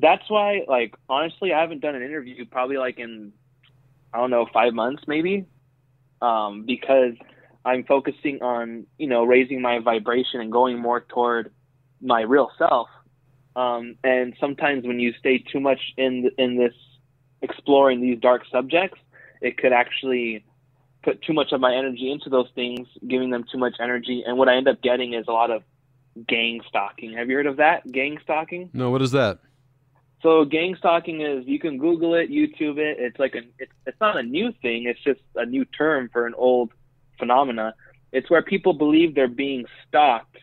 That's 0.00 0.28
why, 0.28 0.62
like, 0.68 0.94
honestly, 1.08 1.52
I 1.52 1.60
haven't 1.60 1.80
done 1.80 1.94
an 1.94 2.02
interview 2.02 2.44
probably 2.44 2.76
like 2.76 2.98
in, 2.98 3.32
I 4.12 4.18
don't 4.18 4.30
know, 4.30 4.46
five 4.52 4.74
months 4.74 5.04
maybe, 5.06 5.46
um, 6.20 6.64
because 6.66 7.14
I'm 7.64 7.84
focusing 7.84 8.42
on, 8.42 8.86
you 8.98 9.06
know, 9.06 9.24
raising 9.24 9.62
my 9.62 9.78
vibration 9.78 10.40
and 10.40 10.50
going 10.50 10.78
more 10.78 11.00
toward 11.00 11.52
my 12.00 12.22
real 12.22 12.50
self. 12.58 12.88
Um, 13.56 13.96
and 14.02 14.34
sometimes 14.40 14.84
when 14.84 14.98
you 14.98 15.12
stay 15.18 15.38
too 15.38 15.60
much 15.60 15.80
in 15.96 16.30
in 16.38 16.56
this 16.56 16.74
exploring 17.40 18.00
these 18.00 18.18
dark 18.18 18.42
subjects, 18.50 18.98
it 19.40 19.56
could 19.58 19.72
actually 19.72 20.44
put 21.04 21.22
too 21.22 21.32
much 21.32 21.52
of 21.52 21.60
my 21.60 21.74
energy 21.74 22.10
into 22.10 22.30
those 22.30 22.48
things, 22.54 22.88
giving 23.06 23.30
them 23.30 23.44
too 23.50 23.58
much 23.58 23.74
energy. 23.80 24.24
And 24.26 24.38
what 24.38 24.48
I 24.48 24.56
end 24.56 24.66
up 24.66 24.82
getting 24.82 25.14
is 25.14 25.26
a 25.28 25.32
lot 25.32 25.50
of 25.50 25.62
gang 26.26 26.60
stalking. 26.68 27.12
Have 27.14 27.28
you 27.28 27.36
heard 27.36 27.46
of 27.46 27.56
that? 27.56 27.90
Gang 27.90 28.18
stalking? 28.22 28.70
No, 28.72 28.90
what 28.90 29.02
is 29.02 29.10
that? 29.12 29.38
So 30.22 30.44
gang 30.44 30.74
stalking 30.76 31.20
is 31.20 31.46
you 31.46 31.58
can 31.58 31.76
Google 31.78 32.14
it, 32.14 32.30
YouTube 32.30 32.78
it. 32.78 32.96
It's 32.98 33.18
like 33.18 33.34
a 33.34 33.42
it's, 33.58 33.72
it's 33.86 34.00
not 34.00 34.16
a 34.16 34.22
new 34.22 34.52
thing. 34.62 34.86
It's 34.86 35.02
just 35.02 35.20
a 35.34 35.44
new 35.44 35.64
term 35.66 36.08
for 36.12 36.26
an 36.26 36.34
old 36.36 36.70
phenomena. 37.18 37.74
It's 38.12 38.30
where 38.30 38.42
people 38.42 38.72
believe 38.72 39.14
they're 39.14 39.28
being 39.28 39.66
stalked 39.86 40.38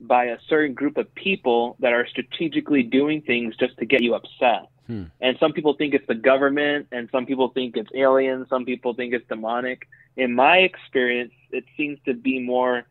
by 0.00 0.24
a 0.24 0.38
certain 0.48 0.74
group 0.74 0.98
of 0.98 1.14
people 1.14 1.76
that 1.80 1.92
are 1.92 2.06
strategically 2.06 2.82
doing 2.82 3.22
things 3.22 3.56
just 3.56 3.78
to 3.78 3.86
get 3.86 4.02
you 4.02 4.14
upset. 4.14 4.68
Hmm. 4.86 5.04
And 5.20 5.36
some 5.40 5.52
people 5.52 5.74
think 5.74 5.94
it's 5.94 6.06
the 6.06 6.14
government, 6.14 6.88
and 6.92 7.08
some 7.10 7.26
people 7.26 7.48
think 7.48 7.76
it's 7.76 7.90
aliens, 7.94 8.46
some 8.50 8.64
people 8.64 8.94
think 8.94 9.14
it's 9.14 9.26
demonic. 9.28 9.88
In 10.16 10.34
my 10.34 10.58
experience, 10.58 11.32
it 11.50 11.64
seems 11.76 11.98
to 12.04 12.14
be 12.14 12.38
more 12.38 12.84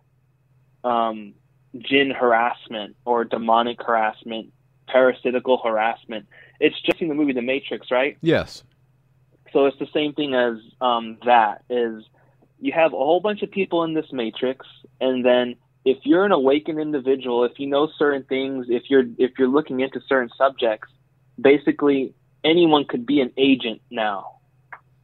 um, 0.84 1.34
jinn 1.80 2.12
harassment 2.12 2.96
or 3.06 3.24
demonic 3.24 3.82
harassment, 3.82 4.52
parasitical 4.88 5.62
harassment. 5.64 6.28
It's 6.60 6.80
just 6.82 7.02
in 7.02 7.10
the 7.10 7.16
movie 7.16 7.34
The 7.34 7.42
Matrix, 7.42 7.92
right? 7.92 8.18
Yes. 8.22 8.64
So 9.52 9.66
it's 9.66 9.80
the 9.80 9.88
same 9.94 10.14
thing 10.14 10.36
as 10.36 10.58
um, 10.82 11.18
that. 11.26 11.64
Is 11.70 12.04
you 12.60 12.74
have 12.74 12.94
a 12.94 12.98
whole 12.98 13.20
bunch 13.20 13.42
of 13.42 13.52
people 13.52 13.84
in 13.84 13.94
this 13.94 14.12
matrix, 14.12 14.66
and 15.00 15.26
then 15.26 15.56
if 15.86 16.00
you're 16.04 16.26
an 16.26 16.32
awakened 16.32 16.80
individual, 16.80 17.44
if 17.46 17.54
you 17.58 17.68
know 17.68 17.88
certain 17.98 18.24
things, 18.24 18.68
if 18.70 18.84
you're 18.90 19.06
if 19.18 19.32
you're 19.38 19.48
looking 19.48 19.80
into 19.80 20.02
certain 20.08 20.30
subjects, 20.38 20.90
basically 21.40 22.14
anyone 22.44 22.86
could 22.86 23.06
be 23.06 23.22
an 23.22 23.32
agent 23.38 23.82
now, 23.90 24.40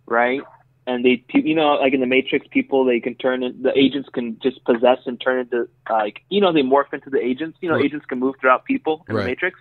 right? 0.06 0.42
And 0.88 1.06
they, 1.06 1.24
you 1.34 1.54
know, 1.54 1.74
like 1.76 1.94
in 1.94 2.00
the 2.00 2.08
Matrix, 2.08 2.48
people 2.50 2.84
they 2.86 3.00
can 3.00 3.16
turn 3.16 3.44
in, 3.44 3.62
the 3.62 3.78
agents 3.78 4.10
can 4.12 4.40
just 4.42 4.64
possess 4.66 4.98
and 5.06 5.22
turn 5.22 5.40
into 5.42 5.70
like 5.90 6.22
you 6.30 6.42
know 6.42 6.52
they 6.52 6.64
morph 6.64 6.92
into 6.92 7.10
the 7.12 7.20
agents. 7.24 7.58
You 7.62 7.70
know, 7.70 7.76
Right. 7.76 7.86
agents 7.86 8.06
can 8.08 8.20
move 8.20 8.36
throughout 8.42 8.66
people 8.66 9.06
in 9.08 9.16
Right. 9.16 9.24
the 9.24 9.30
Matrix. 9.30 9.60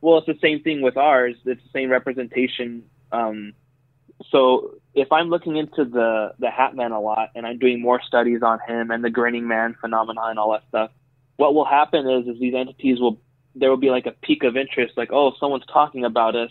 Well, 0.00 0.18
it's 0.18 0.26
the 0.26 0.38
same 0.40 0.60
thing 0.62 0.80
with 0.80 0.96
ours. 0.96 1.36
It's 1.44 1.62
the 1.62 1.68
same 1.72 1.90
representation. 1.90 2.84
Um, 3.12 3.52
so 4.30 4.74
if 4.94 5.12
I'm 5.12 5.28
looking 5.28 5.56
into 5.56 5.84
the 5.84 6.32
the 6.38 6.50
Hat 6.50 6.74
Man 6.74 6.92
a 6.92 7.00
lot 7.00 7.30
and 7.34 7.46
I'm 7.46 7.58
doing 7.58 7.80
more 7.80 8.00
studies 8.02 8.42
on 8.42 8.58
him 8.66 8.90
and 8.90 9.04
the 9.04 9.10
Grinning 9.10 9.46
Man 9.46 9.76
phenomenon 9.80 10.30
and 10.30 10.38
all 10.38 10.52
that 10.52 10.64
stuff, 10.68 10.90
what 11.36 11.54
will 11.54 11.64
happen 11.66 12.08
is 12.08 12.26
is 12.26 12.40
these 12.40 12.54
entities 12.54 12.98
will 12.98 13.20
there 13.54 13.68
will 13.68 13.76
be 13.76 13.90
like 13.90 14.06
a 14.06 14.12
peak 14.22 14.42
of 14.44 14.56
interest, 14.56 14.94
like 14.96 15.10
oh 15.12 15.32
someone's 15.38 15.66
talking 15.72 16.04
about 16.04 16.34
us, 16.34 16.50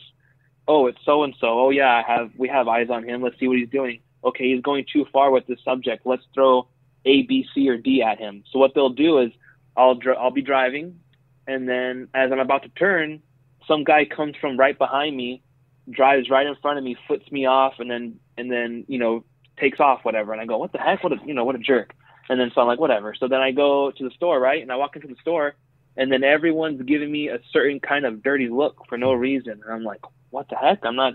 oh 0.68 0.88
it's 0.88 1.00
so 1.06 1.24
and 1.24 1.36
so, 1.40 1.60
oh 1.60 1.70
yeah 1.72 1.90
I 1.90 2.04
have 2.06 2.32
we 2.38 2.48
have 2.50 2.68
eyes 2.68 2.90
on 2.90 3.04
him, 3.04 3.22
let's 3.22 3.40
see 3.40 3.48
what 3.48 3.58
he's 3.58 3.70
doing. 3.70 4.02
Okay, 4.24 4.54
he's 4.54 4.62
going 4.62 4.86
too 4.92 5.06
far 5.12 5.32
with 5.32 5.48
this 5.48 5.60
subject. 5.64 6.06
Let's 6.06 6.24
throw 6.34 6.68
A, 7.06 7.24
B, 7.24 7.46
C, 7.54 7.68
or 7.70 7.78
D 7.78 8.04
at 8.04 8.20
him. 8.20 8.44
So 8.52 8.60
what 8.60 8.74
they'll 8.76 8.90
do 8.90 9.20
is 9.20 9.32
I'll 9.76 9.96
dr- 9.96 10.18
I'll 10.18 10.32
be 10.32 10.42
driving, 10.42 11.00
and 11.48 11.68
then 11.68 12.08
as 12.14 12.32
I'm 12.32 12.40
about 12.40 12.64
to 12.64 12.70
turn, 12.70 13.22
some 13.68 13.84
guy 13.84 14.06
comes 14.06 14.36
from 14.40 14.58
right 14.58 14.78
behind 14.78 15.16
me, 15.16 15.42
drives 15.90 16.30
right 16.30 16.46
in 16.46 16.56
front 16.62 16.78
of 16.78 16.84
me, 16.84 16.96
flips 17.08 17.32
me 17.32 17.46
off, 17.46 17.74
and 17.80 17.90
then 17.90 18.20
and 18.38 18.52
then 18.52 18.86
you 18.88 19.00
know 19.00 19.24
takes 19.60 19.80
off 19.80 20.04
whatever. 20.04 20.34
And 20.34 20.42
I 20.42 20.46
go, 20.46 20.58
what 20.58 20.72
the 20.72 20.80
heck? 20.80 21.04
What 21.04 21.14
a 21.14 21.18
you 21.26 21.34
know 21.34 21.46
what 21.46 21.56
a 21.56 21.60
jerk. 21.60 21.94
And 22.30 22.40
then 22.40 22.52
so 22.54 22.62
I'm 22.62 22.68
like, 22.68 22.80
whatever. 22.80 23.14
So 23.14 23.28
then 23.28 23.42
I 23.42 23.52
go 23.52 23.92
to 23.92 24.04
the 24.04 24.12
store, 24.12 24.40
right? 24.40 24.62
And 24.62 24.72
I 24.72 24.76
walk 24.76 24.96
into 24.96 25.08
the 25.08 25.16
store, 25.22 25.56
and 25.98 26.12
then 26.12 26.24
everyone's 26.24 26.82
giving 26.84 27.12
me 27.12 27.30
a 27.30 27.40
certain 27.52 27.80
kind 27.80 28.06
of 28.06 28.24
dirty 28.24 28.50
look 28.50 28.86
for 28.88 28.98
no 28.98 29.14
reason. 29.14 29.62
And 29.64 29.74
I'm 29.74 29.84
like, 29.84 30.02
what 30.30 30.48
the 30.50 30.56
heck? 30.56 30.80
I'm 30.84 30.96
not 30.96 31.14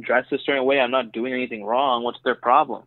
dressed 0.00 0.32
a 0.32 0.38
certain 0.38 0.64
way. 0.64 0.80
I'm 0.80 0.90
not 0.90 1.12
doing 1.12 1.32
anything 1.32 1.64
wrong. 1.64 2.02
What's 2.02 2.18
their 2.24 2.34
problem? 2.34 2.84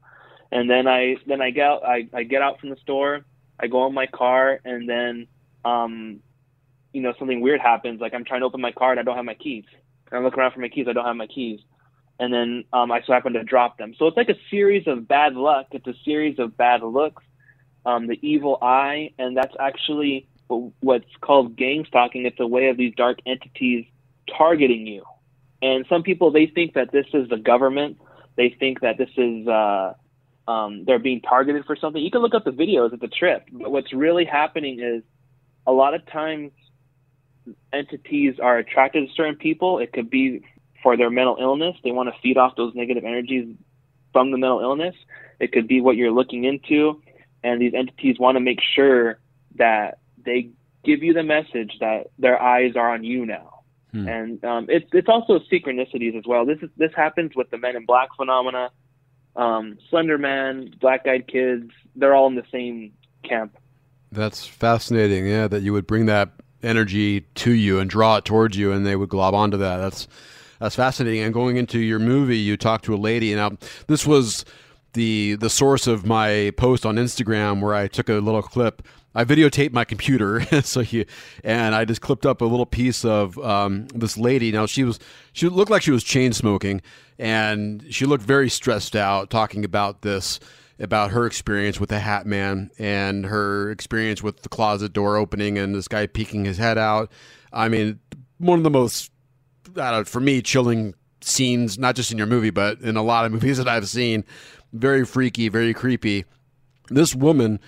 And 0.51 0.69
then 0.69 0.87
I 0.87 1.17
then 1.27 1.41
I 1.41 1.51
get 1.51 1.65
out, 1.65 1.85
I, 1.85 2.07
I 2.13 2.23
get 2.23 2.41
out 2.41 2.59
from 2.59 2.69
the 2.69 2.77
store. 2.77 3.21
I 3.59 3.67
go 3.67 3.85
in 3.87 3.93
my 3.93 4.07
car, 4.07 4.59
and 4.63 4.87
then 4.89 5.27
um, 5.65 6.21
you 6.93 7.01
know 7.01 7.13
something 7.19 7.41
weird 7.41 7.61
happens. 7.61 8.01
Like 8.01 8.13
I'm 8.13 8.25
trying 8.25 8.41
to 8.41 8.45
open 8.45 8.61
my 8.61 8.71
car 8.71 8.91
and 8.91 8.99
I 8.99 9.03
don't 9.03 9.15
have 9.15 9.25
my 9.25 9.35
keys. 9.35 9.65
And 10.09 10.19
I 10.19 10.23
look 10.23 10.37
around 10.37 10.53
for 10.53 10.59
my 10.59 10.69
keys. 10.69 10.87
I 10.89 10.93
don't 10.93 11.05
have 11.05 11.15
my 11.15 11.27
keys. 11.27 11.59
And 12.19 12.33
then 12.33 12.65
um, 12.73 12.91
I 12.91 13.01
so 13.05 13.13
happen 13.13 13.33
to 13.33 13.43
drop 13.43 13.77
them. 13.77 13.93
So 13.97 14.07
it's 14.07 14.17
like 14.17 14.29
a 14.29 14.35
series 14.49 14.87
of 14.87 15.07
bad 15.07 15.35
luck. 15.35 15.67
It's 15.71 15.87
a 15.87 15.93
series 16.03 16.37
of 16.39 16.57
bad 16.57 16.81
looks. 16.83 17.23
Um, 17.85 18.07
the 18.07 18.19
evil 18.21 18.57
eye, 18.61 19.11
and 19.17 19.37
that's 19.37 19.55
actually 19.57 20.27
what's 20.81 21.09
called 21.21 21.55
gang 21.55 21.85
stalking. 21.87 22.25
It's 22.25 22.39
a 22.39 22.47
way 22.47 22.67
of 22.67 22.77
these 22.77 22.93
dark 22.95 23.19
entities 23.25 23.85
targeting 24.37 24.85
you. 24.85 25.03
And 25.61 25.85
some 25.89 26.03
people 26.03 26.31
they 26.31 26.45
think 26.47 26.73
that 26.73 26.91
this 26.91 27.05
is 27.13 27.29
the 27.29 27.37
government. 27.37 27.97
They 28.37 28.55
think 28.59 28.81
that 28.81 28.97
this 28.97 29.09
is 29.17 29.47
uh, 29.47 29.93
um, 30.47 30.85
they're 30.85 30.99
being 30.99 31.21
targeted 31.21 31.65
for 31.65 31.75
something. 31.75 32.01
You 32.01 32.11
can 32.11 32.21
look 32.21 32.33
up 32.33 32.45
the 32.45 32.51
videos. 32.51 32.93
It's 32.93 33.01
the 33.01 33.07
trip. 33.07 33.47
But 33.51 33.71
what's 33.71 33.93
really 33.93 34.25
happening 34.25 34.79
is 34.79 35.03
a 35.67 35.71
lot 35.71 35.93
of 35.93 36.05
times 36.07 36.51
entities 37.73 38.35
are 38.41 38.57
attracted 38.57 39.07
to 39.07 39.13
certain 39.13 39.35
people. 39.35 39.79
It 39.79 39.93
could 39.93 40.09
be 40.09 40.43
for 40.81 40.97
their 40.97 41.09
mental 41.09 41.37
illness. 41.39 41.75
They 41.83 41.91
want 41.91 42.09
to 42.09 42.15
feed 42.21 42.37
off 42.37 42.55
those 42.55 42.73
negative 42.73 43.03
energies 43.03 43.55
from 44.13 44.31
the 44.31 44.37
mental 44.37 44.61
illness. 44.61 44.95
It 45.39 45.51
could 45.51 45.67
be 45.67 45.81
what 45.81 45.95
you're 45.95 46.11
looking 46.11 46.43
into, 46.43 47.01
and 47.43 47.61
these 47.61 47.73
entities 47.73 48.17
want 48.19 48.35
to 48.35 48.39
make 48.39 48.59
sure 48.75 49.19
that 49.55 49.99
they 50.25 50.49
give 50.83 51.03
you 51.03 51.13
the 51.13 51.23
message 51.23 51.77
that 51.79 52.07
their 52.17 52.41
eyes 52.41 52.75
are 52.75 52.93
on 52.93 53.03
you 53.03 53.25
now. 53.25 53.58
Hmm. 53.91 54.07
And 54.07 54.45
um, 54.45 54.65
it's 54.69 54.87
it's 54.93 55.09
also 55.09 55.39
synchronicities 55.51 56.17
as 56.17 56.23
well. 56.25 56.45
This 56.45 56.59
is 56.61 56.69
this 56.77 56.91
happens 56.95 57.31
with 57.35 57.49
the 57.49 57.57
Men 57.57 57.75
in 57.75 57.85
Black 57.85 58.09
phenomena, 58.15 58.69
um, 59.35 59.77
Slender 59.89 60.17
Man, 60.17 60.73
Black 60.79 61.07
Eyed 61.07 61.27
Kids. 61.27 61.71
They're 61.95 62.13
all 62.13 62.27
in 62.27 62.35
the 62.35 62.45
same 62.51 62.93
camp. 63.23 63.57
That's 64.11 64.45
fascinating. 64.45 65.27
Yeah, 65.27 65.47
that 65.47 65.61
you 65.61 65.73
would 65.73 65.87
bring 65.87 66.05
that 66.05 66.29
energy 66.61 67.21
to 67.21 67.51
you 67.51 67.79
and 67.79 67.89
draw 67.89 68.17
it 68.17 68.25
towards 68.25 68.57
you, 68.57 68.71
and 68.71 68.85
they 68.85 68.95
would 68.95 69.09
glob 69.09 69.33
onto 69.33 69.57
that. 69.57 69.77
That's 69.77 70.07
that's 70.59 70.75
fascinating. 70.75 71.21
And 71.21 71.33
going 71.33 71.57
into 71.57 71.79
your 71.79 71.99
movie, 71.99 72.37
you 72.37 72.57
talked 72.57 72.85
to 72.85 72.93
a 72.93 72.97
lady. 72.97 73.33
Now, 73.33 73.57
this 73.87 74.05
was 74.05 74.45
the 74.93 75.35
the 75.35 75.49
source 75.49 75.87
of 75.87 76.05
my 76.05 76.51
post 76.57 76.85
on 76.85 76.95
Instagram 76.95 77.61
where 77.61 77.73
I 77.73 77.87
took 77.87 78.09
a 78.09 78.13
little 78.13 78.41
clip. 78.41 78.83
I 79.15 79.25
videotaped 79.25 79.73
my 79.73 79.85
computer, 79.85 80.41
so 80.61 80.81
you 80.81 81.05
and 81.43 81.73
I 81.73 81.85
just 81.85 82.01
clipped 82.01 82.25
up 82.25 82.41
a 82.41 82.45
little 82.45 82.65
piece 82.65 83.03
of 83.03 83.37
um, 83.39 83.87
this 83.87 84.17
lady. 84.17 84.51
Now 84.51 84.65
she 84.65 84.83
was 84.83 84.99
she 85.33 85.49
looked 85.49 85.71
like 85.71 85.81
she 85.81 85.91
was 85.91 86.03
chain 86.03 86.33
smoking, 86.33 86.81
and 87.17 87.83
she 87.89 88.05
looked 88.05 88.23
very 88.23 88.49
stressed 88.49 88.95
out, 88.95 89.29
talking 89.29 89.65
about 89.65 90.01
this 90.01 90.39
about 90.79 91.11
her 91.11 91.25
experience 91.25 91.79
with 91.79 91.89
the 91.89 91.99
Hat 91.99 92.25
Man 92.25 92.71
and 92.79 93.25
her 93.25 93.69
experience 93.69 94.23
with 94.23 94.43
the 94.43 94.49
closet 94.49 94.93
door 94.93 95.17
opening 95.17 95.57
and 95.57 95.75
this 95.75 95.87
guy 95.87 96.07
peeking 96.07 96.45
his 96.45 96.57
head 96.57 96.77
out. 96.77 97.11
I 97.51 97.67
mean, 97.67 97.99
one 98.37 98.59
of 98.59 98.63
the 98.63 98.69
most, 98.69 99.11
know, 99.75 100.05
for 100.05 100.21
me, 100.21 100.41
chilling 100.41 100.93
scenes, 101.21 101.77
not 101.77 101.95
just 101.95 102.11
in 102.11 102.17
your 102.17 102.27
movie, 102.27 102.49
but 102.49 102.79
in 102.79 102.95
a 102.95 103.03
lot 103.03 103.25
of 103.25 103.31
movies 103.33 103.57
that 103.57 103.67
I've 103.67 103.89
seen. 103.89 104.23
Very 104.71 105.05
freaky, 105.05 105.49
very 105.49 105.73
creepy. 105.73 106.25
This 106.89 107.13
woman, 107.13 107.59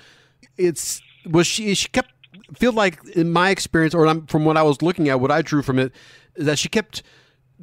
it's 0.58 1.02
was 1.26 1.48
she? 1.48 1.74
She 1.74 1.88
kept 1.90 2.12
feel 2.56 2.74
like 2.74 3.04
in 3.16 3.32
my 3.32 3.50
experience, 3.50 3.94
or 3.94 4.22
from 4.28 4.46
what 4.46 4.58
I 4.58 4.64
was 4.64 4.82
looking 4.82 5.10
at, 5.10 5.20
what 5.20 5.32
I 5.32 5.42
drew 5.42 5.62
from 5.62 5.80
it 5.80 5.92
is 6.36 6.46
that 6.46 6.60
she 6.60 6.70
kept 6.70 7.04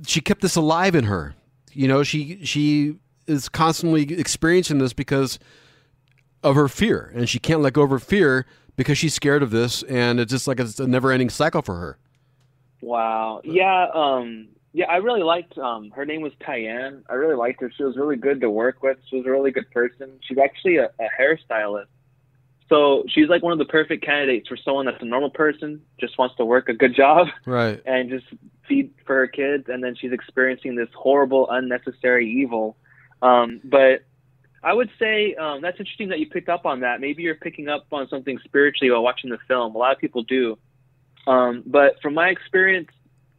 she 0.07 0.21
kept 0.21 0.41
this 0.41 0.57
alive 0.57 0.95
in 0.95 1.05
her. 1.05 1.35
You 1.73 1.89
know, 1.89 2.03
she 2.03 2.45
she 2.45 2.97
is 3.27 3.49
constantly 3.49 4.03
experiencing 4.15 4.79
this 4.79 4.93
because 4.93 5.39
of 6.43 6.55
her 6.57 6.69
fear, 6.69 7.13
and 7.15 7.29
she 7.29 7.39
can't 7.39 7.61
let 7.61 7.73
go 7.73 7.83
of 7.83 7.91
her 7.91 7.99
fear 7.99 8.47
because 8.77 8.97
she's 8.97 9.15
scared 9.15 9.43
of 9.43 9.51
this, 9.51 9.83
and 9.85 10.21
it's 10.21 10.31
just 10.31 10.47
like 10.47 10.61
it's 10.61 10.79
a 10.79 10.87
never-ending 10.87 11.31
cycle 11.31 11.63
for 11.63 11.77
her. 11.77 11.99
Wow. 12.81 13.41
Yeah. 13.45 13.89
Um. 13.93 14.49
Yeah. 14.73 14.87
I 14.87 14.97
really 14.97 15.23
liked. 15.23 15.59
Um. 15.59 15.91
Her 15.91 16.07
name 16.07 16.21
was 16.21 16.33
Tyann. 16.41 17.03
I 17.11 17.15
really 17.15 17.35
liked 17.35 17.61
her. 17.61 17.73
She 17.77 17.83
was 17.83 17.97
really 17.97 18.17
good 18.17 18.41
to 18.41 18.51
work 18.51 18.83
with. 18.83 18.99
She 19.11 19.17
was 19.17 19.27
a 19.27 19.31
really 19.31 19.51
good 19.51 19.71
person. 19.73 20.13
She's 20.23 20.39
actually 20.39 20.77
a, 20.77 20.85
a 20.85 21.09
hairstylist. 21.21 21.87
So 22.69 23.05
she's 23.09 23.29
like 23.29 23.43
one 23.43 23.53
of 23.53 23.59
the 23.59 23.65
perfect 23.65 24.05
candidates 24.05 24.47
for 24.49 24.57
someone 24.57 24.85
that's 24.87 25.01
a 25.03 25.07
normal 25.07 25.31
person, 25.31 25.81
just 25.99 26.19
wants 26.19 26.37
to 26.37 26.45
work 26.45 26.69
a 26.69 26.75
good 26.75 26.95
job 26.95 27.29
Right. 27.47 27.81
and 27.87 28.11
just 28.11 28.27
feed 28.69 28.93
for 29.07 29.17
her 29.17 29.27
kids, 29.27 29.65
and 29.69 29.83
then 29.83 29.95
she's 29.97 30.13
experiencing 30.13 30.75
this 30.77 30.89
horrible, 30.95 31.49
unnecessary 31.51 32.31
evil. 32.31 32.77
Um, 33.23 33.61
but 33.65 34.03
I 34.63 34.75
would 34.75 34.91
say 34.99 35.35
um, 35.37 35.63
that's 35.63 35.79
interesting 35.81 36.09
that 36.11 36.19
you 36.19 36.29
picked 36.29 36.49
up 36.51 36.67
on 36.67 36.81
that. 36.81 37.01
Maybe 37.01 37.23
you're 37.23 37.37
picking 37.37 37.69
up 37.69 37.87
on 37.91 38.09
something 38.09 38.39
spiritually 38.45 38.91
while 38.91 39.03
watching 39.03 39.31
the 39.31 39.39
film. 39.49 39.75
A 39.75 39.79
lot 39.79 39.93
of 39.95 39.99
people 39.99 40.23
do. 40.25 40.59
Um, 41.27 41.63
but 41.65 42.01
from 42.03 42.15
my 42.15 42.29
experience 42.29 42.89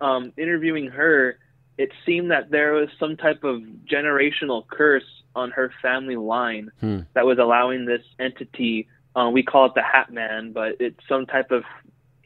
um, 0.01 0.31
interviewing 0.37 0.87
her, 0.87 1.37
it 1.77 1.91
seemed 2.05 2.31
that 2.31 2.49
there 2.51 2.73
was 2.73 2.89
some 2.99 3.15
type 3.15 3.43
of 3.43 3.61
generational 3.89 4.65
curse 4.67 5.03
on 5.35 5.51
her 5.51 5.71
family 5.81 6.15
line 6.15 6.71
Hmm. 6.79 7.01
that 7.13 7.25
was 7.25 7.37
allowing 7.37 7.85
this 7.85 8.01
entity. 8.17 8.87
Uh, 9.15 9.29
we 9.31 9.43
call 9.43 9.65
it 9.65 9.73
the 9.75 9.81
Hat 9.83 10.11
Man, 10.11 10.51
but 10.53 10.75
it's 10.79 10.99
some 11.07 11.25
type 11.25 11.51
of 11.51 11.63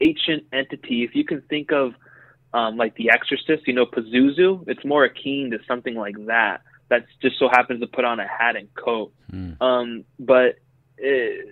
ancient 0.00 0.44
entity. 0.52 1.02
If 1.04 1.14
you 1.14 1.24
can 1.24 1.40
think 1.42 1.72
of 1.72 1.94
um, 2.52 2.76
like 2.76 2.94
The 2.96 3.10
Exorcist, 3.10 3.66
you 3.66 3.72
know, 3.72 3.86
Pazuzu, 3.86 4.64
it's 4.68 4.84
more 4.84 5.04
akin 5.04 5.50
to 5.52 5.58
something 5.66 5.94
like 5.94 6.16
that. 6.26 6.60
That 6.90 7.06
just 7.22 7.38
so 7.38 7.48
happens 7.48 7.80
to 7.80 7.86
put 7.86 8.04
on 8.04 8.20
a 8.20 8.26
hat 8.28 8.56
and 8.56 8.68
coat. 8.74 9.12
Um, 9.60 10.04
but 10.18 10.58
uh 11.02 11.42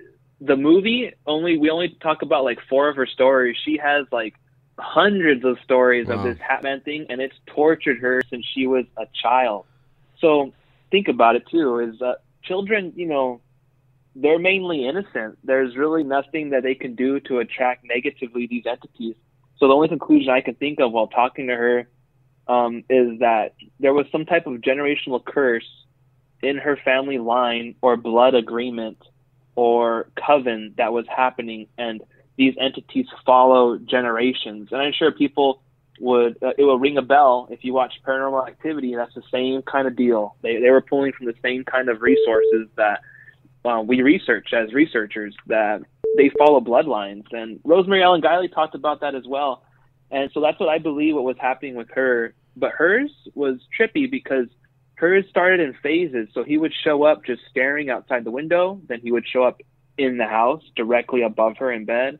the 0.40 0.56
movie 0.56 1.12
only 1.26 1.56
we 1.56 1.70
only 1.70 1.96
talk 2.02 2.22
about 2.22 2.44
like 2.44 2.58
four 2.68 2.88
of 2.88 2.96
her 2.96 3.06
stories. 3.06 3.56
She 3.64 3.78
has 3.78 4.06
like 4.12 4.34
hundreds 4.78 5.44
of 5.44 5.56
stories 5.64 6.08
Wow. 6.08 6.16
of 6.16 6.22
this 6.24 6.38
Hatman 6.38 6.84
thing, 6.84 7.06
and 7.08 7.20
it's 7.20 7.34
tortured 7.46 7.98
her 8.00 8.22
since 8.28 8.44
she 8.52 8.66
was 8.66 8.84
a 8.98 9.06
child. 9.22 9.66
So 10.20 10.52
think 10.90 11.08
about 11.08 11.36
it 11.36 11.44
too: 11.48 11.78
is 11.78 11.98
that 12.00 12.18
children, 12.44 12.92
you 12.96 13.06
know, 13.06 13.40
they're 14.14 14.38
mainly 14.38 14.86
innocent. 14.86 15.38
There's 15.44 15.76
really 15.76 16.04
nothing 16.04 16.50
that 16.50 16.62
they 16.62 16.74
can 16.74 16.94
do 16.94 17.20
to 17.20 17.38
attract 17.38 17.84
negatively 17.84 18.46
these 18.46 18.64
entities. 18.66 19.14
So 19.58 19.68
the 19.68 19.74
only 19.74 19.88
conclusion 19.88 20.30
I 20.30 20.40
can 20.40 20.54
think 20.54 20.80
of 20.80 20.92
while 20.92 21.06
talking 21.06 21.46
to 21.46 21.54
her 21.54 21.88
um, 22.48 22.84
is 22.90 23.20
that 23.20 23.54
there 23.80 23.94
was 23.94 24.06
some 24.10 24.26
type 24.26 24.46
of 24.46 24.54
generational 24.60 25.24
curse 25.24 25.68
in 26.42 26.58
her 26.58 26.76
family 26.84 27.18
line 27.18 27.76
or 27.80 27.96
blood 27.96 28.34
agreement 28.34 28.98
or 29.54 30.08
coven 30.26 30.74
that 30.76 30.92
was 30.92 31.06
happening, 31.14 31.68
and 31.78 32.02
these 32.36 32.54
entities 32.60 33.06
follow 33.24 33.78
generations. 33.78 34.68
And 34.72 34.80
I'm 34.80 34.92
sure 34.92 35.12
people 35.12 35.62
would 36.00 36.42
uh, 36.42 36.52
it 36.58 36.64
will 36.64 36.78
ring 36.78 36.96
a 36.96 37.02
bell 37.02 37.46
if 37.50 37.62
you 37.62 37.72
watch 37.72 37.94
Paranormal 38.06 38.48
Activity. 38.48 38.92
And 38.92 39.00
that's 39.00 39.14
the 39.14 39.22
same 39.30 39.62
kind 39.62 39.86
of 39.86 39.94
deal. 39.94 40.36
They 40.42 40.58
they 40.58 40.70
were 40.70 40.80
pulling 40.80 41.12
from 41.12 41.26
the 41.26 41.34
same 41.42 41.64
kind 41.64 41.88
of 41.88 42.02
resources 42.02 42.68
that 42.76 43.00
uh, 43.64 43.82
we 43.84 44.02
research 44.02 44.48
as 44.52 44.72
researchers. 44.72 45.34
That 45.46 45.82
they 46.16 46.30
follow 46.38 46.60
bloodlines. 46.60 47.24
And 47.32 47.60
Rosemary 47.64 48.02
Ellen 48.02 48.20
Guiley 48.20 48.52
talked 48.52 48.74
about 48.74 49.00
that 49.00 49.14
as 49.14 49.24
well. 49.26 49.64
And 50.10 50.30
so 50.34 50.40
that's 50.40 50.60
what 50.60 50.68
I 50.68 50.78
believe 50.78 51.14
what 51.14 51.24
was 51.24 51.36
happening 51.40 51.74
with 51.74 51.88
her. 51.94 52.34
But 52.56 52.72
hers 52.72 53.10
was 53.34 53.60
trippy 53.78 54.10
because 54.10 54.46
hers 54.96 55.24
started 55.30 55.60
in 55.60 55.74
phases. 55.82 56.28
So 56.34 56.44
he 56.44 56.58
would 56.58 56.72
show 56.84 57.04
up 57.04 57.24
just 57.24 57.42
staring 57.50 57.88
outside 57.88 58.24
the 58.24 58.30
window, 58.30 58.80
then 58.88 59.00
he 59.02 59.10
would 59.10 59.26
show 59.26 59.42
up 59.42 59.60
in 59.98 60.18
the 60.18 60.26
house 60.26 60.62
directly 60.76 61.22
above 61.22 61.56
her 61.58 61.72
in 61.72 61.84
bed. 61.84 62.18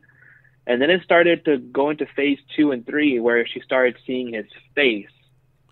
And 0.65 0.81
then 0.81 0.89
it 0.89 1.03
started 1.03 1.45
to 1.45 1.57
go 1.57 1.89
into 1.89 2.05
phase 2.15 2.39
two 2.55 2.71
and 2.71 2.85
three 2.85 3.19
where 3.19 3.45
she 3.45 3.59
started 3.61 3.97
seeing 4.07 4.33
his 4.33 4.45
face. 4.75 5.07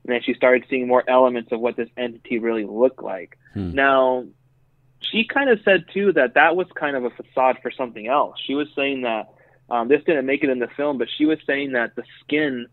And 0.04 0.14
then 0.14 0.22
she 0.24 0.34
started 0.34 0.66
seeing 0.70 0.88
more 0.88 1.04
elements 1.10 1.52
of 1.52 1.60
what 1.60 1.78
this 1.78 1.90
entity 1.98 2.40
really 2.40 2.66
looked 2.66 3.02
like. 3.02 3.38
Hmm. 3.54 3.74
Now, 3.74 4.26
she 5.02 5.26
kind 5.26 5.50
of 5.50 5.60
said 5.64 5.86
too 5.94 6.14
that 6.14 6.36
that 6.36 6.56
was 6.56 6.68
kind 6.76 6.96
of 6.96 7.06
a 7.06 7.10
facade 7.10 7.58
for 7.62 7.72
something 7.72 8.08
else. 8.08 8.38
She 8.46 8.56
was 8.56 8.68
saying 8.76 9.02
that 9.02 9.34
um, 9.70 9.88
this 9.88 10.04
didn't 10.04 10.26
make 10.26 10.44
it 10.44 10.50
in 10.50 10.60
the 10.60 10.68
film, 10.68 10.98
but 10.98 11.08
she 11.18 11.26
was 11.26 11.40
saying 11.46 11.74
that 11.74 11.96
the 11.96 12.04
skin. 12.22 12.68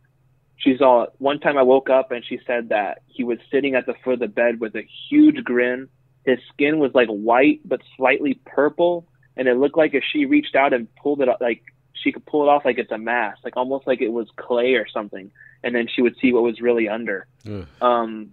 She's 0.56 0.80
all. 0.82 1.06
One 1.18 1.38
time 1.38 1.56
I 1.56 1.62
woke 1.62 1.88
up 1.88 2.10
and 2.10 2.24
she 2.24 2.40
said 2.44 2.70
that 2.70 3.02
he 3.06 3.22
was 3.22 3.38
sitting 3.50 3.76
at 3.76 3.86
the 3.86 3.94
foot 4.02 4.14
of 4.14 4.18
the 4.18 4.26
bed 4.26 4.58
with 4.58 4.74
a 4.74 4.86
huge 5.08 5.44
grin. 5.44 5.88
His 6.24 6.40
skin 6.52 6.80
was 6.80 6.90
like 6.94 7.08
white 7.08 7.60
but 7.64 7.80
slightly 7.96 8.40
purple, 8.44 9.06
and 9.36 9.46
it 9.46 9.54
looked 9.54 9.76
like 9.76 9.94
if 9.94 10.02
she 10.12 10.26
reached 10.26 10.56
out 10.56 10.72
and 10.72 10.92
pulled 10.96 11.20
it 11.20 11.28
up, 11.28 11.40
like 11.40 11.62
she 11.94 12.10
could 12.10 12.26
pull 12.26 12.42
it 12.42 12.48
off 12.48 12.64
like 12.64 12.78
it's 12.78 12.90
a 12.90 12.98
mask, 12.98 13.38
like 13.44 13.56
almost 13.56 13.86
like 13.86 14.00
it 14.00 14.12
was 14.12 14.28
clay 14.36 14.74
or 14.74 14.86
something, 14.88 15.30
and 15.62 15.74
then 15.76 15.86
she 15.86 16.02
would 16.02 16.16
see 16.20 16.32
what 16.32 16.42
was 16.42 16.60
really 16.60 16.88
under. 16.88 17.28
Ugh. 17.46 17.66
Um, 17.80 18.30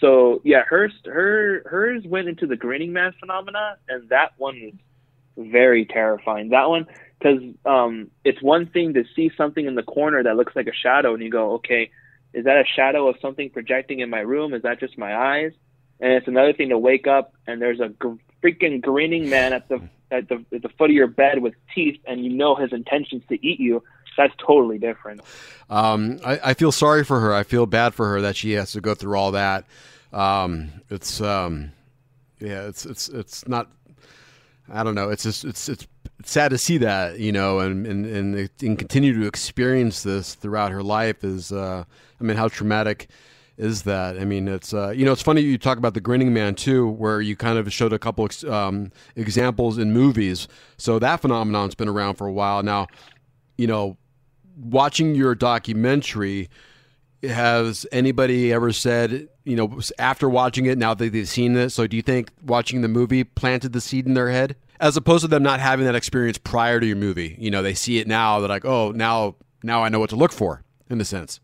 so 0.00 0.40
yeah, 0.44 0.62
hers 0.64 0.92
her 1.04 1.62
hers 1.66 2.04
went 2.04 2.28
into 2.28 2.46
the 2.46 2.56
grinning 2.56 2.92
man 2.92 3.12
phenomena, 3.18 3.76
and 3.88 4.08
that 4.08 4.32
one 4.38 4.78
was 5.36 5.46
very 5.48 5.84
terrifying. 5.84 6.50
That 6.50 6.68
one 6.68 6.86
because 7.18 7.42
um, 7.66 8.10
it's 8.24 8.40
one 8.42 8.66
thing 8.66 8.94
to 8.94 9.04
see 9.14 9.30
something 9.36 9.66
in 9.66 9.74
the 9.74 9.82
corner 9.82 10.22
that 10.22 10.36
looks 10.36 10.56
like 10.56 10.66
a 10.66 10.72
shadow, 10.74 11.12
and 11.14 11.22
you 11.22 11.30
go, 11.30 11.52
okay, 11.52 11.90
is 12.32 12.44
that 12.44 12.56
a 12.56 12.64
shadow 12.64 13.08
of 13.08 13.16
something 13.20 13.50
projecting 13.50 14.00
in 14.00 14.08
my 14.08 14.20
room? 14.20 14.54
Is 14.54 14.62
that 14.62 14.80
just 14.80 14.96
my 14.96 15.14
eyes? 15.14 15.52
And 16.00 16.12
it's 16.12 16.28
another 16.28 16.52
thing 16.52 16.70
to 16.70 16.78
wake 16.78 17.06
up 17.06 17.34
and 17.46 17.60
there's 17.60 17.80
a 17.80 17.88
gr- 17.88 18.14
freaking 18.42 18.80
grinning 18.80 19.28
man 19.28 19.52
at 19.52 19.68
the 19.68 19.82
at 20.10 20.28
the 20.28 20.44
at 20.52 20.62
the 20.62 20.68
foot 20.70 20.90
of 20.90 20.96
your 20.96 21.06
bed 21.06 21.40
with 21.40 21.54
teeth, 21.74 22.00
and 22.06 22.24
you 22.24 22.30
know 22.30 22.54
his 22.54 22.72
intentions 22.72 23.22
to 23.28 23.46
eat 23.46 23.60
you. 23.60 23.82
That's 24.16 24.34
totally 24.44 24.78
different. 24.78 25.22
Um, 25.68 26.18
I, 26.24 26.40
I 26.44 26.54
feel 26.54 26.72
sorry 26.72 27.04
for 27.04 27.20
her. 27.20 27.32
I 27.34 27.42
feel 27.42 27.66
bad 27.66 27.94
for 27.94 28.08
her 28.08 28.20
that 28.22 28.36
she 28.36 28.52
has 28.52 28.72
to 28.72 28.80
go 28.80 28.94
through 28.94 29.16
all 29.16 29.32
that. 29.32 29.66
Um, 30.12 30.70
it's 30.90 31.20
um, 31.20 31.72
yeah, 32.40 32.66
it's 32.66 32.84
it's 32.86 33.08
it's 33.08 33.46
not. 33.46 33.70
I 34.72 34.82
don't 34.82 34.94
know. 34.94 35.10
It's 35.10 35.22
just 35.22 35.44
it's 35.44 35.68
it's 35.68 35.86
it's 36.18 36.30
sad 36.30 36.50
to 36.50 36.58
see 36.58 36.78
that 36.78 37.18
you 37.18 37.32
know, 37.32 37.60
and 37.60 37.86
and 37.86 38.06
and, 38.06 38.50
and 38.60 38.78
continue 38.78 39.18
to 39.20 39.26
experience 39.26 40.02
this 40.02 40.34
throughout 40.34 40.72
her 40.72 40.82
life 40.82 41.24
is. 41.24 41.52
Uh, 41.52 41.84
I 42.20 42.24
mean, 42.24 42.36
how 42.36 42.48
traumatic 42.48 43.08
is 43.56 43.82
that? 43.82 44.18
I 44.18 44.24
mean, 44.24 44.48
it's 44.48 44.74
uh, 44.74 44.90
you 44.90 45.04
know, 45.04 45.12
it's 45.12 45.22
funny 45.22 45.42
you 45.42 45.58
talk 45.58 45.78
about 45.78 45.94
the 45.94 46.00
Grinning 46.00 46.32
Man 46.32 46.54
too, 46.54 46.88
where 46.88 47.20
you 47.20 47.36
kind 47.36 47.58
of 47.58 47.72
showed 47.72 47.92
a 47.92 47.98
couple 47.98 48.28
um, 48.48 48.90
examples 49.16 49.78
in 49.78 49.92
movies. 49.92 50.48
So 50.78 50.98
that 50.98 51.20
phenomenon's 51.20 51.74
been 51.74 51.88
around 51.88 52.14
for 52.14 52.26
a 52.26 52.32
while 52.32 52.62
now. 52.62 52.88
You 53.60 53.66
know, 53.66 53.98
watching 54.56 55.14
your 55.14 55.34
documentary, 55.34 56.48
has 57.22 57.86
anybody 57.92 58.52
ever 58.54 58.72
said, 58.72 59.28
you 59.44 59.54
know, 59.54 59.78
after 59.98 60.30
watching 60.30 60.64
it, 60.64 60.78
now 60.78 60.94
that 60.94 61.12
they've 61.12 61.28
seen 61.28 61.52
this, 61.52 61.74
so 61.74 61.86
do 61.86 61.94
you 61.94 62.02
think 62.02 62.30
watching 62.42 62.80
the 62.80 62.88
movie 62.88 63.22
planted 63.22 63.74
the 63.74 63.80
seed 63.82 64.06
in 64.06 64.14
their 64.14 64.30
head? 64.30 64.56
As 64.80 64.96
opposed 64.96 65.20
to 65.24 65.28
them 65.28 65.42
not 65.42 65.60
having 65.60 65.84
that 65.84 65.94
experience 65.94 66.38
prior 66.38 66.80
to 66.80 66.86
your 66.86 66.96
movie. 66.96 67.36
You 67.38 67.50
know, 67.50 67.60
they 67.60 67.74
see 67.74 67.98
it 67.98 68.06
now, 68.06 68.40
they're 68.40 68.48
like, 68.48 68.64
oh, 68.64 68.92
now 68.92 69.34
now 69.62 69.84
I 69.84 69.90
know 69.90 70.00
what 70.00 70.08
to 70.08 70.16
look 70.16 70.32
for, 70.32 70.62
in 70.88 70.98
a 70.98 71.04
sense. 71.04 71.38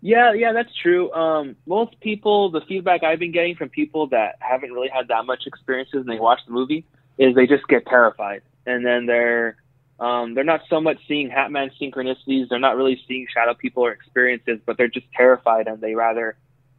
Yeah, 0.00 0.32
yeah, 0.32 0.52
that's 0.52 0.74
true. 0.82 1.12
Um, 1.12 1.54
most 1.66 2.00
people, 2.00 2.50
the 2.50 2.62
feedback 2.62 3.04
I've 3.04 3.20
been 3.20 3.30
getting 3.30 3.54
from 3.54 3.68
people 3.68 4.08
that 4.08 4.34
haven't 4.40 4.72
really 4.72 4.90
had 4.92 5.06
that 5.06 5.24
much 5.24 5.44
experiences 5.46 6.00
and 6.00 6.08
they 6.08 6.18
watch 6.18 6.40
the 6.46 6.52
movie 6.52 6.84
is 7.16 7.36
they 7.36 7.46
just 7.46 7.68
get 7.68 7.86
terrified, 7.86 8.42
and 8.66 8.84
then 8.84 9.06
they're 9.06 9.56
um, 10.00 10.34
they're 10.34 10.44
not 10.44 10.62
so 10.68 10.80
much 10.80 10.98
seeing 11.06 11.30
Hatman 11.30 11.70
synchronicities, 11.80 12.48
they're 12.48 12.58
not 12.58 12.76
really 12.76 13.00
seeing 13.06 13.26
shadow 13.32 13.54
people 13.54 13.84
or 13.84 13.92
experiences, 13.92 14.58
but 14.66 14.76
they're 14.76 14.88
just 14.88 15.06
terrified 15.16 15.68
and 15.68 15.80
they 15.80 15.94
rather 15.94 16.36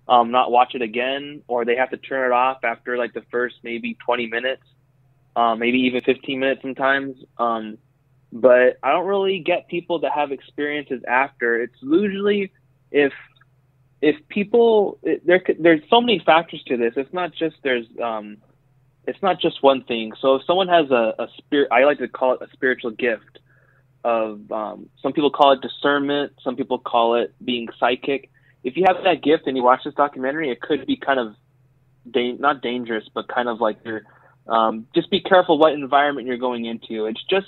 um, 0.07 0.31
not 0.31 0.51
watch 0.51 0.75
it 0.75 0.81
again, 0.81 1.41
or 1.47 1.65
they 1.65 1.75
have 1.75 1.89
to 1.91 1.97
turn 1.97 2.31
it 2.31 2.33
off 2.33 2.63
after 2.63 2.97
like 2.97 3.13
the 3.13 3.23
first 3.31 3.55
maybe 3.63 3.97
20 4.05 4.27
minutes, 4.27 4.61
um, 5.35 5.59
maybe 5.59 5.79
even 5.79 6.01
15 6.01 6.39
minutes 6.39 6.61
sometimes. 6.61 7.17
Um, 7.37 7.77
but 8.31 8.77
I 8.83 8.91
don't 8.91 9.07
really 9.07 9.39
get 9.39 9.67
people 9.67 9.99
that 9.99 10.11
have 10.11 10.31
experiences 10.31 11.01
after. 11.07 11.61
It's 11.61 11.75
usually 11.81 12.51
if 12.91 13.13
if 14.01 14.15
people 14.27 14.99
it, 15.03 15.25
there 15.25 15.41
there's 15.57 15.81
so 15.89 16.01
many 16.01 16.19
factors 16.19 16.61
to 16.67 16.77
this. 16.77 16.93
It's 16.97 17.13
not 17.13 17.33
just 17.33 17.55
there's 17.63 17.85
um 18.03 18.37
it's 19.07 19.21
not 19.21 19.39
just 19.39 19.61
one 19.61 19.83
thing. 19.83 20.13
So 20.21 20.35
if 20.35 20.43
someone 20.45 20.67
has 20.67 20.89
a, 20.91 21.13
a 21.19 21.27
spirit, 21.37 21.69
I 21.71 21.83
like 21.83 21.99
to 21.99 22.07
call 22.07 22.33
it 22.33 22.41
a 22.41 22.47
spiritual 22.53 22.91
gift. 22.91 23.39
Of 24.03 24.51
um, 24.51 24.89
some 25.01 25.13
people 25.13 25.31
call 25.31 25.53
it 25.53 25.61
discernment, 25.61 26.33
some 26.43 26.55
people 26.55 26.77
call 26.77 27.15
it 27.15 27.33
being 27.43 27.69
psychic. 27.79 28.29
If 28.63 28.77
you 28.77 28.83
have 28.87 28.97
that 29.03 29.23
gift 29.23 29.47
and 29.47 29.57
you 29.57 29.63
watch 29.63 29.81
this 29.83 29.95
documentary, 29.95 30.51
it 30.51 30.61
could 30.61 30.85
be 30.85 30.95
kind 30.95 31.19
of 31.19 31.35
da- 32.11 32.33
not 32.33 32.61
dangerous, 32.61 33.05
but 33.13 33.27
kind 33.27 33.49
of 33.49 33.59
like 33.59 33.77
you're 33.83 34.03
um, 34.47 34.85
just 34.93 35.09
be 35.09 35.21
careful 35.21 35.57
what 35.57 35.73
environment 35.73 36.27
you're 36.27 36.37
going 36.37 36.65
into. 36.65 37.07
It's 37.07 37.23
just 37.27 37.47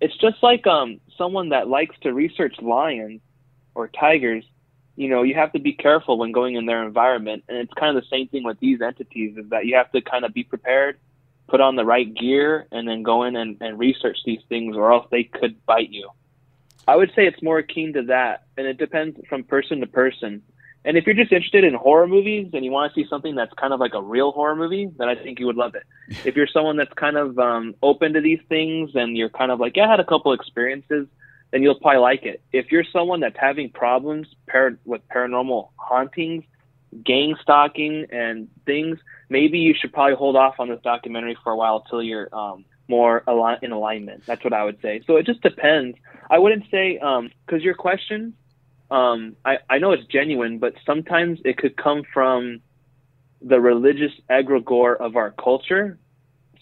it's 0.00 0.16
just 0.18 0.36
like 0.42 0.66
um, 0.66 1.00
someone 1.16 1.48
that 1.50 1.68
likes 1.68 1.96
to 2.02 2.12
research 2.12 2.56
lions 2.60 3.20
or 3.74 3.88
tigers. 3.88 4.44
You 4.96 5.08
know, 5.08 5.22
you 5.22 5.34
have 5.34 5.52
to 5.52 5.58
be 5.58 5.72
careful 5.72 6.18
when 6.18 6.32
going 6.32 6.56
in 6.56 6.66
their 6.66 6.82
environment, 6.82 7.44
and 7.48 7.58
it's 7.58 7.72
kind 7.74 7.96
of 7.96 8.02
the 8.02 8.08
same 8.08 8.28
thing 8.28 8.44
with 8.44 8.58
these 8.60 8.80
entities. 8.80 9.36
Is 9.36 9.50
that 9.50 9.66
you 9.66 9.76
have 9.76 9.92
to 9.92 10.00
kind 10.00 10.24
of 10.24 10.32
be 10.32 10.42
prepared, 10.42 10.98
put 11.48 11.60
on 11.60 11.76
the 11.76 11.84
right 11.84 12.12
gear, 12.12 12.66
and 12.72 12.88
then 12.88 13.02
go 13.02 13.22
in 13.24 13.36
and, 13.36 13.58
and 13.60 13.78
research 13.78 14.18
these 14.24 14.40
things, 14.48 14.76
or 14.76 14.92
else 14.92 15.06
they 15.10 15.24
could 15.24 15.64
bite 15.66 15.90
you. 15.90 16.08
I 16.88 16.96
would 16.96 17.10
say 17.14 17.26
it's 17.26 17.42
more 17.42 17.58
akin 17.58 17.92
to 17.94 18.02
that, 18.04 18.44
and 18.56 18.66
it 18.66 18.78
depends 18.78 19.18
from 19.28 19.44
person 19.44 19.80
to 19.80 19.86
person. 19.86 20.42
And 20.86 20.96
if 20.96 21.04
you're 21.04 21.16
just 21.16 21.32
interested 21.32 21.64
in 21.64 21.74
horror 21.74 22.06
movies 22.06 22.50
and 22.52 22.64
you 22.64 22.70
want 22.70 22.94
to 22.94 23.02
see 23.02 23.08
something 23.10 23.34
that's 23.34 23.52
kind 23.54 23.72
of 23.72 23.80
like 23.80 23.94
a 23.94 24.00
real 24.00 24.30
horror 24.30 24.54
movie, 24.54 24.88
then 24.96 25.08
I 25.08 25.16
think 25.16 25.40
you 25.40 25.46
would 25.46 25.56
love 25.56 25.74
it. 25.74 25.82
if 26.24 26.36
you're 26.36 26.46
someone 26.46 26.76
that's 26.76 26.92
kind 26.92 27.16
of 27.16 27.36
um, 27.40 27.74
open 27.82 28.12
to 28.12 28.20
these 28.20 28.38
things 28.48 28.92
and 28.94 29.16
you're 29.16 29.28
kind 29.28 29.50
of 29.50 29.58
like, 29.58 29.76
yeah, 29.76 29.86
I 29.86 29.90
had 29.90 30.00
a 30.00 30.04
couple 30.04 30.32
experiences, 30.32 31.08
then 31.50 31.62
you'll 31.62 31.78
probably 31.78 32.00
like 32.00 32.24
it. 32.24 32.42
If 32.52 32.70
you're 32.70 32.84
someone 32.92 33.20
that's 33.20 33.36
having 33.38 33.70
problems 33.70 34.26
with 34.84 35.02
paranormal 35.08 35.70
hauntings, 35.76 36.44
gang 37.04 37.36
stalking, 37.40 38.06
and 38.10 38.48
things, 38.64 38.98
maybe 39.28 39.58
you 39.58 39.74
should 39.78 39.92
probably 39.92 40.16
hold 40.16 40.36
off 40.36 40.56
on 40.58 40.68
this 40.68 40.80
documentary 40.82 41.36
for 41.42 41.52
a 41.52 41.56
while 41.56 41.80
till 41.88 42.02
you're 42.02 42.34
um, 42.34 42.64
more 42.88 43.22
ali- 43.26 43.58
in 43.62 43.72
alignment. 43.72 44.24
That's 44.26 44.42
what 44.44 44.52
I 44.52 44.64
would 44.64 44.80
say. 44.80 45.02
So 45.06 45.16
it 45.16 45.26
just 45.26 45.40
depends. 45.42 45.96
I 46.30 46.38
wouldn't 46.38 46.64
say 46.70 46.98
because 47.46 47.62
your 47.62 47.74
question, 47.74 48.34
um, 48.90 49.36
I, 49.44 49.58
I 49.68 49.78
know 49.78 49.92
it's 49.92 50.06
genuine, 50.06 50.58
but 50.58 50.74
sometimes 50.84 51.40
it 51.44 51.58
could 51.58 51.76
come 51.76 52.02
from 52.12 52.60
the 53.42 53.60
religious 53.60 54.12
egregore 54.30 54.96
of 54.96 55.16
our 55.16 55.32
culture. 55.32 55.98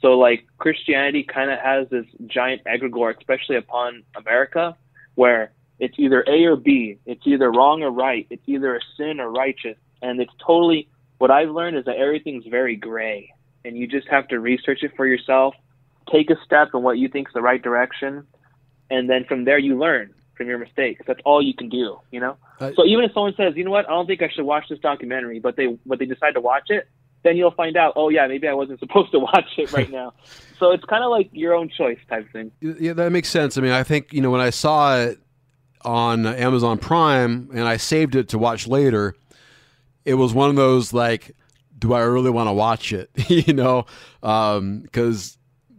So 0.05 0.19
like 0.19 0.45
Christianity 0.59 1.23
kind 1.23 1.51
of 1.51 1.59
has 1.61 1.89
this 1.89 2.05
giant 2.27 2.61
egregore, 2.65 3.17
especially 3.17 3.57
upon 3.57 4.03
America, 4.15 4.77
where 5.15 5.51
it's 5.79 5.95
either 5.99 6.23
A 6.29 6.45
or 6.45 6.57
B. 6.57 6.99
It's 7.07 7.23
either 7.25 7.51
wrong 7.51 7.83
or 7.83 7.91
right. 7.91 8.27
It's 8.29 8.43
either 8.47 8.77
a 8.77 8.81
sin 8.99 9.19
or 9.19 9.31
righteous. 9.31 9.79
And 10.03 10.21
it's 10.21 10.33
totally 10.47 10.91
what 11.17 11.31
I've 11.31 11.49
learned 11.49 11.79
is 11.79 11.87
that 11.87 11.97
everything's 11.97 12.45
very 12.45 12.77
gray, 12.77 13.33
and 13.65 13.79
you 13.79 13.87
just 13.87 14.07
have 14.09 14.29
to 14.29 14.39
research 14.39 14.83
it 14.83 14.93
for 14.95 15.07
yourself, 15.07 15.55
take 16.13 16.29
a 16.29 16.37
step 16.45 16.69
in 16.75 16.83
what 16.83 16.99
you 16.99 17.09
think 17.09 17.29
is 17.29 17.33
the 17.33 17.41
right 17.41 17.63
direction, 17.63 18.27
and 18.91 19.09
then 19.09 19.25
from 19.25 19.45
there 19.45 19.59
you 19.59 19.79
learn 19.79 20.13
from 20.37 20.49
your 20.49 20.59
mistakes. 20.59 21.01
That's 21.07 21.21
all 21.25 21.41
you 21.41 21.55
can 21.55 21.71
do, 21.71 21.99
you 22.11 22.21
know. 22.21 22.37
Uh, 22.61 22.73
so 22.77 22.85
even 22.85 23.07
if 23.07 23.13
someone 23.15 23.33
says, 23.39 23.55
you 23.57 23.65
know 23.65 23.71
what, 23.71 23.87
I 23.87 23.93
don't 23.93 24.07
think 24.07 24.21
I 24.21 24.29
should 24.29 24.45
watch 24.45 24.65
this 24.69 24.81
documentary, 24.81 25.41
but 25.41 25.57
they 25.57 25.79
but 25.87 25.99
they 25.99 26.05
decide 26.05 26.35
to 26.35 26.43
watch 26.43 26.69
it, 26.69 26.89
then 27.25 27.37
you'll 27.37 27.51
find 27.51 27.77
out, 27.77 27.95
oh 27.97 28.11
yeah, 28.11 28.27
maybe 28.27 28.47
I 28.47 28.55
wasn't 28.55 28.79
supposed 28.79 29.11
to 29.13 29.19
watch 29.35 29.49
it 29.59 29.73
right 29.73 29.91
now. 30.01 30.13
so 30.59 30.71
it's 30.71 30.85
kind 30.85 31.03
of 31.03 31.11
like 31.11 31.31
your 31.33 31.55
own 31.55 31.69
choice 31.69 31.99
type 32.09 32.31
thing. 32.33 32.53
Yeah, 32.61 32.93
that 32.93 33.11
makes 33.11 33.29
sense. 33.29 33.59
I 33.59 33.61
mean, 33.61 33.73
I 33.73 33.83
think 33.83 34.13
you 34.13 34.21
know 34.21 34.31
when 34.31 34.41
I 34.41 34.51
saw 34.51 34.97
it 34.99 35.19
on 35.83 36.27
Amazon 36.27 36.79
Prime 36.79 37.51
and 37.53 37.65
I 37.65 37.77
saved 37.77 38.15
it 38.15 38.29
to 38.29 38.39
watch 38.39 38.67
later, 38.67 39.15
it 40.05 40.15
was 40.15 40.33
one 40.33 40.51
of 40.51 40.57
those 40.57 40.93
like, 40.93 41.35
do 41.79 41.93
I 41.93 42.01
really 42.01 42.31
want 42.31 42.49
to 42.49 42.53
watch 42.53 42.93
it? 42.93 43.11
you 43.29 43.53
know, 43.53 43.87
because 44.21 45.37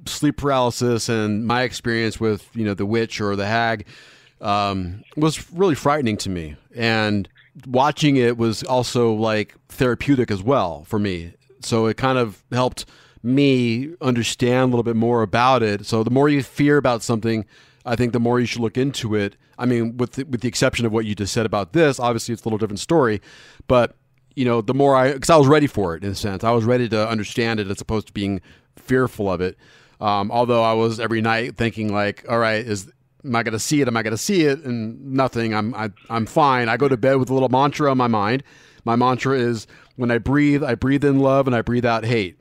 sleep 0.08 0.38
paralysis 0.38 1.10
and 1.10 1.46
my 1.48 1.64
experience 1.64 2.20
with 2.20 2.48
you 2.54 2.66
know 2.66 2.74
the 2.74 2.86
witch 2.86 3.22
or 3.22 3.36
the 3.36 3.48
hag 3.48 3.86
um, 4.42 5.04
was 5.16 5.52
really 5.52 5.76
frightening 5.76 6.18
to 6.18 6.30
me, 6.30 6.56
and 6.76 7.30
watching 7.68 8.18
it 8.18 8.38
was 8.38 8.64
also 8.64 9.14
like 9.14 9.56
therapeutic 9.70 10.32
as 10.32 10.44
well 10.44 10.84
for 10.86 11.00
me. 11.00 11.34
So 11.62 11.88
it 11.88 11.98
kind 11.98 12.18
of 12.18 12.44
helped 12.52 12.86
me 13.24 13.94
understand 14.02 14.64
a 14.64 14.66
little 14.68 14.84
bit 14.84 14.96
more 14.96 15.22
about 15.22 15.64
it. 15.64 15.86
So 15.86 16.04
the 16.04 16.12
more 16.12 16.30
you 16.30 16.44
fear 16.44 16.78
about 16.78 17.02
something, 17.02 17.46
I 17.86 17.96
think 17.96 18.14
the 18.14 18.20
more 18.20 18.40
you 18.40 18.46
should 18.46 18.62
look 18.62 18.78
into 18.78 19.16
it. 19.16 19.36
I 19.58 19.66
mean, 19.66 19.98
with 19.98 20.14
the, 20.14 20.24
with 20.26 20.42
the 20.42 20.48
exception 20.48 20.86
of 20.86 20.92
what 20.92 21.06
you 21.06 21.16
just 21.16 21.34
said 21.34 21.46
about 21.46 21.74
this, 21.74 22.00
obviously 22.00 22.34
it's 22.34 22.44
a 22.44 22.48
little 22.48 22.60
different 22.60 22.80
story, 22.80 23.22
but 23.68 23.96
you 24.36 24.44
know, 24.44 24.62
the 24.62 24.74
more 24.74 24.96
I, 24.96 25.14
because 25.14 25.30
I 25.30 25.38
was 25.38 25.48
ready 25.48 25.68
for 25.68 25.96
it 25.96 26.04
in 26.04 26.12
a 26.12 26.16
sense, 26.16 26.44
I 26.44 26.52
was 26.52 26.66
ready 26.66 26.90
to 26.90 27.08
understand 27.08 27.60
it 27.60 27.70
as 27.70 27.80
opposed 27.80 28.08
to 28.08 28.14
being 28.14 28.42
fearful 28.76 29.32
of 29.32 29.40
it. 29.40 29.58
Um, 30.02 30.30
although 30.30 30.62
I 30.62 30.74
was 30.74 31.00
every 31.00 31.22
night 31.22 31.56
thinking 31.56 31.94
like, 31.94 32.26
all 32.30 32.38
right, 32.38 32.66
is 32.66 32.92
am 33.26 33.36
I 33.36 33.44
going 33.44 33.54
to 33.54 33.60
see 33.60 33.82
it? 33.82 33.88
Am 33.88 33.98
I 33.98 34.04
going 34.04 34.12
to 34.12 34.18
see 34.18 34.44
it? 34.44 34.64
And 34.64 35.14
nothing. 35.14 35.54
I'm 35.54 35.74
I, 35.74 35.86
am 35.86 35.94
i 36.10 36.16
am 36.16 36.26
fine. 36.26 36.70
I 36.70 36.78
go 36.78 36.88
to 36.88 36.98
bed 36.98 37.16
with 37.16 37.30
a 37.30 37.34
little 37.34 37.50
mantra 37.50 37.92
in 37.92 37.98
my 37.98 38.08
mind. 38.08 38.44
My 38.84 38.96
mantra 38.96 39.38
is 39.38 39.68
when 39.96 40.12
I 40.12 40.20
breathe, 40.20 40.64
I 40.64 40.76
breathe 40.76 41.04
in 41.04 41.20
love 41.20 41.48
and 41.48 41.56
I 41.56 41.62
breathe 41.62 41.86
out 41.86 42.06
hate, 42.06 42.40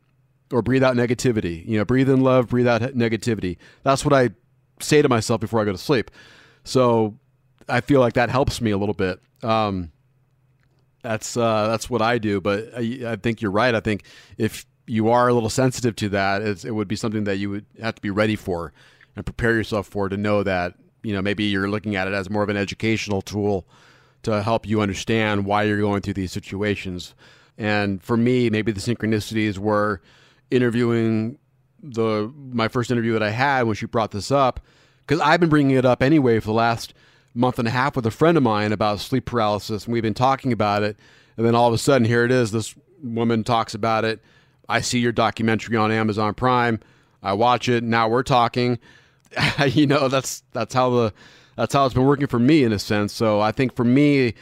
or 0.52 0.60
breathe 0.60 0.82
out 0.82 0.94
negativity. 0.94 1.66
You 1.66 1.78
know, 1.78 1.84
breathe 1.84 2.10
in 2.10 2.20
love, 2.20 2.48
breathe 2.48 2.68
out 2.68 2.82
negativity. 2.82 3.56
That's 3.82 4.04
what 4.04 4.12
I 4.12 4.30
say 4.80 5.00
to 5.00 5.08
myself 5.08 5.40
before 5.40 5.60
I 5.60 5.64
go 5.64 5.72
to 5.72 5.78
sleep. 5.78 6.10
So 6.64 7.18
I 7.68 7.80
feel 7.80 8.00
like 8.00 8.14
that 8.14 8.28
helps 8.28 8.60
me 8.60 8.72
a 8.72 8.78
little 8.78 8.94
bit. 8.94 9.20
Um, 9.42 9.90
that's 11.02 11.36
uh, 11.36 11.68
that's 11.68 11.88
what 11.88 12.02
I 12.02 12.18
do. 12.18 12.40
But 12.40 12.70
I, 12.76 13.00
I, 13.06 13.16
think 13.16 13.42
you're 13.42 13.50
right. 13.50 13.74
I 13.74 13.80
think 13.80 14.04
if 14.38 14.66
you 14.86 15.10
are 15.10 15.28
a 15.28 15.34
little 15.34 15.50
sensitive 15.50 15.96
to 15.96 16.08
that, 16.10 16.42
it 16.42 16.70
would 16.70 16.88
be 16.88 16.96
something 16.96 17.24
that 17.24 17.36
you 17.36 17.50
would 17.50 17.66
have 17.80 17.94
to 17.94 18.02
be 18.02 18.10
ready 18.10 18.36
for 18.36 18.72
and 19.16 19.24
prepare 19.24 19.54
yourself 19.54 19.86
for 19.86 20.08
to 20.08 20.16
know 20.16 20.42
that 20.42 20.74
you 21.02 21.12
know 21.12 21.22
maybe 21.22 21.44
you're 21.44 21.68
looking 21.68 21.96
at 21.96 22.08
it 22.08 22.14
as 22.14 22.30
more 22.30 22.42
of 22.42 22.48
an 22.48 22.56
educational 22.56 23.22
tool 23.22 23.66
to 24.22 24.42
help 24.42 24.66
you 24.66 24.80
understand 24.80 25.44
why 25.44 25.62
you're 25.62 25.80
going 25.80 26.00
through 26.00 26.14
these 26.14 26.32
situations. 26.32 27.14
And 27.56 28.02
for 28.02 28.16
me, 28.16 28.50
maybe 28.50 28.72
the 28.72 28.80
synchronicities 28.80 29.58
were 29.58 30.00
interviewing 30.50 31.38
the 31.82 32.32
my 32.50 32.68
first 32.68 32.90
interview 32.90 33.12
that 33.12 33.22
I 33.22 33.30
had 33.30 33.64
when 33.64 33.76
she 33.76 33.86
brought 33.86 34.10
this 34.10 34.30
up 34.30 34.60
because 35.06 35.20
I've 35.20 35.40
been 35.40 35.50
bringing 35.50 35.76
it 35.76 35.84
up 35.84 36.02
anyway 36.02 36.40
for 36.40 36.46
the 36.46 36.54
last 36.54 36.94
month 37.34 37.58
and 37.58 37.68
a 37.68 37.70
half 37.70 37.96
with 37.96 38.06
a 38.06 38.10
friend 38.10 38.36
of 38.36 38.42
mine 38.42 38.72
about 38.72 39.00
sleep 39.00 39.26
paralysis, 39.26 39.84
and 39.84 39.92
we've 39.92 40.02
been 40.02 40.14
talking 40.14 40.52
about 40.52 40.82
it. 40.82 40.96
And 41.36 41.44
then 41.44 41.54
all 41.54 41.68
of 41.68 41.74
a 41.74 41.78
sudden, 41.78 42.06
here 42.06 42.24
it 42.24 42.30
is. 42.30 42.52
This 42.52 42.74
woman 43.02 43.44
talks 43.44 43.74
about 43.74 44.04
it. 44.04 44.22
I 44.68 44.80
see 44.80 45.00
your 45.00 45.12
documentary 45.12 45.76
on 45.76 45.90
Amazon 45.90 46.34
Prime. 46.34 46.80
I 47.22 47.32
watch 47.34 47.68
it. 47.68 47.82
Now 47.84 48.08
we're 48.08 48.22
talking. 48.22 48.78
you 49.66 49.86
know, 49.86 50.08
that's 50.08 50.42
that's 50.52 50.74
how 50.74 50.90
the 50.90 51.14
that's 51.56 51.74
how 51.74 51.84
it's 51.84 51.94
been 51.94 52.04
working 52.04 52.26
for 52.26 52.38
me 52.38 52.64
in 52.64 52.72
a 52.72 52.78
sense. 52.78 53.12
So 53.12 53.40
I 53.40 53.52
think 53.52 53.74
for 53.74 53.84
me, 53.84 54.34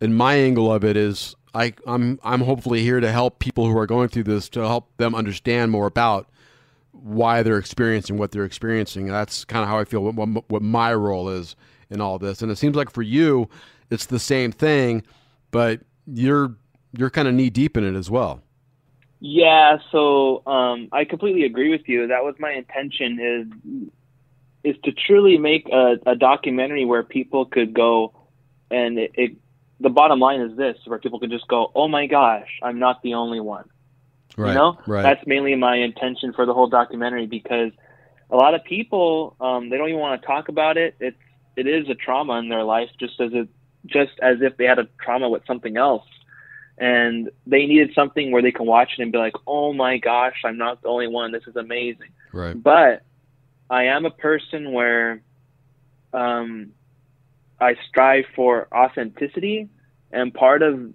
in 0.00 0.14
my 0.14 0.34
angle 0.34 0.72
of 0.72 0.84
it 0.84 0.96
is 0.96 1.34
I 1.54 1.74
I'm 1.86 2.18
I'm 2.22 2.40
hopefully 2.42 2.82
here 2.82 3.00
to 3.00 3.10
help 3.10 3.38
people 3.38 3.66
who 3.66 3.76
are 3.76 3.86
going 3.86 4.08
through 4.08 4.24
this 4.24 4.48
to 4.50 4.60
help 4.60 4.96
them 4.96 5.14
understand 5.14 5.70
more 5.70 5.86
about 5.86 6.28
why 6.92 7.42
they're 7.42 7.58
experiencing 7.58 8.18
what 8.18 8.30
they're 8.30 8.44
experiencing. 8.44 9.06
That's 9.06 9.44
kind 9.44 9.62
of 9.62 9.68
how 9.68 9.78
I 9.78 9.84
feel 9.84 10.02
what, 10.02 10.14
what, 10.14 10.50
what 10.50 10.62
my 10.62 10.92
role 10.92 11.28
is 11.28 11.56
in 11.88 12.00
all 12.00 12.18
this. 12.18 12.42
And 12.42 12.50
it 12.50 12.56
seems 12.56 12.76
like 12.76 12.90
for 12.90 13.02
you, 13.02 13.48
it's 13.90 14.06
the 14.06 14.18
same 14.18 14.52
thing, 14.52 15.02
but 15.50 15.80
you're 16.06 16.56
you're 16.96 17.10
kind 17.10 17.28
of 17.28 17.34
knee 17.34 17.50
deep 17.50 17.76
in 17.76 17.84
it 17.84 17.96
as 17.96 18.10
well. 18.10 18.42
Yeah, 19.20 19.76
so 19.92 20.42
um, 20.46 20.88
I 20.92 21.04
completely 21.04 21.44
agree 21.44 21.70
with 21.70 21.86
you. 21.86 22.06
That 22.06 22.24
was 22.24 22.34
my 22.38 22.52
intention 22.52 23.18
is 23.20 23.90
is 24.62 24.76
to 24.84 24.92
truly 24.92 25.38
make 25.38 25.68
a, 25.72 25.96
a 26.06 26.16
documentary 26.16 26.84
where 26.84 27.02
people 27.02 27.46
could 27.46 27.72
go 27.72 28.14
and 28.70 28.98
it, 28.98 29.10
it, 29.14 29.36
the 29.80 29.88
bottom 29.88 30.20
line 30.20 30.40
is 30.40 30.56
this 30.56 30.76
where 30.86 30.98
people 30.98 31.18
could 31.18 31.30
just 31.30 31.48
go 31.48 31.72
oh 31.74 31.88
my 31.88 32.06
gosh 32.06 32.48
i'm 32.62 32.78
not 32.78 33.02
the 33.02 33.14
only 33.14 33.40
one. 33.40 33.68
Right, 34.36 34.48
you 34.48 34.54
know? 34.54 34.78
right. 34.86 35.02
that's 35.02 35.26
mainly 35.26 35.54
my 35.56 35.76
intention 35.76 36.32
for 36.32 36.46
the 36.46 36.54
whole 36.54 36.68
documentary 36.68 37.26
because 37.26 37.72
a 38.30 38.36
lot 38.36 38.54
of 38.54 38.64
people 38.64 39.36
um, 39.40 39.70
they 39.70 39.76
don't 39.76 39.88
even 39.88 40.00
want 40.00 40.20
to 40.20 40.26
talk 40.26 40.48
about 40.48 40.76
it. 40.76 40.94
It's 41.00 41.18
it 41.56 41.66
is 41.66 41.88
a 41.88 41.94
trauma 41.94 42.34
in 42.34 42.48
their 42.48 42.62
life 42.62 42.88
just 42.98 43.20
as 43.20 43.32
it 43.32 43.48
just 43.86 44.12
as 44.22 44.36
if 44.40 44.56
they 44.56 44.64
had 44.64 44.78
a 44.78 44.88
trauma 45.02 45.28
with 45.28 45.44
something 45.46 45.76
else. 45.76 46.06
And 46.78 47.30
they 47.46 47.66
needed 47.66 47.90
something 47.94 48.30
where 48.30 48.40
they 48.40 48.52
can 48.52 48.66
watch 48.66 48.92
it 48.98 49.02
and 49.02 49.12
be 49.12 49.18
like 49.18 49.34
oh 49.46 49.72
my 49.72 49.98
gosh 49.98 50.36
i'm 50.44 50.58
not 50.58 50.82
the 50.82 50.88
only 50.88 51.08
one. 51.08 51.32
This 51.32 51.46
is 51.46 51.56
amazing. 51.56 52.10
Right. 52.32 52.60
But 52.60 53.02
I 53.70 53.84
am 53.84 54.04
a 54.04 54.10
person 54.10 54.72
where 54.72 55.22
um, 56.12 56.72
I 57.60 57.76
strive 57.88 58.24
for 58.34 58.66
authenticity, 58.74 59.68
and 60.10 60.34
part 60.34 60.62
of 60.62 60.92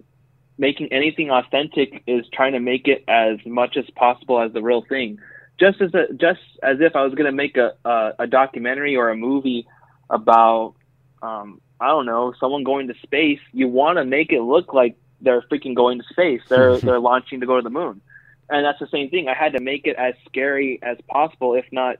making 0.58 0.92
anything 0.92 1.30
authentic 1.30 2.02
is 2.06 2.26
trying 2.32 2.52
to 2.52 2.60
make 2.60 2.86
it 2.86 3.04
as 3.08 3.38
much 3.46 3.78
as 3.78 3.84
possible 3.96 4.40
as 4.40 4.52
the 4.52 4.62
real 4.62 4.82
thing. 4.82 5.18
Just 5.58 5.80
as 5.80 5.94
a, 5.94 6.12
just 6.14 6.40
as 6.62 6.76
if 6.80 6.94
I 6.94 7.02
was 7.02 7.14
going 7.14 7.26
to 7.26 7.32
make 7.32 7.56
a, 7.56 7.72
a, 7.84 8.12
a 8.20 8.26
documentary 8.26 8.94
or 8.94 9.08
a 9.08 9.16
movie 9.16 9.66
about 10.10 10.74
um, 11.22 11.62
I 11.80 11.88
don't 11.88 12.04
know 12.04 12.34
someone 12.38 12.62
going 12.62 12.88
to 12.88 12.94
space, 13.02 13.40
you 13.52 13.68
want 13.68 13.96
to 13.96 14.04
make 14.04 14.32
it 14.32 14.42
look 14.42 14.74
like 14.74 14.96
they're 15.22 15.42
freaking 15.42 15.74
going 15.74 15.98
to 15.98 16.04
space. 16.10 16.42
They're 16.48 16.76
they're 16.78 17.00
launching 17.00 17.40
to 17.40 17.46
go 17.46 17.56
to 17.56 17.62
the 17.62 17.70
moon, 17.70 18.02
and 18.50 18.66
that's 18.66 18.78
the 18.78 18.88
same 18.88 19.08
thing. 19.08 19.28
I 19.28 19.34
had 19.34 19.54
to 19.54 19.62
make 19.62 19.86
it 19.86 19.96
as 19.96 20.12
scary 20.26 20.78
as 20.82 20.98
possible, 21.08 21.54
if 21.54 21.64
not 21.72 21.96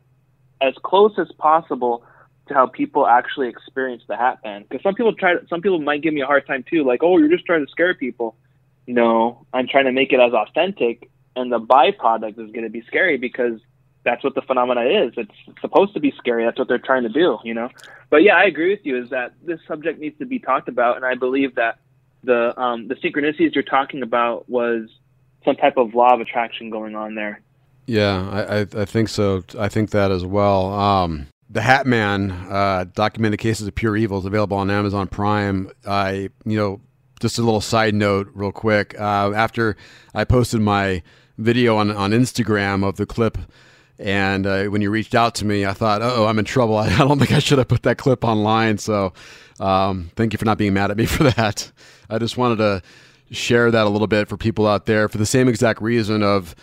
as 0.60 0.74
close 0.82 1.12
as 1.18 1.30
possible 1.38 2.04
to 2.48 2.54
how 2.54 2.66
people 2.66 3.06
actually 3.06 3.48
experience 3.48 4.02
the 4.08 4.16
Hat 4.16 4.38
Man. 4.44 4.64
Because 4.68 4.82
some 4.82 4.94
people 4.94 5.14
try, 5.14 5.34
some 5.48 5.60
people 5.60 5.80
might 5.80 6.02
give 6.02 6.14
me 6.14 6.20
a 6.20 6.26
hard 6.26 6.46
time 6.46 6.64
too, 6.68 6.84
like, 6.84 7.02
"Oh, 7.02 7.18
you're 7.18 7.28
just 7.28 7.44
trying 7.44 7.64
to 7.64 7.70
scare 7.70 7.94
people." 7.94 8.36
No, 8.86 9.46
I'm 9.52 9.66
trying 9.66 9.86
to 9.86 9.92
make 9.92 10.12
it 10.12 10.20
as 10.20 10.32
authentic, 10.32 11.10
and 11.34 11.50
the 11.50 11.58
byproduct 11.58 12.38
is 12.38 12.52
going 12.52 12.62
to 12.62 12.70
be 12.70 12.82
scary 12.82 13.16
because 13.16 13.60
that's 14.04 14.22
what 14.22 14.36
the 14.36 14.42
phenomena 14.42 14.82
is. 14.82 15.12
It's 15.16 15.60
supposed 15.60 15.92
to 15.94 16.00
be 16.00 16.12
scary. 16.16 16.44
That's 16.44 16.58
what 16.58 16.68
they're 16.68 16.78
trying 16.78 17.02
to 17.02 17.08
do, 17.08 17.38
you 17.42 17.54
know. 17.54 17.68
But 18.08 18.22
yeah, 18.22 18.36
I 18.36 18.44
agree 18.44 18.70
with 18.70 18.86
you. 18.86 19.02
Is 19.02 19.10
that 19.10 19.32
this 19.44 19.58
subject 19.66 19.98
needs 19.98 20.16
to 20.18 20.26
be 20.26 20.38
talked 20.38 20.68
about, 20.68 20.96
and 20.96 21.04
I 21.04 21.16
believe 21.16 21.56
that 21.56 21.78
the 22.22 22.58
um, 22.60 22.86
the 22.88 22.94
synchronicities 22.94 23.54
you're 23.54 23.64
talking 23.64 24.02
about 24.02 24.48
was 24.48 24.88
some 25.44 25.56
type 25.56 25.76
of 25.76 25.94
law 25.94 26.14
of 26.14 26.20
attraction 26.20 26.70
going 26.70 26.94
on 26.94 27.14
there. 27.14 27.40
Yeah, 27.86 28.28
I, 28.30 28.60
I, 28.60 28.82
I 28.82 28.84
think 28.84 29.08
so. 29.08 29.44
I 29.58 29.68
think 29.68 29.90
that 29.90 30.10
as 30.10 30.24
well. 30.24 30.72
Um, 30.72 31.28
the 31.48 31.62
Hat 31.62 31.86
Man, 31.86 32.32
uh, 32.32 32.86
documented 32.92 33.38
cases 33.38 33.68
of 33.68 33.74
pure 33.74 33.96
evil, 33.96 34.18
is 34.18 34.24
available 34.24 34.56
on 34.56 34.70
Amazon 34.70 35.06
Prime. 35.06 35.70
I, 35.86 36.30
you 36.44 36.56
know, 36.56 36.80
just 37.20 37.38
a 37.38 37.42
little 37.42 37.60
side 37.60 37.94
note, 37.94 38.28
real 38.34 38.52
quick. 38.52 38.98
Uh, 38.98 39.32
after 39.34 39.76
I 40.14 40.24
posted 40.24 40.60
my 40.60 41.02
video 41.38 41.76
on 41.76 41.90
on 41.90 42.10
Instagram 42.10 42.86
of 42.86 42.96
the 42.96 43.06
clip, 43.06 43.38
and 43.98 44.46
uh, 44.46 44.64
when 44.64 44.82
you 44.82 44.90
reached 44.90 45.14
out 45.14 45.34
to 45.36 45.44
me, 45.44 45.64
I 45.64 45.72
thought, 45.72 46.02
oh, 46.02 46.26
I'm 46.26 46.38
in 46.38 46.44
trouble. 46.44 46.76
I, 46.76 46.98
don't 46.98 47.18
think 47.18 47.32
I 47.32 47.38
should 47.38 47.58
have 47.58 47.68
put 47.68 47.84
that 47.84 47.98
clip 47.98 48.24
online. 48.24 48.78
So, 48.78 49.12
um, 49.60 50.10
thank 50.16 50.32
you 50.32 50.38
for 50.38 50.44
not 50.44 50.58
being 50.58 50.74
mad 50.74 50.90
at 50.90 50.96
me 50.96 51.06
for 51.06 51.24
that. 51.24 51.70
I 52.10 52.18
just 52.18 52.36
wanted 52.36 52.56
to 52.56 52.82
share 53.30 53.70
that 53.70 53.86
a 53.86 53.88
little 53.88 54.06
bit 54.06 54.28
for 54.28 54.36
people 54.36 54.66
out 54.66 54.86
there 54.86 55.08
for 55.08 55.18
the 55.18 55.26
same 55.26 55.48
exact 55.48 55.82
reason 55.82 56.22
of 56.22 56.54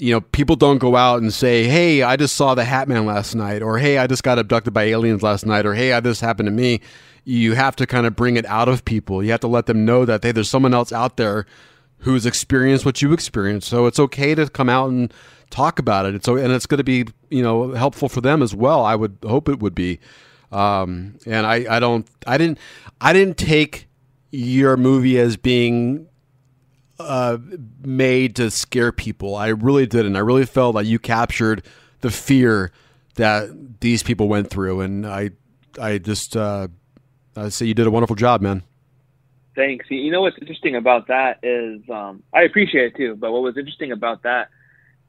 you 0.00 0.12
know, 0.12 0.20
people 0.20 0.56
don't 0.56 0.78
go 0.78 0.96
out 0.96 1.20
and 1.20 1.32
say, 1.32 1.64
"Hey, 1.64 2.02
I 2.02 2.16
just 2.16 2.34
saw 2.34 2.54
the 2.54 2.64
Hat 2.64 2.88
Man 2.88 3.04
last 3.06 3.34
night," 3.34 3.62
or 3.62 3.78
"Hey, 3.78 3.98
I 3.98 4.06
just 4.06 4.22
got 4.22 4.38
abducted 4.38 4.72
by 4.72 4.84
aliens 4.84 5.22
last 5.22 5.44
night," 5.44 5.66
or 5.66 5.74
"Hey, 5.74 5.98
this 6.00 6.20
happened 6.20 6.46
to 6.46 6.52
me." 6.52 6.80
You 7.24 7.54
have 7.54 7.76
to 7.76 7.86
kind 7.86 8.06
of 8.06 8.16
bring 8.16 8.36
it 8.36 8.46
out 8.46 8.68
of 8.68 8.84
people. 8.84 9.22
You 9.22 9.30
have 9.32 9.40
to 9.40 9.46
let 9.46 9.66
them 9.66 9.84
know 9.84 10.04
that 10.06 10.24
hey, 10.24 10.32
there's 10.32 10.48
someone 10.48 10.72
else 10.72 10.90
out 10.90 11.16
there 11.18 11.44
who's 11.98 12.24
experienced 12.24 12.86
what 12.86 13.02
you 13.02 13.12
experienced. 13.12 13.68
So 13.68 13.86
it's 13.86 14.00
okay 14.00 14.34
to 14.34 14.48
come 14.48 14.70
out 14.70 14.88
and 14.88 15.12
talk 15.50 15.78
about 15.78 16.06
it. 16.06 16.14
It's 16.14 16.26
and 16.28 16.52
it's 16.52 16.66
going 16.66 16.78
to 16.78 16.84
be 16.84 17.04
you 17.28 17.42
know 17.42 17.72
helpful 17.72 18.08
for 18.08 18.20
them 18.22 18.42
as 18.42 18.54
well. 18.54 18.84
I 18.84 18.96
would 18.96 19.18
hope 19.22 19.48
it 19.48 19.60
would 19.60 19.74
be. 19.74 20.00
Um, 20.50 21.18
and 21.26 21.46
I, 21.46 21.76
I 21.76 21.78
don't 21.78 22.08
I 22.26 22.38
didn't 22.38 22.58
I 23.00 23.12
didn't 23.12 23.36
take 23.36 23.86
your 24.32 24.76
movie 24.76 25.18
as 25.18 25.36
being 25.36 26.08
uh, 27.00 27.38
made 27.82 28.36
to 28.36 28.50
scare 28.50 28.92
people. 28.92 29.34
I 29.34 29.48
really 29.48 29.86
didn't. 29.86 30.16
I 30.16 30.20
really 30.20 30.46
felt 30.46 30.74
like 30.74 30.86
you 30.86 30.98
captured 30.98 31.64
the 32.00 32.10
fear 32.10 32.72
that 33.16 33.80
these 33.80 34.02
people 34.02 34.28
went 34.28 34.50
through, 34.50 34.80
and 34.80 35.06
I, 35.06 35.30
I 35.80 35.98
just, 35.98 36.36
uh, 36.36 36.68
I 37.36 37.48
say 37.48 37.66
you 37.66 37.74
did 37.74 37.86
a 37.86 37.90
wonderful 37.90 38.16
job, 38.16 38.40
man. 38.40 38.62
Thanks. 39.54 39.86
You 39.90 40.10
know 40.10 40.22
what's 40.22 40.38
interesting 40.40 40.76
about 40.76 41.08
that 41.08 41.40
is 41.42 41.82
um, 41.90 42.22
I 42.32 42.42
appreciate 42.42 42.94
it 42.94 42.96
too. 42.96 43.16
But 43.16 43.32
what 43.32 43.42
was 43.42 43.56
interesting 43.56 43.92
about 43.92 44.22
that 44.22 44.48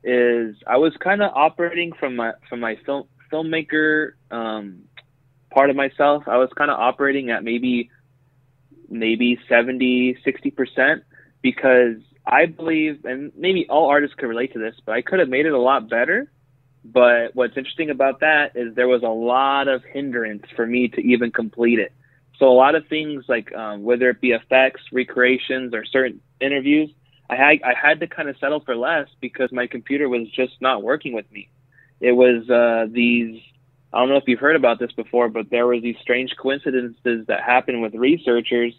is 0.04 0.56
I 0.66 0.78
was 0.78 0.94
kind 0.98 1.22
of 1.22 1.32
operating 1.34 1.94
from 1.94 2.16
my 2.16 2.34
from 2.50 2.60
my 2.60 2.76
film 2.86 3.08
filmmaker 3.32 4.14
um, 4.32 4.84
part 5.52 5.70
of 5.70 5.76
myself. 5.76 6.24
I 6.28 6.38
was 6.38 6.50
kind 6.58 6.72
of 6.72 6.80
operating 6.80 7.30
at 7.30 7.44
maybe 7.44 7.92
maybe 8.90 9.40
70 9.48 10.18
60 10.24 10.52
percent 10.52 11.04
because 11.42 11.98
I 12.26 12.46
believe, 12.46 13.06
and 13.06 13.32
maybe 13.36 13.66
all 13.70 13.90
artists 13.90 14.16
could 14.16 14.28
relate 14.28 14.54
to 14.54 14.60
this, 14.60 14.76
but 14.86 14.94
I 14.94 15.02
could 15.02 15.20
have 15.20 15.30
made 15.30 15.46
it 15.46 15.54
a 15.54 15.60
lot 15.60 15.90
better. 15.90 16.32
But 16.84 17.36
what's 17.36 17.58
interesting 17.58 17.90
about 17.90 18.22
that 18.22 18.56
is 18.56 18.74
there 18.76 18.88
was 18.88 19.04
a 19.04 19.08
lot 19.08 19.68
of 19.68 19.84
hindrance 19.84 20.44
for 20.56 20.66
me 20.66 20.88
to 20.90 21.02
even 21.02 21.32
complete 21.32 21.80
it. 21.80 21.94
So 22.40 22.48
a 22.48 22.54
lot 22.54 22.74
of 22.74 22.88
things 22.88 23.26
like 23.28 23.54
um, 23.54 23.84
whether 23.84 24.10
it 24.10 24.20
be 24.20 24.32
effects, 24.32 24.82
recreations, 24.92 25.76
or 25.76 25.86
certain 25.86 26.22
interviews, 26.40 26.90
I 27.30 27.36
had 27.36 27.62
I 27.64 27.74
had 27.80 28.00
to 28.00 28.08
kind 28.08 28.30
of 28.30 28.38
settle 28.40 28.62
for 28.62 28.76
less 28.76 29.08
because 29.20 29.52
my 29.52 29.68
computer 29.68 30.10
was 30.10 30.28
just 30.32 30.54
not 30.60 30.82
working 30.82 31.14
with 31.14 31.32
me. 31.32 31.50
It 32.00 32.14
was 32.14 32.50
uh, 32.50 32.92
these 32.92 33.40
I 33.94 34.00
don't 34.00 34.10
know 34.10 34.18
if 34.18 34.24
you've 34.26 34.40
heard 34.40 34.56
about 34.56 34.80
this 34.80 34.92
before, 34.92 35.30
but 35.30 35.50
there 35.52 35.68
were 35.68 35.80
these 35.80 35.98
strange 36.02 36.36
coincidences 36.36 37.28
that 37.28 37.44
happened 37.44 37.82
with 37.82 37.94
researchers 37.94 38.74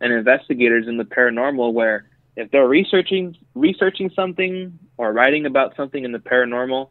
and 0.00 0.12
investigators 0.12 0.86
in 0.86 0.96
the 0.96 1.04
paranormal 1.04 1.72
where 1.72 2.08
if 2.36 2.50
they're 2.50 2.68
researching 2.68 3.36
researching 3.54 4.10
something 4.14 4.78
or 4.96 5.12
writing 5.12 5.44
about 5.46 5.74
something 5.76 6.04
in 6.04 6.12
the 6.12 6.18
paranormal, 6.18 6.90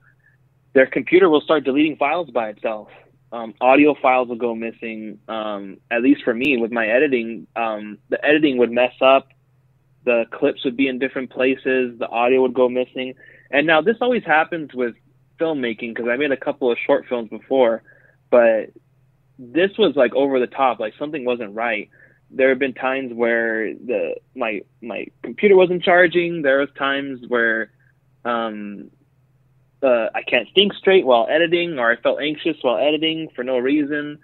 their 0.73 0.87
computer 0.87 1.29
will 1.29 1.41
start 1.41 1.63
deleting 1.63 1.95
files 1.95 2.29
by 2.29 2.49
itself. 2.49 2.89
Um, 3.31 3.53
audio 3.59 3.95
files 4.01 4.27
will 4.29 4.35
go 4.35 4.55
missing. 4.55 5.19
Um, 5.27 5.77
at 5.91 6.01
least 6.01 6.23
for 6.23 6.33
me, 6.33 6.57
with 6.57 6.71
my 6.71 6.87
editing, 6.87 7.47
um, 7.55 7.97
the 8.09 8.23
editing 8.25 8.57
would 8.57 8.71
mess 8.71 8.93
up. 9.01 9.29
The 10.05 10.25
clips 10.31 10.63
would 10.63 10.77
be 10.77 10.87
in 10.87 10.99
different 10.99 11.29
places. 11.29 11.97
The 11.99 12.07
audio 12.09 12.41
would 12.41 12.53
go 12.53 12.69
missing. 12.69 13.13
And 13.51 13.65
now 13.67 13.81
this 13.81 13.97
always 14.01 14.23
happens 14.23 14.73
with 14.73 14.95
filmmaking 15.39 15.95
because 15.95 16.09
I 16.09 16.17
made 16.17 16.31
a 16.31 16.37
couple 16.37 16.71
of 16.71 16.77
short 16.85 17.05
films 17.07 17.29
before, 17.29 17.83
but 18.29 18.71
this 19.39 19.71
was 19.77 19.95
like 19.95 20.13
over 20.15 20.39
the 20.39 20.47
top. 20.47 20.79
Like 20.79 20.93
something 20.97 21.23
wasn't 21.25 21.55
right 21.55 21.89
there 22.29 22.49
have 22.49 22.59
been 22.59 22.73
times 22.73 23.13
where 23.13 23.73
the 23.73 24.15
my 24.35 24.61
my 24.81 25.07
computer 25.23 25.55
wasn't 25.55 25.83
charging. 25.83 26.41
There 26.41 26.59
was 26.59 26.69
times 26.77 27.19
where 27.27 27.71
um, 28.25 28.91
uh, 29.81 30.07
I 30.13 30.23
can't 30.23 30.47
think 30.53 30.73
straight 30.73 31.05
while 31.05 31.27
editing, 31.29 31.79
or 31.79 31.91
I 31.91 31.95
felt 31.97 32.19
anxious 32.21 32.57
while 32.61 32.77
editing 32.77 33.29
for 33.35 33.43
no 33.43 33.57
reason. 33.57 34.19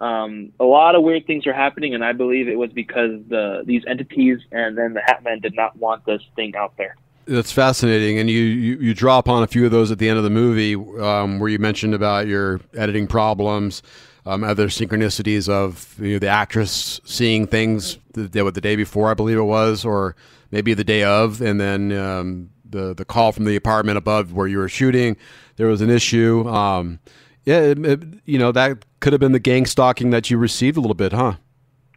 Um, 0.00 0.52
a 0.58 0.64
lot 0.64 0.96
of 0.96 1.04
weird 1.04 1.26
things 1.26 1.46
are 1.46 1.52
happening, 1.52 1.94
and 1.94 2.04
I 2.04 2.12
believe 2.12 2.48
it 2.48 2.58
was 2.58 2.72
because 2.72 3.20
the 3.28 3.62
these 3.64 3.82
entities 3.86 4.40
and 4.50 4.76
then 4.76 4.94
the 4.94 5.00
Hatman 5.00 5.40
did 5.40 5.54
not 5.54 5.76
want 5.76 6.04
this 6.04 6.22
thing 6.34 6.56
out 6.56 6.76
there. 6.76 6.96
That's 7.26 7.52
fascinating, 7.52 8.18
and 8.18 8.28
you, 8.28 8.38
you, 8.38 8.76
you 8.76 8.94
draw 8.94 9.18
upon 9.18 9.44
a 9.44 9.46
few 9.46 9.64
of 9.64 9.70
those 9.70 9.90
at 9.90 9.98
the 9.98 10.10
end 10.10 10.18
of 10.18 10.24
the 10.24 10.30
movie, 10.30 10.74
um, 11.00 11.38
where 11.38 11.48
you 11.48 11.58
mentioned 11.58 11.94
about 11.94 12.26
your 12.26 12.60
editing 12.74 13.06
problems 13.06 13.82
um, 14.26 14.44
other 14.44 14.68
synchronicities 14.68 15.48
of 15.48 15.96
you 15.98 16.14
know, 16.14 16.18
the 16.18 16.28
actress 16.28 17.00
seeing 17.04 17.46
things 17.46 17.98
the, 18.12 18.22
the 18.28 18.60
day 18.60 18.76
before, 18.76 19.10
I 19.10 19.14
believe 19.14 19.36
it 19.36 19.42
was, 19.42 19.84
or 19.84 20.16
maybe 20.50 20.74
the 20.74 20.84
day 20.84 21.04
of, 21.04 21.40
and 21.40 21.60
then 21.60 21.92
um, 21.92 22.50
the 22.68 22.94
the 22.94 23.04
call 23.04 23.32
from 23.32 23.44
the 23.44 23.56
apartment 23.56 23.98
above 23.98 24.32
where 24.32 24.46
you 24.46 24.58
were 24.58 24.68
shooting, 24.68 25.16
there 25.56 25.66
was 25.66 25.80
an 25.80 25.90
issue. 25.90 26.48
Um, 26.48 27.00
yeah, 27.44 27.60
it, 27.60 27.84
it, 27.84 28.02
you 28.24 28.38
know 28.38 28.52
that 28.52 28.84
could 29.00 29.12
have 29.12 29.20
been 29.20 29.32
the 29.32 29.38
gang 29.38 29.66
stalking 29.66 30.10
that 30.10 30.30
you 30.30 30.38
received 30.38 30.76
a 30.76 30.80
little 30.80 30.94
bit, 30.94 31.12
huh? 31.12 31.34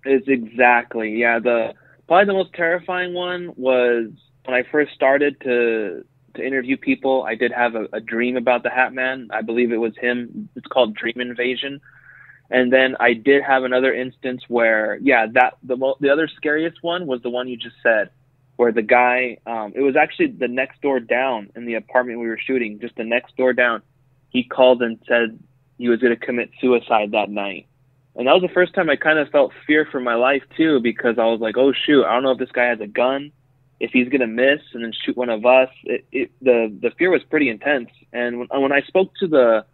It's 0.04 0.28
exactly 0.28 1.12
yeah. 1.12 1.40
The 1.40 1.74
probably 2.08 2.26
the 2.26 2.34
most 2.34 2.54
terrifying 2.54 3.14
one 3.14 3.54
was 3.56 4.10
when 4.46 4.56
I 4.56 4.64
first 4.70 4.94
started 4.94 5.40
to 5.42 6.04
to 6.36 6.46
interview 6.46 6.76
people. 6.76 7.24
I 7.24 7.36
did 7.36 7.54
have 7.54 7.76
a, 7.76 7.88
a 7.94 8.02
dream 8.02 8.36
about 8.36 8.64
the 8.64 8.70
Hat 8.70 8.94
Man. 8.94 9.30
I 9.32 9.42
believe 9.42 9.72
it 9.72 9.78
was 9.78 9.94
him. 9.98 10.50
It's 10.56 10.68
called 10.68 10.94
Dream 10.94 11.22
Invasion 11.22 11.80
and 12.50 12.72
then 12.72 12.96
I 13.00 13.14
did 13.14 13.44
have 13.44 13.64
another 13.64 13.94
instance 13.94 14.44
where, 14.48 14.98
yeah, 15.02 15.28
that 15.34 15.58
the 15.64 15.76
mo- 15.76 15.98
the 16.00 16.10
other 16.10 16.28
scariest 16.28 16.82
one 16.82 17.06
was 17.06 17.22
the 17.22 17.30
one 17.30 17.48
you 17.48 17.58
just 17.58 17.76
said, 17.84 18.10
where 18.56 18.72
the 18.72 18.82
guy, 18.82 19.38
um, 19.46 19.74
it 19.76 19.82
was 19.82 19.96
actually 19.96 20.28
the 20.28 20.48
next 20.48 20.82
door 20.82 21.00
down 21.00 21.50
in 21.56 21.66
the 21.66 21.76
apartment 21.76 22.20
we 22.20 22.28
were 22.28 22.40
shooting, 22.40 22.80
just 22.80 22.96
the 22.96 23.04
next 23.04 23.36
door 23.38 23.54
down. 23.54 23.82
He 24.30 24.44
called 24.44 24.82
and 24.82 24.98
said 25.08 25.40
he 25.78 25.90
was 25.90 26.00
going 26.00 26.18
to 26.18 26.26
commit 26.26 26.50
suicide 26.60 27.12
that 27.12 27.30
night, 27.30 27.68
and 28.16 28.28
that 28.28 28.34
was 28.34 28.42
the 28.42 28.54
first 28.54 28.74
time 28.74 28.90
I 28.90 28.96
kind 28.96 29.20
of 29.20 29.30
felt 29.30 29.52
fear 29.66 29.88
for 29.92 30.00
my 30.00 30.16
life 30.16 30.44
too, 30.56 30.80
because 30.80 31.20
I 31.20 31.26
was 31.26 31.40
like, 31.40 31.58
oh 31.58 31.74
shoot, 31.74 32.06
I 32.06 32.14
don't 32.14 32.24
know 32.24 32.32
if 32.32 32.40
this 32.40 32.52
guy 32.52 32.66
has 32.66 32.80
a 32.80 32.88
gun, 32.88 33.32
if 33.80 33.92
he's 33.92 34.10
going 34.10 34.22
to 34.22 34.28
miss 34.28 34.62
and 34.74 34.84
then 34.84 34.92
shoot 35.06 35.16
one 35.16 35.30
of 35.30 35.46
us. 35.46 35.70
It, 35.84 36.06
it, 36.12 36.32
the 36.42 36.76
the 36.82 36.92
fear 36.98 37.10
was 37.10 37.24
pretty 37.24 37.50
intense, 37.50 37.90
and 38.12 38.40
when, 38.40 38.48
when 38.62 38.72
I 38.72 38.82
spoke 38.82 39.14
to 39.20 39.28
the 39.28 39.66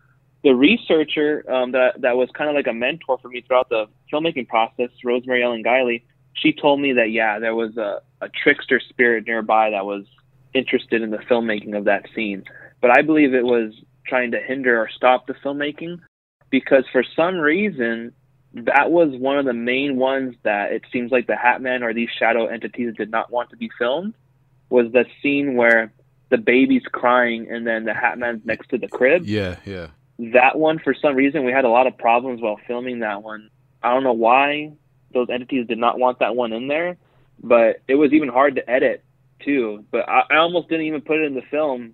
the 0.43 0.53
researcher 0.53 1.49
um, 1.51 1.71
that 1.71 2.01
that 2.01 2.17
was 2.17 2.29
kind 2.33 2.49
of 2.49 2.55
like 2.55 2.67
a 2.67 2.73
mentor 2.73 3.17
for 3.21 3.29
me 3.29 3.41
throughout 3.41 3.69
the 3.69 3.85
filmmaking 4.11 4.47
process, 4.47 4.89
Rosemary 5.03 5.43
Ellen 5.43 5.63
Guiley, 5.63 6.03
she 6.33 6.51
told 6.51 6.81
me 6.81 6.93
that 6.93 7.11
yeah, 7.11 7.39
there 7.39 7.55
was 7.55 7.77
a, 7.77 8.01
a 8.21 8.29
trickster 8.29 8.81
spirit 8.89 9.25
nearby 9.25 9.69
that 9.69 9.85
was 9.85 10.05
interested 10.53 11.01
in 11.01 11.11
the 11.11 11.17
filmmaking 11.17 11.77
of 11.77 11.85
that 11.85 12.05
scene. 12.13 12.43
But 12.81 12.97
I 12.97 13.01
believe 13.01 13.33
it 13.33 13.45
was 13.45 13.73
trying 14.05 14.31
to 14.31 14.39
hinder 14.39 14.79
or 14.79 14.89
stop 14.89 15.27
the 15.27 15.33
filmmaking 15.33 15.99
because 16.49 16.83
for 16.91 17.03
some 17.15 17.37
reason 17.37 18.13
that 18.53 18.91
was 18.91 19.09
one 19.17 19.39
of 19.39 19.45
the 19.45 19.53
main 19.53 19.95
ones 19.95 20.35
that 20.43 20.73
it 20.73 20.83
seems 20.91 21.11
like 21.11 21.25
the 21.25 21.33
Hatman 21.33 21.81
or 21.81 21.93
these 21.93 22.09
shadow 22.19 22.47
entities 22.47 22.93
did 22.95 23.09
not 23.09 23.31
want 23.31 23.49
to 23.49 23.57
be 23.57 23.71
filmed 23.79 24.13
was 24.69 24.91
the 24.91 25.05
scene 25.21 25.55
where 25.55 25.91
the 26.29 26.37
baby's 26.37 26.83
crying 26.91 27.47
and 27.49 27.65
then 27.65 27.85
the 27.85 27.93
Hatman's 27.93 28.45
next 28.45 28.69
to 28.69 28.77
the 28.77 28.87
crib. 28.87 29.25
Yeah, 29.25 29.55
yeah 29.65 29.87
that 30.31 30.57
one 30.57 30.79
for 30.79 30.93
some 30.93 31.15
reason 31.15 31.45
we 31.45 31.51
had 31.51 31.65
a 31.65 31.69
lot 31.69 31.87
of 31.87 31.97
problems 31.97 32.41
while 32.41 32.59
filming 32.67 32.99
that 32.99 33.23
one. 33.23 33.49
I 33.81 33.93
don't 33.93 34.03
know 34.03 34.13
why 34.13 34.73
those 35.13 35.27
entities 35.29 35.67
did 35.67 35.77
not 35.77 35.99
want 35.99 36.19
that 36.19 36.35
one 36.35 36.53
in 36.53 36.67
there, 36.67 36.97
but 37.41 37.81
it 37.87 37.95
was 37.95 38.13
even 38.13 38.29
hard 38.29 38.55
to 38.55 38.69
edit 38.69 39.03
too. 39.39 39.85
But 39.91 40.07
I, 40.07 40.23
I 40.29 40.37
almost 40.37 40.69
didn't 40.69 40.85
even 40.85 41.01
put 41.01 41.19
it 41.19 41.25
in 41.25 41.33
the 41.33 41.41
film, 41.41 41.93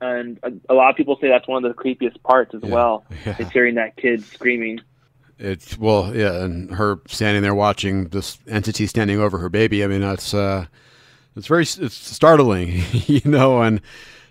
and 0.00 0.38
a, 0.42 0.52
a, 0.70 0.74
lot 0.74 0.90
of 0.90 0.96
people 0.96 1.16
say 1.20 1.28
that's 1.28 1.46
one 1.46 1.64
of 1.64 1.76
the 1.76 1.80
creepiest 1.80 2.22
parts 2.22 2.54
as 2.54 2.62
yeah. 2.62 2.70
well. 2.70 3.04
Yeah. 3.24 3.36
Is 3.38 3.50
hearing 3.50 3.76
that 3.76 3.96
kid 3.96 4.24
screaming. 4.24 4.80
It's 5.38 5.78
well, 5.78 6.14
yeah, 6.14 6.42
and 6.42 6.74
her 6.74 7.00
standing 7.06 7.42
there 7.42 7.54
watching 7.54 8.08
this 8.08 8.38
entity 8.48 8.86
standing 8.86 9.20
over 9.20 9.38
her 9.38 9.48
baby. 9.48 9.84
I 9.84 9.86
mean, 9.86 10.00
that's 10.00 10.34
uh, 10.34 10.66
it's 11.36 11.46
very 11.46 11.62
it's 11.62 11.94
startling, 11.94 12.82
you 12.92 13.22
know, 13.24 13.62
and 13.62 13.80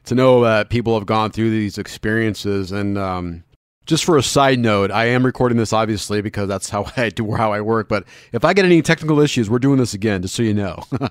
to 0.07 0.15
know 0.15 0.43
that 0.43 0.69
people 0.69 0.97
have 0.97 1.05
gone 1.05 1.31
through 1.31 1.51
these 1.51 1.77
experiences. 1.77 2.71
And 2.71 2.97
um, 2.97 3.43
just 3.85 4.05
for 4.05 4.17
a 4.17 4.23
side 4.23 4.59
note, 4.59 4.89
I 4.89 5.05
am 5.05 5.25
recording 5.25 5.57
this 5.57 5.73
obviously 5.73 6.21
because 6.21 6.47
that's 6.47 6.69
how 6.69 6.85
I 6.97 7.09
do 7.09 7.31
how 7.33 7.53
I 7.53 7.61
work. 7.61 7.87
But 7.87 8.05
if 8.31 8.43
I 8.43 8.53
get 8.53 8.65
any 8.65 8.81
technical 8.81 9.19
issues, 9.19 9.49
we're 9.49 9.59
doing 9.59 9.77
this 9.77 9.93
again, 9.93 10.21
just 10.21 10.35
so 10.35 10.43
you 10.43 10.53
know. 10.53 10.83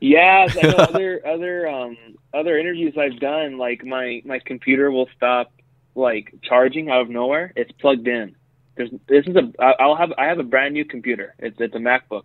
yeah, 0.00 0.46
other 0.78 1.20
other 1.26 1.68
um, 1.68 1.96
other 2.32 2.58
interviews 2.58 2.94
I've 2.96 3.20
done, 3.20 3.58
like 3.58 3.84
my 3.84 4.22
my 4.24 4.38
computer 4.38 4.90
will 4.90 5.08
stop 5.16 5.52
like 5.94 6.34
charging 6.42 6.90
out 6.90 7.02
of 7.02 7.10
nowhere. 7.10 7.52
It's 7.56 7.72
plugged 7.72 8.06
in. 8.06 8.36
There's 8.76 8.90
this 9.08 9.26
is 9.26 9.36
a 9.36 9.52
I'll 9.60 9.96
have 9.96 10.12
I 10.16 10.26
have 10.26 10.38
a 10.38 10.44
brand 10.44 10.74
new 10.74 10.84
computer. 10.84 11.34
It's 11.40 11.56
it's 11.58 11.74
a 11.74 11.78
MacBook. 11.78 12.24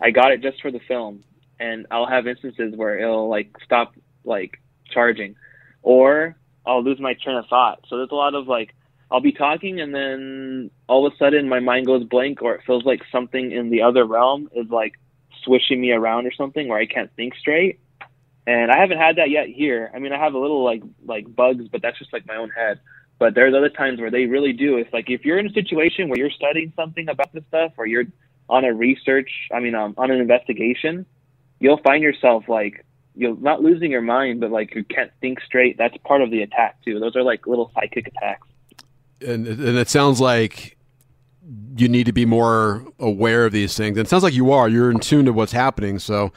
I 0.00 0.12
got 0.12 0.32
it 0.32 0.40
just 0.40 0.62
for 0.62 0.70
the 0.70 0.80
film, 0.80 1.24
and 1.60 1.86
I'll 1.90 2.06
have 2.06 2.26
instances 2.26 2.74
where 2.74 2.98
it'll 2.98 3.28
like 3.28 3.50
stop 3.64 3.94
like 4.24 4.60
charging, 4.90 5.36
or 5.82 6.36
I'll 6.66 6.82
lose 6.82 7.00
my 7.00 7.14
train 7.14 7.36
of 7.36 7.46
thought. 7.46 7.84
So 7.88 7.96
there's 7.96 8.10
a 8.10 8.14
lot 8.14 8.34
of 8.34 8.46
like 8.48 8.74
I'll 9.10 9.20
be 9.20 9.32
talking 9.32 9.80
and 9.80 9.94
then 9.94 10.70
all 10.86 11.06
of 11.06 11.12
a 11.12 11.16
sudden 11.16 11.48
my 11.48 11.60
mind 11.60 11.86
goes 11.86 12.04
blank, 12.04 12.42
or 12.42 12.54
it 12.54 12.62
feels 12.66 12.84
like 12.84 13.02
something 13.10 13.52
in 13.52 13.70
the 13.70 13.82
other 13.82 14.04
realm 14.04 14.48
is 14.54 14.68
like 14.68 14.94
swishing 15.44 15.80
me 15.80 15.92
around 15.92 16.26
or 16.26 16.32
something 16.32 16.68
where 16.68 16.78
I 16.78 16.86
can't 16.86 17.10
think 17.16 17.34
straight. 17.36 17.80
And 18.46 18.70
I 18.70 18.78
haven't 18.78 18.98
had 18.98 19.16
that 19.16 19.30
yet 19.30 19.48
here. 19.48 19.90
I 19.94 19.98
mean, 19.98 20.12
I 20.12 20.18
have 20.18 20.34
a 20.34 20.38
little 20.38 20.64
like 20.64 20.82
like 21.04 21.34
bugs, 21.34 21.68
but 21.68 21.82
that's 21.82 21.98
just 21.98 22.12
like 22.12 22.26
my 22.26 22.36
own 22.36 22.50
head. 22.50 22.80
But 23.18 23.34
there's 23.34 23.54
other 23.54 23.68
times 23.68 24.00
where 24.00 24.10
they 24.10 24.26
really 24.26 24.52
do. 24.52 24.76
It's 24.76 24.92
like 24.92 25.10
if 25.10 25.24
you're 25.24 25.38
in 25.38 25.46
a 25.46 25.52
situation 25.52 26.08
where 26.08 26.18
you're 26.18 26.30
studying 26.30 26.72
something 26.76 27.08
about 27.08 27.32
this 27.32 27.44
stuff, 27.48 27.72
or 27.76 27.86
you're 27.86 28.04
on 28.48 28.64
a 28.64 28.72
research, 28.72 29.30
I 29.52 29.60
mean, 29.60 29.74
um, 29.74 29.94
on 29.98 30.10
an 30.10 30.20
investigation, 30.20 31.04
you'll 31.60 31.80
find 31.82 32.02
yourself 32.02 32.48
like 32.48 32.84
you're 33.14 33.36
not 33.36 33.62
losing 33.62 33.90
your 33.90 34.00
mind, 34.00 34.40
but 34.40 34.50
like 34.50 34.74
you 34.74 34.84
can't 34.84 35.10
think 35.20 35.40
straight. 35.40 35.76
That's 35.76 35.96
part 36.04 36.22
of 36.22 36.30
the 36.30 36.42
attack 36.42 36.82
too. 36.84 37.00
Those 37.00 37.16
are 37.16 37.22
like 37.22 37.46
little 37.46 37.72
psychic 37.74 38.06
attacks. 38.06 38.46
And 39.20 39.46
and 39.46 39.76
it 39.76 39.88
sounds 39.88 40.20
like 40.20 40.76
you 41.76 41.88
need 41.88 42.06
to 42.06 42.12
be 42.12 42.24
more 42.24 42.84
aware 42.98 43.46
of 43.46 43.52
these 43.52 43.76
things. 43.76 43.96
And 43.96 44.06
it 44.06 44.08
sounds 44.08 44.22
like 44.22 44.34
you 44.34 44.52
are. 44.52 44.68
You're 44.68 44.90
in 44.90 45.00
tune 45.00 45.24
to 45.24 45.32
what's 45.32 45.52
happening. 45.52 45.98
So 45.98 46.32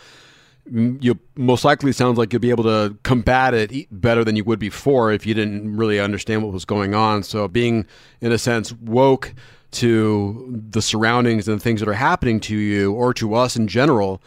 you 0.71 1.19
most 1.35 1.65
likely 1.65 1.91
sounds 1.91 2.17
like 2.17 2.31
you'll 2.31 2.39
be 2.39 2.49
able 2.49 2.63
to 2.63 2.97
combat 3.03 3.53
it 3.53 3.87
better 3.91 4.23
than 4.23 4.35
you 4.35 4.43
would 4.43 4.59
before 4.59 5.11
if 5.11 5.25
you 5.25 5.33
didn't 5.33 5.75
really 5.75 5.99
understand 5.99 6.43
what 6.43 6.53
was 6.53 6.65
going 6.65 6.95
on. 6.95 7.23
So 7.23 7.47
being 7.47 7.85
in 8.21 8.31
a 8.31 8.37
sense 8.37 8.71
woke 8.73 9.33
to 9.71 10.61
the 10.69 10.81
surroundings 10.81 11.47
and 11.47 11.59
the 11.59 11.63
things 11.63 11.79
that 11.79 11.89
are 11.89 11.93
happening 11.93 12.39
to 12.41 12.55
you 12.55 12.93
or 12.93 13.13
to 13.15 13.33
us 13.33 13.55
in 13.55 13.67
general 13.67 14.21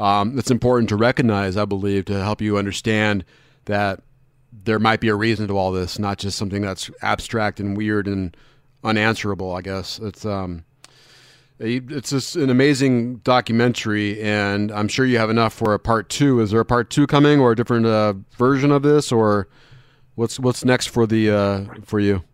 um, 0.00 0.38
it's 0.38 0.50
important 0.50 0.88
to 0.88 0.96
recognize, 0.96 1.56
I 1.56 1.66
believe, 1.66 2.06
to 2.06 2.22
help 2.22 2.40
you 2.40 2.56
understand 2.56 3.24
that 3.66 4.02
there 4.52 4.78
might 4.78 5.00
be 5.00 5.08
a 5.08 5.14
reason 5.14 5.46
to 5.48 5.56
all 5.56 5.72
this, 5.72 5.98
not 5.98 6.18
just 6.18 6.38
something 6.38 6.62
that's 6.62 6.90
abstract 7.02 7.60
and 7.60 7.76
weird 7.76 8.08
and 8.08 8.36
unanswerable. 8.82 9.54
I 9.54 9.60
guess 9.60 9.98
it's 9.98 10.24
um, 10.24 10.64
it's 11.58 12.10
just 12.10 12.36
an 12.36 12.48
amazing 12.48 13.16
documentary, 13.16 14.20
and 14.22 14.72
I'm 14.72 14.88
sure 14.88 15.04
you 15.04 15.18
have 15.18 15.28
enough 15.28 15.52
for 15.52 15.74
a 15.74 15.78
part 15.78 16.08
two. 16.08 16.40
Is 16.40 16.50
there 16.50 16.60
a 16.60 16.64
part 16.64 16.88
two 16.88 17.06
coming, 17.06 17.38
or 17.38 17.52
a 17.52 17.56
different 17.56 17.84
uh, 17.84 18.14
version 18.38 18.72
of 18.72 18.82
this, 18.82 19.12
or 19.12 19.48
what's 20.14 20.40
what's 20.40 20.64
next 20.64 20.86
for 20.86 21.06
the 21.06 21.30
uh, 21.30 21.64
for 21.84 22.00
you? 22.00 22.24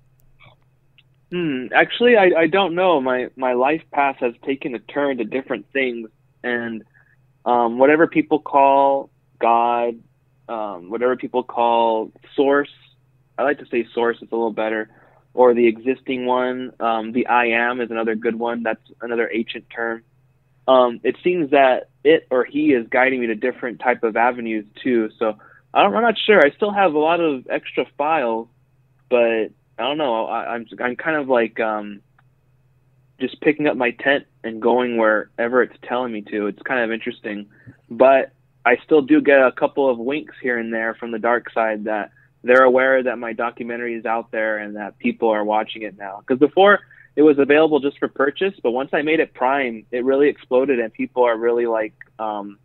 Hmm. 1.32 1.66
Actually, 1.74 2.16
I, 2.16 2.42
I 2.42 2.46
don't 2.46 2.76
know. 2.76 3.00
My 3.00 3.28
my 3.34 3.54
life 3.54 3.82
path 3.92 4.18
has 4.20 4.34
taken 4.44 4.76
a 4.76 4.78
turn 4.78 5.18
to 5.18 5.24
different 5.24 5.66
things, 5.72 6.08
and 6.44 6.84
um, 7.46 7.78
whatever 7.78 8.06
people 8.06 8.40
call 8.40 9.08
God, 9.38 9.94
um, 10.48 10.90
whatever 10.90 11.16
people 11.16 11.44
call 11.44 12.12
source. 12.34 12.70
I 13.38 13.44
like 13.44 13.58
to 13.60 13.66
say 13.66 13.86
source; 13.94 14.18
it's 14.20 14.32
a 14.32 14.34
little 14.34 14.52
better. 14.52 14.90
Or 15.32 15.54
the 15.54 15.66
existing 15.66 16.24
one. 16.24 16.72
Um, 16.80 17.12
the 17.12 17.26
I 17.26 17.46
am 17.48 17.80
is 17.80 17.90
another 17.90 18.14
good 18.14 18.38
one. 18.38 18.62
That's 18.62 18.80
another 19.00 19.30
ancient 19.32 19.66
term. 19.70 20.02
Um, 20.66 21.00
it 21.04 21.16
seems 21.22 21.50
that 21.50 21.90
it 22.02 22.26
or 22.30 22.44
he 22.44 22.72
is 22.72 22.88
guiding 22.88 23.20
me 23.20 23.28
to 23.28 23.34
different 23.34 23.80
type 23.80 24.02
of 24.02 24.16
avenues 24.16 24.66
too. 24.82 25.10
So 25.18 25.34
I 25.72 25.82
I'm 25.82 25.92
not 25.92 26.18
sure. 26.26 26.40
I 26.44 26.50
still 26.56 26.72
have 26.72 26.94
a 26.94 26.98
lot 26.98 27.20
of 27.20 27.46
extra 27.48 27.84
files, 27.96 28.48
but 29.08 29.50
I 29.78 29.82
don't 29.82 29.98
know. 29.98 30.26
I, 30.26 30.54
I'm 30.54 30.66
I'm 30.80 30.96
kind 30.96 31.16
of 31.16 31.28
like 31.28 31.60
um, 31.60 32.00
just 33.18 33.40
picking 33.40 33.66
up 33.66 33.76
my 33.76 33.92
tent 33.92 34.26
and 34.44 34.60
going 34.60 34.96
wherever 34.96 35.62
it's 35.62 35.76
telling 35.88 36.12
me 36.12 36.22
to. 36.22 36.46
It's 36.46 36.62
kind 36.62 36.80
of 36.80 36.92
interesting, 36.92 37.46
but 37.90 38.32
I 38.64 38.76
still 38.84 39.02
do 39.02 39.20
get 39.20 39.38
a 39.38 39.52
couple 39.52 39.88
of 39.88 39.98
winks 39.98 40.34
here 40.42 40.58
and 40.58 40.72
there 40.72 40.94
from 40.94 41.12
the 41.12 41.18
dark 41.18 41.50
side 41.52 41.84
that 41.84 42.10
they're 42.42 42.64
aware 42.64 43.02
that 43.02 43.18
my 43.18 43.32
documentary 43.32 43.94
is 43.94 44.04
out 44.04 44.30
there 44.30 44.58
and 44.58 44.76
that 44.76 44.98
people 44.98 45.30
are 45.30 45.44
watching 45.44 45.82
it 45.82 45.96
now. 45.96 46.20
Because 46.20 46.38
before 46.38 46.80
it 47.16 47.22
was 47.22 47.38
available 47.38 47.80
just 47.80 47.98
for 47.98 48.08
purchase, 48.08 48.54
but 48.62 48.72
once 48.72 48.90
I 48.92 49.02
made 49.02 49.20
it 49.20 49.34
Prime, 49.34 49.86
it 49.90 50.04
really 50.04 50.28
exploded 50.28 50.78
and 50.78 50.92
people 50.92 51.24
are 51.24 51.36
really 51.36 51.66
like 51.66 51.94
um, 52.18 52.58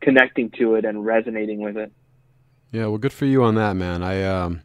connecting 0.00 0.50
to 0.58 0.74
it 0.74 0.84
and 0.84 1.04
resonating 1.04 1.60
with 1.60 1.76
it. 1.76 1.92
Yeah, 2.72 2.86
well, 2.86 2.98
good 2.98 3.12
for 3.12 3.24
you 3.24 3.44
on 3.44 3.54
that, 3.54 3.74
man. 3.74 4.02
I 4.02 4.24
um, 4.24 4.62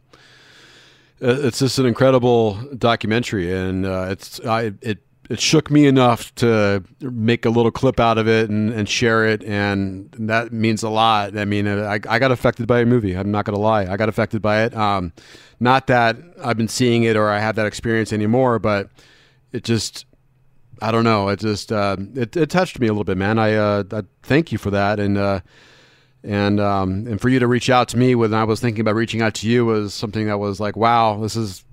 it's 1.20 1.60
just 1.60 1.78
an 1.78 1.86
incredible 1.86 2.54
documentary, 2.76 3.54
and 3.54 3.86
uh, 3.86 4.08
it's 4.10 4.40
I 4.40 4.72
it 4.80 4.98
it 5.30 5.38
shook 5.38 5.70
me 5.70 5.86
enough 5.86 6.34
to 6.34 6.82
make 7.00 7.44
a 7.46 7.50
little 7.50 7.70
clip 7.70 8.00
out 8.00 8.18
of 8.18 8.26
it 8.26 8.50
and, 8.50 8.72
and 8.72 8.88
share 8.88 9.24
it, 9.24 9.44
and 9.44 10.10
that 10.18 10.52
means 10.52 10.82
a 10.82 10.88
lot. 10.88 11.38
I 11.38 11.44
mean, 11.44 11.68
I, 11.68 12.00
I 12.08 12.18
got 12.18 12.32
affected 12.32 12.66
by 12.66 12.80
a 12.80 12.84
movie. 12.84 13.16
I'm 13.16 13.30
not 13.30 13.44
gonna 13.44 13.60
lie, 13.60 13.86
I 13.86 13.96
got 13.96 14.08
affected 14.08 14.42
by 14.42 14.64
it. 14.64 14.74
Um, 14.74 15.12
not 15.60 15.86
that 15.86 16.16
I've 16.42 16.56
been 16.56 16.66
seeing 16.66 17.04
it 17.04 17.16
or 17.16 17.28
I 17.28 17.38
have 17.38 17.54
that 17.54 17.66
experience 17.66 18.12
anymore, 18.12 18.58
but 18.58 18.90
it 19.52 19.62
just 19.62 20.04
I 20.82 20.90
don't 20.90 21.04
know. 21.04 21.28
It 21.28 21.38
just 21.38 21.70
uh, 21.70 21.96
it, 22.16 22.36
it 22.36 22.50
touched 22.50 22.80
me 22.80 22.88
a 22.88 22.90
little 22.90 23.04
bit, 23.04 23.16
man. 23.16 23.38
I, 23.38 23.54
uh, 23.54 23.84
I 23.92 24.02
thank 24.24 24.50
you 24.50 24.58
for 24.58 24.72
that, 24.72 24.98
and 24.98 25.16
uh, 25.16 25.40
and 26.24 26.58
um, 26.58 27.06
and 27.06 27.20
for 27.20 27.28
you 27.28 27.38
to 27.38 27.46
reach 27.46 27.70
out 27.70 27.86
to 27.90 27.96
me 27.96 28.16
when 28.16 28.34
I 28.34 28.42
was 28.42 28.58
thinking 28.58 28.80
about 28.80 28.96
reaching 28.96 29.22
out 29.22 29.34
to 29.34 29.48
you 29.48 29.64
was 29.64 29.94
something 29.94 30.26
that 30.26 30.38
was 30.38 30.58
like, 30.58 30.74
wow, 30.74 31.20
this 31.20 31.36
is 31.36 31.64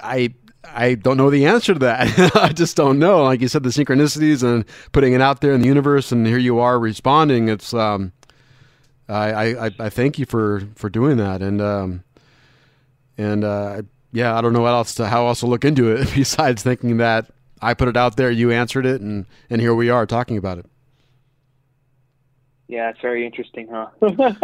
I 0.00 0.34
I 0.74 0.94
don't 0.94 1.16
know 1.16 1.30
the 1.30 1.46
answer 1.46 1.74
to 1.74 1.78
that. 1.80 2.36
I 2.36 2.52
just 2.52 2.76
don't 2.76 2.98
know. 2.98 3.24
Like 3.24 3.40
you 3.40 3.48
said, 3.48 3.62
the 3.62 3.70
synchronicities 3.70 4.42
and 4.42 4.64
putting 4.92 5.12
it 5.12 5.20
out 5.20 5.40
there 5.40 5.52
in 5.52 5.60
the 5.60 5.68
universe, 5.68 6.12
and 6.12 6.26
here 6.26 6.38
you 6.38 6.58
are 6.58 6.78
responding. 6.78 7.48
It's 7.48 7.72
um, 7.74 8.12
I, 9.08 9.66
I, 9.66 9.70
I 9.78 9.88
thank 9.90 10.18
you 10.18 10.26
for 10.26 10.62
for 10.74 10.88
doing 10.88 11.16
that, 11.18 11.42
and 11.42 11.60
um, 11.60 12.04
and 13.16 13.44
uh, 13.44 13.82
yeah, 14.12 14.36
I 14.36 14.40
don't 14.40 14.52
know 14.52 14.62
what 14.62 14.72
else 14.72 14.94
to 14.96 15.06
how 15.06 15.26
else 15.26 15.40
to 15.40 15.46
look 15.46 15.64
into 15.64 15.92
it 15.92 16.08
besides 16.14 16.62
thinking 16.62 16.96
that 16.98 17.30
I 17.60 17.74
put 17.74 17.88
it 17.88 17.96
out 17.96 18.16
there, 18.16 18.30
you 18.30 18.50
answered 18.50 18.86
it, 18.86 19.00
and 19.00 19.26
and 19.50 19.60
here 19.60 19.74
we 19.74 19.90
are 19.90 20.06
talking 20.06 20.36
about 20.36 20.58
it. 20.58 20.66
Yeah, 22.68 22.90
it's 22.90 23.00
very 23.00 23.24
interesting, 23.24 23.68
huh? 23.70 23.86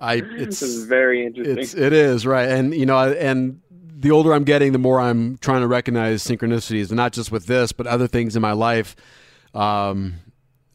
I 0.00 0.22
it's, 0.24 0.62
very 0.84 1.26
interesting. 1.26 1.58
It's, 1.58 1.74
it 1.74 1.92
is 1.92 2.24
right, 2.24 2.48
and 2.48 2.72
you 2.72 2.86
know, 2.86 2.96
and 3.12 3.60
the 3.98 4.10
older 4.10 4.32
I'm 4.32 4.44
getting, 4.44 4.72
the 4.72 4.78
more 4.78 5.00
I'm 5.00 5.38
trying 5.38 5.62
to 5.62 5.66
recognize 5.66 6.22
synchronicities, 6.22 6.88
and 6.88 6.96
not 6.96 7.12
just 7.12 7.32
with 7.32 7.46
this, 7.46 7.72
but 7.72 7.86
other 7.86 8.06
things 8.06 8.36
in 8.36 8.42
my 8.42 8.52
life, 8.52 8.94
um, 9.54 10.16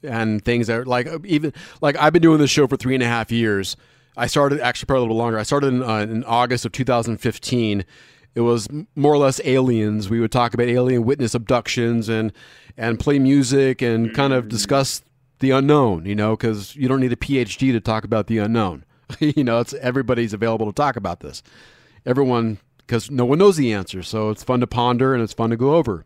and 0.04 0.44
things 0.44 0.68
that 0.68 0.80
are 0.80 0.86
like 0.86 1.08
even 1.26 1.54
like 1.82 1.96
I've 1.98 2.14
been 2.14 2.24
doing 2.24 2.40
this 2.40 2.50
show 2.50 2.66
for 2.68 2.78
three 2.78 2.96
and 2.96 3.04
a 3.04 3.08
half 3.08 3.32
years. 3.32 3.78
I 4.18 4.28
started 4.28 4.60
actually 4.60 4.88
probably 4.88 5.02
a 5.02 5.04
little 5.04 5.18
longer. 5.18 5.38
I 5.40 5.44
started 5.44 5.68
in, 5.68 5.84
uh, 5.84 6.00
in 6.00 6.24
August 6.26 6.66
of 6.66 6.74
2015. 6.74 7.86
It 8.34 8.42
was 8.42 8.68
more 8.96 9.14
or 9.14 9.18
less 9.18 9.40
aliens. 9.46 10.10
We 10.10 10.20
would 10.20 10.32
talk 10.32 10.54
about 10.54 10.68
alien 10.68 11.06
witness 11.06 11.36
abductions 11.36 12.10
and 12.10 12.34
and 12.76 13.00
play 13.00 13.20
music 13.20 13.82
and 13.82 14.14
kind 14.14 14.34
of 14.34 14.48
discuss 14.48 15.04
the 15.40 15.52
unknown. 15.52 16.06
You 16.06 16.16
know, 16.16 16.36
because 16.36 16.76
you 16.76 16.88
don't 16.88 17.00
need 17.00 17.14
a 17.14 17.18
PhD 17.18 17.72
to 17.72 17.80
talk 17.80 18.04
about 18.04 18.28
the 18.28 18.40
unknown. 18.40 18.84
you 19.20 19.44
know, 19.44 19.60
it's 19.60 19.74
everybody's 19.76 20.34
available 20.34 20.66
to 20.66 20.74
talk 20.74 20.96
about 20.96 21.20
this. 21.20 21.44
Everyone 22.04 22.58
because 22.92 23.10
no 23.10 23.24
one 23.24 23.38
knows 23.38 23.56
the 23.56 23.72
answer. 23.72 24.04
So 24.04 24.32
it's 24.32 24.44
fun 24.44 24.60
to 24.60 24.68
ponder 24.68 25.14
and 25.14 25.24
it's 25.24 25.32
fun 25.32 25.50
to 25.52 25.56
go 25.56 25.76
over. 25.76 26.04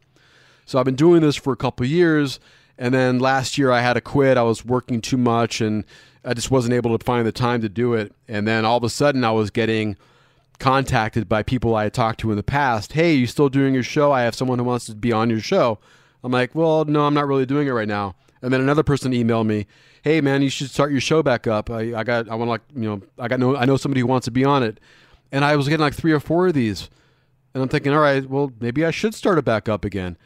So 0.68 0.78
I've 0.78 0.86
been 0.86 0.94
doing 0.94 1.24
this 1.24 1.36
for 1.36 1.52
a 1.52 1.56
couple 1.56 1.84
years. 1.84 2.40
And 2.78 2.94
then 2.94 3.18
last 3.18 3.58
year 3.58 3.72
I 3.72 3.82
had 3.82 3.94
to 3.94 4.02
quit. 4.02 4.38
I 4.38 4.44
was 4.44 4.64
working 4.64 5.02
too 5.02 5.18
much 5.18 5.62
and 5.62 5.84
I 6.24 6.36
just 6.36 6.52
wasn't 6.52 6.76
able 6.76 6.96
to 6.96 7.04
find 7.04 7.26
the 7.26 7.32
time 7.32 7.62
to 7.62 7.70
do 7.70 7.96
it. 7.96 8.14
And 8.28 8.48
then 8.48 8.66
all 8.66 8.78
of 8.78 8.84
a 8.84 8.90
sudden 8.92 9.24
I 9.24 9.32
was 9.32 9.50
getting 9.50 9.98
contacted 10.60 11.28
by 11.28 11.42
people 11.42 11.76
I 11.76 11.86
had 11.86 11.94
talked 11.96 12.20
to 12.20 12.30
in 12.30 12.38
the 12.38 12.44
past. 12.44 12.94
Hey, 12.94 13.16
you 13.16 13.26
still 13.26 13.50
doing 13.50 13.74
your 13.74 13.82
show? 13.82 14.12
I 14.12 14.22
have 14.22 14.36
someone 14.36 14.60
who 14.60 14.66
wants 14.66 14.86
to 14.86 14.94
be 14.94 15.12
on 15.12 15.32
your 15.32 15.40
show. 15.40 15.80
I'm 16.24 16.32
like, 16.32 16.54
well, 16.54 16.86
no, 16.86 17.08
I'm 17.08 17.16
not 17.16 17.28
really 17.28 17.48
doing 17.48 17.68
it 17.68 17.72
right 17.72 17.88
now. 17.88 18.14
And 18.44 18.54
then 18.54 18.62
another 18.62 18.84
person 18.84 19.12
emailed 19.12 19.48
me, 19.48 19.66
hey 20.04 20.22
man, 20.22 20.44
you 20.44 20.50
should 20.50 20.70
start 20.70 20.92
your 20.92 21.02
show 21.02 21.24
back 21.24 21.48
up. 21.48 21.72
I, 21.72 21.96
I 21.96 22.04
got, 22.04 22.30
I 22.30 22.36
want 22.36 22.48
to 22.48 22.52
like, 22.52 22.62
you 22.76 22.88
know, 22.88 23.02
I 23.18 23.28
got 23.28 23.40
no, 23.40 23.56
I 23.56 23.66
know 23.66 23.76
somebody 23.76 24.02
who 24.02 24.08
wants 24.08 24.26
to 24.26 24.32
be 24.32 24.46
on 24.46 24.62
it 24.62 24.80
and 25.32 25.46
I 25.46 25.56
was 25.56 25.68
getting 25.68 25.82
like 25.82 25.94
three 25.94 26.12
or 26.12 26.20
four 26.20 26.48
of 26.48 26.54
these, 26.54 26.90
and 27.54 27.64
I'm 27.64 27.70
thinking, 27.70 27.94
all 27.94 28.00
right, 28.00 28.28
well, 28.30 28.52
maybe 28.60 28.86
I 28.86 28.92
should 28.92 29.14
start 29.16 29.38
it 29.38 29.46
back 29.46 29.70
up 29.70 29.86
again. 29.86 30.18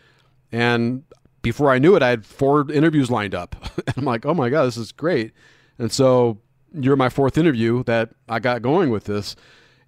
And 0.52 1.04
before 1.41 1.72
I 1.72 1.80
knew 1.80 1.95
it, 1.95 2.04
I 2.04 2.10
had 2.10 2.26
four 2.26 2.70
interviews 2.72 3.10
lined 3.10 3.36
up, 3.36 3.56
and 3.88 3.97
I'm 3.97 4.06
like, 4.06 4.26
oh 4.26 4.34
my 4.34 4.50
god, 4.50 4.66
this 4.66 4.78
is 4.78 4.91
great. 4.91 5.34
And 5.78 5.91
so 5.91 6.39
you're 6.74 6.95
my 6.95 7.10
fourth 7.10 7.38
interview 7.38 7.84
that 7.86 8.10
I 8.28 8.39
got 8.39 8.62
going 8.62 8.89
with 8.89 9.06
this, 9.06 9.36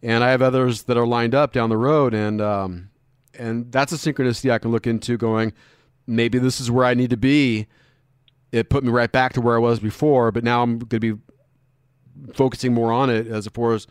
and 0.02 0.24
I 0.24 0.32
have 0.32 0.42
others 0.42 0.84
that 0.84 0.98
are 0.98 1.08
lined 1.08 1.36
up 1.36 1.54
down 1.54 1.70
the 1.70 1.78
road, 1.78 2.14
and 2.14 2.42
um, 2.42 2.90
and 3.38 3.72
that's 3.72 3.92
a 3.92 3.96
synchronicity 3.96 4.52
I 4.52 4.60
can 4.60 4.72
look 4.72 4.88
into, 4.88 5.18
going, 5.18 5.54
maybe 6.08 6.40
this 6.40 6.60
is 6.60 6.70
where 6.70 6.86
I 6.86 6.94
need 6.94 7.10
to 7.12 7.18
be. 7.18 7.68
It 8.52 8.70
put 8.70 8.84
me 8.84 8.90
right 8.90 9.12
back 9.12 9.34
to 9.34 9.42
where 9.42 9.56
I 9.56 9.60
was 9.60 9.80
before, 9.80 10.32
but 10.32 10.44
now 10.44 10.62
I'm 10.62 10.80
going 10.80 11.00
to 11.02 11.16
be 11.16 11.22
focusing 12.34 12.74
more 12.74 12.92
on 12.92 13.10
it 13.10 13.28
as 13.28 13.48
opposed 13.48 13.90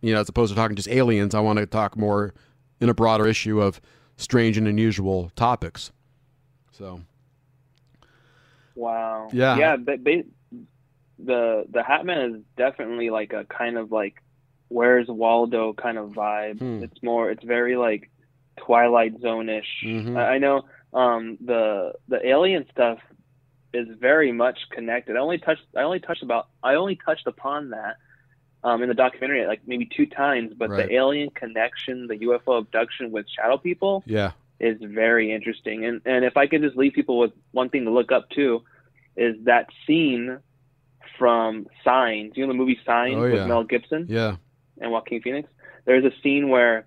you 0.00 0.12
know, 0.12 0.20
as 0.20 0.28
opposed 0.28 0.52
to 0.52 0.56
talking 0.56 0.76
just 0.76 0.88
aliens, 0.88 1.34
I 1.34 1.40
want 1.40 1.58
to 1.58 1.66
talk 1.66 1.96
more 1.96 2.34
in 2.80 2.88
a 2.88 2.94
broader 2.94 3.26
issue 3.26 3.60
of 3.60 3.80
strange 4.16 4.56
and 4.56 4.68
unusual 4.68 5.30
topics. 5.36 5.92
So, 6.72 7.00
wow, 8.74 9.28
yeah, 9.32 9.56
yeah. 9.56 9.76
But 9.76 10.04
the 10.04 11.64
the 11.68 11.80
Hatman 11.80 12.36
is 12.36 12.42
definitely 12.56 13.10
like 13.10 13.32
a 13.32 13.44
kind 13.44 13.76
of 13.76 13.90
like 13.90 14.22
where's 14.68 15.08
Waldo 15.08 15.72
kind 15.72 15.98
of 15.98 16.10
vibe. 16.10 16.58
Hmm. 16.58 16.82
It's 16.82 17.02
more, 17.02 17.30
it's 17.30 17.42
very 17.42 17.76
like 17.76 18.10
Twilight 18.58 19.20
Zone 19.20 19.48
ish. 19.48 19.84
Mm-hmm. 19.84 20.16
I 20.16 20.38
know 20.38 20.62
um, 20.92 21.38
the 21.44 21.94
the 22.08 22.24
alien 22.26 22.66
stuff 22.70 22.98
is 23.74 23.88
very 23.98 24.32
much 24.32 24.58
connected. 24.70 25.16
I 25.16 25.20
only 25.20 25.38
touched 25.38 25.62
I 25.76 25.82
only 25.82 26.00
touched 26.00 26.22
about 26.22 26.48
I 26.62 26.74
only 26.74 26.96
touched 26.96 27.26
upon 27.26 27.70
that 27.70 27.96
um, 28.64 28.82
in 28.82 28.88
the 28.88 28.94
documentary 28.94 29.46
like 29.46 29.60
maybe 29.66 29.86
two 29.86 30.06
times, 30.06 30.52
but 30.56 30.70
right. 30.70 30.86
the 30.86 30.94
alien 30.94 31.30
connection, 31.30 32.06
the 32.06 32.18
UFO 32.18 32.58
abduction 32.58 33.10
with 33.10 33.26
shadow 33.28 33.58
people, 33.58 34.02
yeah, 34.06 34.32
is 34.58 34.78
very 34.80 35.32
interesting. 35.32 35.84
And 35.84 36.00
and 36.04 36.24
if 36.24 36.36
I 36.36 36.46
could 36.46 36.62
just 36.62 36.76
leave 36.76 36.92
people 36.92 37.18
with 37.18 37.32
one 37.52 37.70
thing 37.70 37.84
to 37.84 37.90
look 37.90 38.12
up 38.12 38.28
too, 38.30 38.64
is 39.16 39.36
that 39.44 39.68
scene 39.86 40.38
from 41.18 41.66
Signs. 41.84 42.32
You 42.36 42.46
know 42.46 42.52
the 42.52 42.58
movie 42.58 42.78
Signs 42.84 43.16
oh, 43.16 43.24
yeah. 43.24 43.32
with 43.34 43.46
Mel 43.46 43.64
Gibson, 43.64 44.06
yeah, 44.08 44.36
and 44.80 44.90
Joaquin 44.90 45.22
Phoenix. 45.22 45.48
There's 45.84 46.04
a 46.04 46.12
scene 46.22 46.48
where 46.48 46.86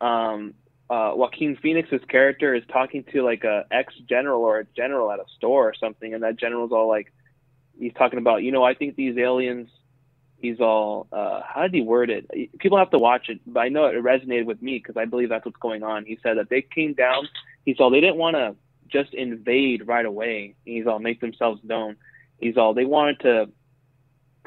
um, 0.00 0.54
uh, 0.88 1.12
Joaquin 1.14 1.56
Phoenix's 1.56 2.02
character 2.08 2.54
is 2.54 2.62
talking 2.72 3.04
to 3.12 3.22
like 3.22 3.44
a 3.44 3.64
ex 3.70 3.94
general 4.08 4.42
or 4.42 4.60
a 4.60 4.64
general 4.76 5.10
at 5.10 5.18
a 5.18 5.24
store 5.36 5.68
or 5.68 5.74
something, 5.74 6.14
and 6.14 6.22
that 6.22 6.36
general's 6.38 6.72
all 6.72 6.88
like, 6.88 7.12
he's 7.78 7.92
talking 7.94 8.18
about, 8.18 8.42
you 8.42 8.52
know, 8.52 8.62
I 8.62 8.74
think 8.74 8.94
these 8.94 9.18
aliens 9.18 9.68
he's 10.38 10.60
all 10.60 11.06
uh, 11.12 11.40
how 11.46 11.62
did 11.62 11.74
he 11.74 11.82
word 11.82 12.10
it? 12.10 12.58
People 12.58 12.78
have 12.78 12.90
to 12.90 12.98
watch 12.98 13.28
it, 13.28 13.40
but 13.46 13.60
I 13.60 13.68
know 13.68 13.86
it 13.86 13.94
resonated 14.02 14.46
with 14.46 14.62
me 14.62 14.78
because 14.78 14.96
I 14.96 15.04
believe 15.04 15.28
that's 15.28 15.44
what's 15.44 15.58
going 15.58 15.82
on. 15.82 16.04
He 16.04 16.18
said 16.22 16.38
that 16.38 16.48
they 16.50 16.62
came 16.62 16.94
down. 16.94 17.28
He's 17.64 17.76
all 17.80 17.90
they 17.90 18.00
didn't 18.00 18.16
want 18.16 18.36
to 18.36 18.54
just 18.88 19.14
invade 19.14 19.86
right 19.86 20.06
away. 20.06 20.54
He's 20.64 20.86
all 20.86 20.98
make 20.98 21.20
themselves 21.20 21.60
known. 21.64 21.96
He's 22.38 22.56
all 22.56 22.74
they 22.74 22.84
wanted 22.84 23.20
to 23.20 23.48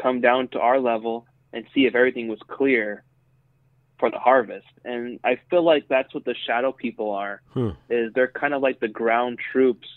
come 0.01 0.21
down 0.21 0.47
to 0.49 0.59
our 0.59 0.79
level 0.79 1.25
and 1.51 1.65
see 1.73 1.85
if 1.85 1.95
everything 1.95 2.27
was 2.27 2.39
clear 2.47 3.03
for 3.99 4.09
the 4.09 4.19
harvest. 4.19 4.67
And 4.85 5.19
I 5.23 5.39
feel 5.49 5.63
like 5.63 5.87
that's 5.89 6.13
what 6.13 6.23
the 6.23 6.35
shadow 6.47 6.71
people 6.71 7.11
are. 7.11 7.41
Hmm. 7.53 7.71
Is 7.89 8.13
they're 8.13 8.31
kind 8.31 8.53
of 8.53 8.61
like 8.61 8.79
the 8.79 8.87
ground 8.87 9.39
troops 9.51 9.87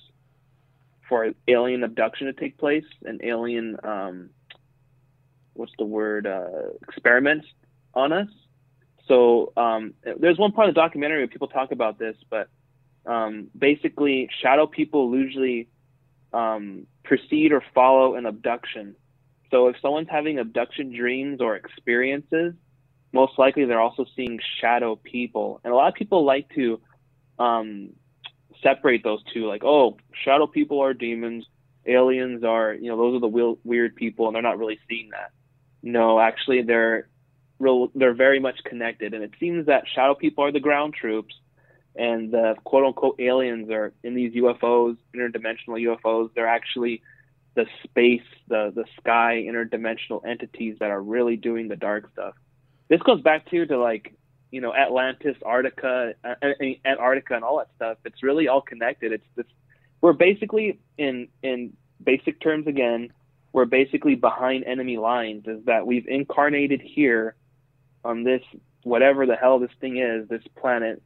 for 1.09 1.33
alien 1.47 1.85
abduction 1.85 2.27
to 2.27 2.33
take 2.33 2.59
place 2.59 2.85
and 3.05 3.21
alien 3.23 3.77
um, 3.85 4.31
what's 5.55 5.73
the 5.79 5.85
word 5.85 6.27
uh, 6.27 6.71
experiments 6.83 7.47
on 7.95 8.13
us. 8.13 8.29
So 9.09 9.53
um, 9.57 9.95
there's 10.03 10.39
one 10.39 10.53
part 10.53 10.69
of 10.69 10.75
the 10.75 10.81
documentary 10.81 11.19
where 11.19 11.29
people 11.29 11.49
talk 11.49 11.73
about 11.73 11.99
this, 11.99 12.17
but 12.31 12.49
um, 13.05 13.49
basically, 13.57 14.29
shadow 14.41 14.67
people 14.67 15.15
usually 15.15 15.69
um, 16.33 16.87
precede 17.05 17.53
or 17.53 17.63
follow 17.75 18.15
an 18.15 18.27
abduction. 18.27 18.95
So 19.51 19.69
if 19.69 19.77
someone's 19.83 20.09
having 20.09 20.39
abduction 20.39 20.95
dreams 20.97 21.41
or 21.41 21.57
experiences, 21.57 22.55
most 23.13 23.39
likely 23.39 23.65
they're 23.65 23.81
also 23.81 24.07
seeing 24.17 24.41
shadow 24.61 24.97
people. 24.97 25.61
And 25.65 25.73
a 25.73 25.77
lot 25.77 25.89
of 25.89 25.95
people 25.95 26.25
like 26.25 26.49
to 26.55 26.81
um, 27.39 27.91
separate 28.63 29.03
those 29.05 29.23
two, 29.35 29.47
like, 29.47 29.65
oh, 29.65 29.99
shadow 30.25 30.47
people 30.47 30.81
are 30.81 30.95
demons, 30.95 31.45
aliens 31.87 32.45
are, 32.45 32.73
you 32.73 32.89
know, 32.89 32.97
those 32.97 33.17
are 33.17 33.21
the 33.21 33.57
weird 33.65 33.97
people, 33.97 34.27
and 34.27 34.35
they're 34.35 34.43
not 34.43 34.59
really 34.59 34.79
seeing 34.89 35.11
that. 35.11 35.33
No, 35.83 36.21
actually, 36.21 36.63
they're 36.63 37.09
real, 37.59 37.91
they're 37.95 38.15
very 38.15 38.41
much 38.41 38.59
connected, 38.65 39.15
and 39.15 39.25
it 39.25 39.33
seems 39.41 39.67
that 39.67 39.85
shadow 39.95 40.15
people 40.15 40.45
are 40.45 40.53
the 40.53 40.61
ground 40.61 40.95
troops, 40.95 41.35
and 41.97 42.33
the 42.33 42.55
quote 42.65 42.85
unquote 42.85 43.21
aliens 43.21 43.71
are 43.71 43.93
in 44.03 44.15
these 44.15 44.35
UFOs, 44.35 44.97
interdimensional 45.15 45.81
UFOs. 45.81 46.31
They're 46.35 46.47
actually 46.47 47.03
the 47.55 47.67
space, 47.85 48.23
the 48.49 48.73
the 48.75 48.85
sky, 49.01 49.45
interdimensional 49.47 50.27
entities 50.27 50.77
that 50.81 50.91
are 50.91 51.03
really 51.03 51.37
doing 51.37 51.69
the 51.69 51.77
dark 51.77 52.11
stuff. 52.13 52.35
This 52.89 53.01
goes 53.03 53.21
back 53.21 53.49
to 53.51 53.67
to 53.67 53.79
like 53.79 54.15
you 54.51 54.61
know 54.61 54.75
Atlantis, 54.75 55.37
Antarctica, 55.45 56.15
Antarctica, 56.85 57.35
and 57.35 57.45
all 57.45 57.59
that 57.59 57.69
stuff. 57.77 57.99
It's 58.05 58.23
really 58.23 58.49
all 58.49 58.63
connected. 58.63 59.13
It's 59.13 59.27
this. 59.37 59.47
We're 60.01 60.13
basically 60.13 60.81
in 60.99 61.29
in 61.43 61.75
basic 62.03 62.41
terms 62.41 62.67
again. 62.67 63.13
We're 63.53 63.67
basically 63.67 64.15
behind 64.15 64.65
enemy 64.65 64.97
lines. 64.97 65.47
Is 65.47 65.65
that 65.67 65.87
we've 65.87 66.07
incarnated 66.07 66.81
here 66.81 67.35
on 68.05 68.25
this 68.25 68.43
whatever 68.83 69.27
the 69.27 69.37
hell 69.37 69.59
this 69.59 69.71
thing 69.81 69.99
is, 69.99 70.29
this 70.29 70.43
planet, 70.57 71.03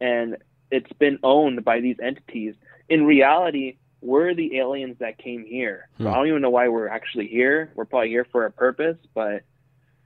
and 0.00 0.36
it's 0.70 0.92
been 0.94 1.18
owned 1.22 1.64
by 1.64 1.80
these 1.80 1.96
entities. 2.02 2.54
In 2.88 3.04
reality, 3.04 3.76
we're 4.00 4.34
the 4.34 4.56
aliens 4.58 4.96
that 5.00 5.18
came 5.18 5.44
here. 5.44 5.88
So 5.98 6.04
hmm. 6.04 6.10
I 6.10 6.14
don't 6.14 6.28
even 6.28 6.42
know 6.42 6.50
why 6.50 6.68
we're 6.68 6.88
actually 6.88 7.28
here. 7.28 7.70
We're 7.74 7.84
probably 7.84 8.08
here 8.08 8.26
for 8.32 8.46
a 8.46 8.50
purpose, 8.50 8.96
but 9.14 9.42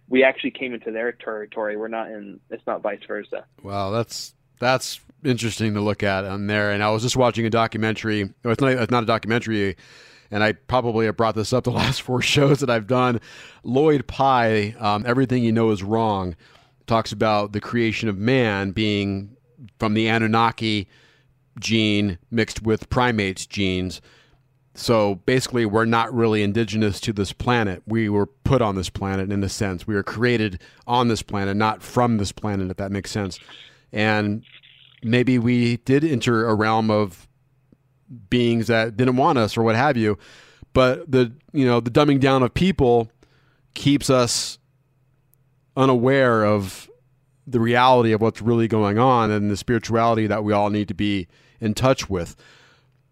we 0.09 0.25
actually 0.25 0.51
came 0.51 0.75
into 0.75 0.91
their 0.91 1.13
territory. 1.13 1.77
We're 1.77 1.89
not 1.89 2.11
in. 2.11 2.41
It's 2.51 2.67
not 2.67 2.83
vice 2.83 3.01
versa. 3.07 3.45
Wow, 3.63 3.91
that's 3.91 4.35
that's 4.59 5.01
interesting 5.25 5.75
to 5.75 5.81
look 5.81 6.03
at 6.03 6.25
on 6.25 6.47
there. 6.47 6.73
And 6.73 6.83
I 6.83 6.91
was 6.91 7.03
just 7.03 7.17
watching 7.17 7.47
a 7.47 7.51
documentary. 7.51 8.31
It's 8.45 8.61
not, 8.61 8.73
it's 8.73 8.91
not 8.91 9.03
a 9.03 9.07
documentary, 9.07 9.77
and 10.35 10.43
I 10.43 10.51
probably 10.51 11.07
have 11.07 11.17
brought 11.17 11.37
this 11.37 11.53
up 11.53 11.63
the 11.63 11.71
last 11.71 12.03
four 12.03 12.21
shows 12.21 12.59
that 12.59 12.69
I've 12.69 12.89
done. 12.89 13.21
Lloyd 13.63 14.09
Pye, 14.09 14.75
um, 14.81 15.05
everything 15.07 15.45
you 15.45 15.53
know 15.53 15.71
is 15.71 15.85
wrong, 15.85 16.35
talks 16.89 17.13
about 17.13 17.53
the 17.53 17.61
creation 17.61 18.09
of 18.09 18.19
man 18.19 18.73
being 18.73 19.37
from 19.79 19.95
the 19.95 20.09
Anunnaki 20.09 20.89
gene 21.61 22.19
mixed 22.33 22.63
with 22.63 22.91
primates 22.91 23.47
genes. 23.47 24.01
So 24.75 25.21
basically, 25.25 25.67
we're 25.67 25.85
not 25.85 26.13
really 26.13 26.43
indigenous 26.43 26.99
to 27.03 27.13
this 27.13 27.33
planet. 27.33 27.85
We 27.87 28.09
were 28.09 28.27
put 28.27 28.61
on 28.61 28.75
this 28.75 28.91
planet 28.91 29.31
in 29.31 29.45
a 29.45 29.49
sense. 29.49 29.87
We 29.87 29.95
were 29.95 30.03
created 30.03 30.61
on 30.85 31.07
this 31.07 31.23
planet, 31.23 31.57
not 31.57 31.81
from 31.81 32.17
this 32.17 32.33
planet, 32.33 32.73
if 32.73 32.77
that 32.79 32.91
makes 32.91 33.13
sense. 33.13 33.39
And 33.93 34.43
maybe 35.01 35.39
we 35.39 35.77
did 35.77 36.03
enter 36.03 36.49
a 36.49 36.57
realm 36.57 36.91
of 36.91 37.29
beings 38.31 38.67
that 38.69 38.97
didn't 38.97 39.17
want 39.17 39.39
us 39.39 39.57
or 39.57 39.63
what 39.63 39.77
have 39.77 39.97
you. 39.97 40.19
But 40.73 41.11
the 41.11 41.33
you 41.53 41.67
know 41.67 41.81
the 41.81 41.91
dumbing 41.91 42.21
down 42.21 42.43
of 42.43 42.53
people 42.53 43.11
keeps 43.75 44.11
us 44.11 44.59
unaware 45.77 46.45
of 46.45 46.89
the 47.47 47.61
reality 47.61 48.13
of 48.13 48.21
what's 48.21 48.41
really 48.41 48.69
going 48.69 48.99
on 48.99 49.31
and 49.31 49.51
the 49.51 49.57
spirituality 49.57 50.27
that 50.27 50.45
we 50.45 50.53
all 50.53 50.71
need 50.71 50.89
to 50.89 50.95
be 50.95 51.29
in 51.61 51.75
touch 51.75 52.09
with. 52.09 52.37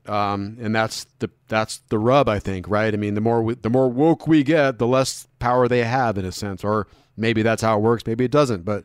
Um, 0.06 0.56
and 0.60 0.74
that's 0.74 1.06
the 1.20 1.30
that's 1.48 1.78
the 1.88 1.98
rub, 1.98 2.28
I 2.28 2.38
think, 2.38 2.68
right? 2.68 2.92
I 2.92 2.96
mean, 2.96 3.14
the 3.14 3.20
more 3.20 3.42
we, 3.42 3.54
the 3.54 3.70
more 3.70 3.88
woke 3.88 4.26
we 4.26 4.42
get, 4.42 4.78
the 4.78 4.86
less 4.86 5.28
power 5.38 5.68
they 5.68 5.84
have, 5.84 6.18
in 6.18 6.24
a 6.24 6.32
sense. 6.32 6.64
Or 6.64 6.88
maybe 7.16 7.42
that's 7.42 7.62
how 7.62 7.78
it 7.78 7.82
works. 7.82 8.04
Maybe 8.06 8.24
it 8.24 8.32
doesn't. 8.32 8.64
But 8.64 8.84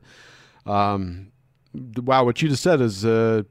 um, 0.65 1.31
wow, 1.73 2.23
what 2.23 2.41
you 2.41 2.49
just 2.49 2.61
said 2.61 2.81
is 2.81 3.03
uh, 3.03 3.43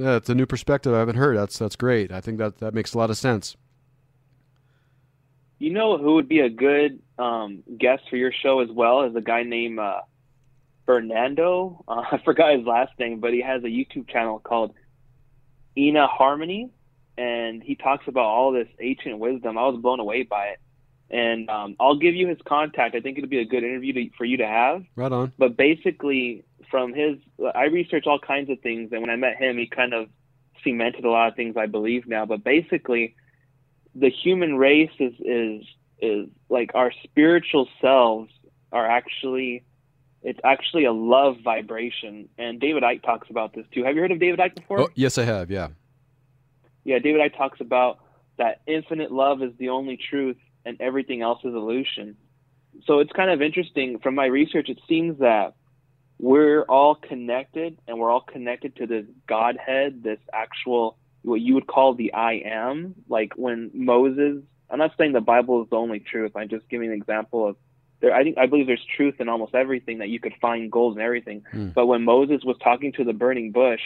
yeah, 0.00 0.16
it's 0.16 0.30
a 0.30 0.34
new 0.34 0.46
perspective 0.46 0.94
I 0.94 0.98
haven't 0.98 1.16
heard. 1.16 1.36
That's 1.36 1.58
that's 1.58 1.76
great. 1.76 2.10
I 2.10 2.20
think 2.20 2.38
that 2.38 2.58
that 2.58 2.72
makes 2.72 2.94
a 2.94 2.98
lot 2.98 3.10
of 3.10 3.18
sense. 3.18 3.56
You 5.58 5.70
know 5.70 5.98
who 5.98 6.14
would 6.14 6.28
be 6.28 6.40
a 6.40 6.48
good 6.48 7.00
um, 7.18 7.62
guest 7.78 8.04
for 8.08 8.16
your 8.16 8.32
show 8.32 8.60
as 8.60 8.70
well 8.70 9.02
as 9.02 9.14
a 9.14 9.20
guy 9.20 9.42
named 9.42 9.78
uh, 9.78 10.00
Fernando. 10.86 11.84
Uh, 11.86 12.02
I 12.12 12.20
forgot 12.24 12.56
his 12.56 12.66
last 12.66 12.98
name, 12.98 13.20
but 13.20 13.34
he 13.34 13.42
has 13.42 13.62
a 13.62 13.66
YouTube 13.66 14.08
channel 14.08 14.38
called 14.38 14.74
Ina 15.76 16.06
Harmony, 16.06 16.70
and 17.18 17.62
he 17.62 17.74
talks 17.74 18.08
about 18.08 18.24
all 18.24 18.52
this 18.52 18.68
ancient 18.80 19.18
wisdom. 19.18 19.58
I 19.58 19.66
was 19.66 19.78
blown 19.82 20.00
away 20.00 20.22
by 20.22 20.46
it, 20.46 20.60
and 21.10 21.50
um, 21.50 21.76
I'll 21.78 21.98
give 21.98 22.14
you 22.14 22.26
his 22.26 22.38
contact. 22.46 22.94
I 22.94 23.00
think 23.00 23.18
it'd 23.18 23.28
be 23.28 23.40
a 23.40 23.44
good 23.44 23.64
interview 23.64 23.92
to, 23.92 24.10
for 24.16 24.24
you 24.24 24.38
to 24.38 24.46
have. 24.46 24.82
Right 24.96 25.12
on. 25.12 25.34
But 25.36 25.58
basically, 25.58 26.42
from 26.70 26.94
his, 26.94 27.16
I 27.54 27.64
research 27.64 28.06
all 28.06 28.18
kinds 28.18 28.50
of 28.50 28.60
things, 28.60 28.90
and 28.92 29.00
when 29.00 29.10
I 29.10 29.16
met 29.16 29.36
him, 29.36 29.58
he 29.58 29.66
kind 29.66 29.92
of 29.92 30.08
cemented 30.62 31.04
a 31.04 31.10
lot 31.10 31.28
of 31.28 31.36
things 31.36 31.56
I 31.56 31.66
believe 31.66 32.06
now. 32.06 32.26
But 32.26 32.44
basically, 32.44 33.14
the 33.94 34.10
human 34.10 34.56
race 34.56 34.90
is 34.98 35.14
is 35.20 35.64
is 36.00 36.28
like 36.48 36.70
our 36.74 36.92
spiritual 37.04 37.68
selves 37.80 38.30
are 38.72 38.86
actually 38.86 39.64
it's 40.22 40.40
actually 40.44 40.84
a 40.84 40.92
love 40.92 41.36
vibration. 41.42 42.28
And 42.38 42.60
David 42.60 42.82
Icke 42.82 43.02
talks 43.02 43.28
about 43.30 43.54
this 43.54 43.64
too. 43.72 43.84
Have 43.84 43.94
you 43.94 44.02
heard 44.02 44.12
of 44.12 44.20
David 44.20 44.38
Icke 44.38 44.56
before? 44.56 44.80
Oh, 44.82 44.88
yes, 44.94 45.16
I 45.18 45.24
have. 45.24 45.50
Yeah. 45.50 45.68
Yeah, 46.84 46.98
David 46.98 47.20
Icke 47.20 47.36
talks 47.36 47.60
about 47.60 48.00
that 48.36 48.60
infinite 48.66 49.12
love 49.12 49.42
is 49.42 49.52
the 49.58 49.70
only 49.70 49.96
truth 49.96 50.36
and 50.64 50.78
everything 50.80 51.22
else 51.22 51.38
is 51.44 51.54
illusion. 51.54 52.16
So 52.86 53.00
it's 53.00 53.12
kind 53.12 53.30
of 53.30 53.42
interesting 53.42 53.98
from 53.98 54.14
my 54.14 54.26
research. 54.26 54.68
It 54.68 54.78
seems 54.88 55.18
that 55.20 55.54
we're 56.20 56.62
all 56.64 56.94
connected 56.94 57.78
and 57.88 57.98
we're 57.98 58.10
all 58.10 58.20
connected 58.20 58.76
to 58.76 58.86
this 58.86 59.06
Godhead, 59.26 60.02
this 60.02 60.18
actual, 60.34 60.98
what 61.22 61.40
you 61.40 61.54
would 61.54 61.66
call 61.66 61.94
the 61.94 62.12
I 62.12 62.42
am. 62.44 62.94
Like 63.08 63.32
when 63.36 63.70
Moses, 63.72 64.42
I'm 64.68 64.78
not 64.78 64.92
saying 64.98 65.14
the 65.14 65.22
Bible 65.22 65.62
is 65.62 65.70
the 65.70 65.76
only 65.76 65.98
truth. 65.98 66.32
I'm 66.36 66.50
just 66.50 66.68
giving 66.68 66.88
an 66.88 66.94
example 66.94 67.48
of 67.48 67.56
there 68.00 68.14
I 68.14 68.22
think 68.22 68.36
I 68.36 68.46
believe 68.46 68.66
there's 68.66 68.84
truth 68.96 69.14
in 69.18 69.30
almost 69.30 69.54
everything 69.54 69.98
that 69.98 70.08
you 70.08 70.20
could 70.20 70.34
find 70.40 70.70
gold 70.70 70.96
in 70.96 71.02
everything. 71.02 71.42
Mm. 71.54 71.72
But 71.72 71.86
when 71.86 72.04
Moses 72.04 72.42
was 72.44 72.56
talking 72.62 72.92
to 72.92 73.04
the 73.04 73.12
burning 73.12 73.52
bush, 73.52 73.80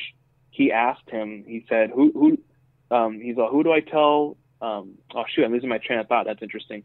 he 0.51 0.73
asked 0.73 1.09
him, 1.09 1.45
he 1.47 1.65
said, 1.69 1.91
Who 1.95 2.13
who 2.13 2.97
um 2.97 3.21
he's 3.21 3.37
like, 3.37 3.51
Who 3.51 3.63
do 3.63 3.73
I 3.73 3.81
tell 3.81 4.37
um 4.61 4.99
oh 5.15 5.25
shoot, 5.33 5.45
I'm 5.45 5.53
losing 5.53 5.69
my 5.69 5.79
train 5.79 6.01
of 6.01 6.09
thought. 6.09 6.27
That's 6.27 6.43
interesting. 6.43 6.83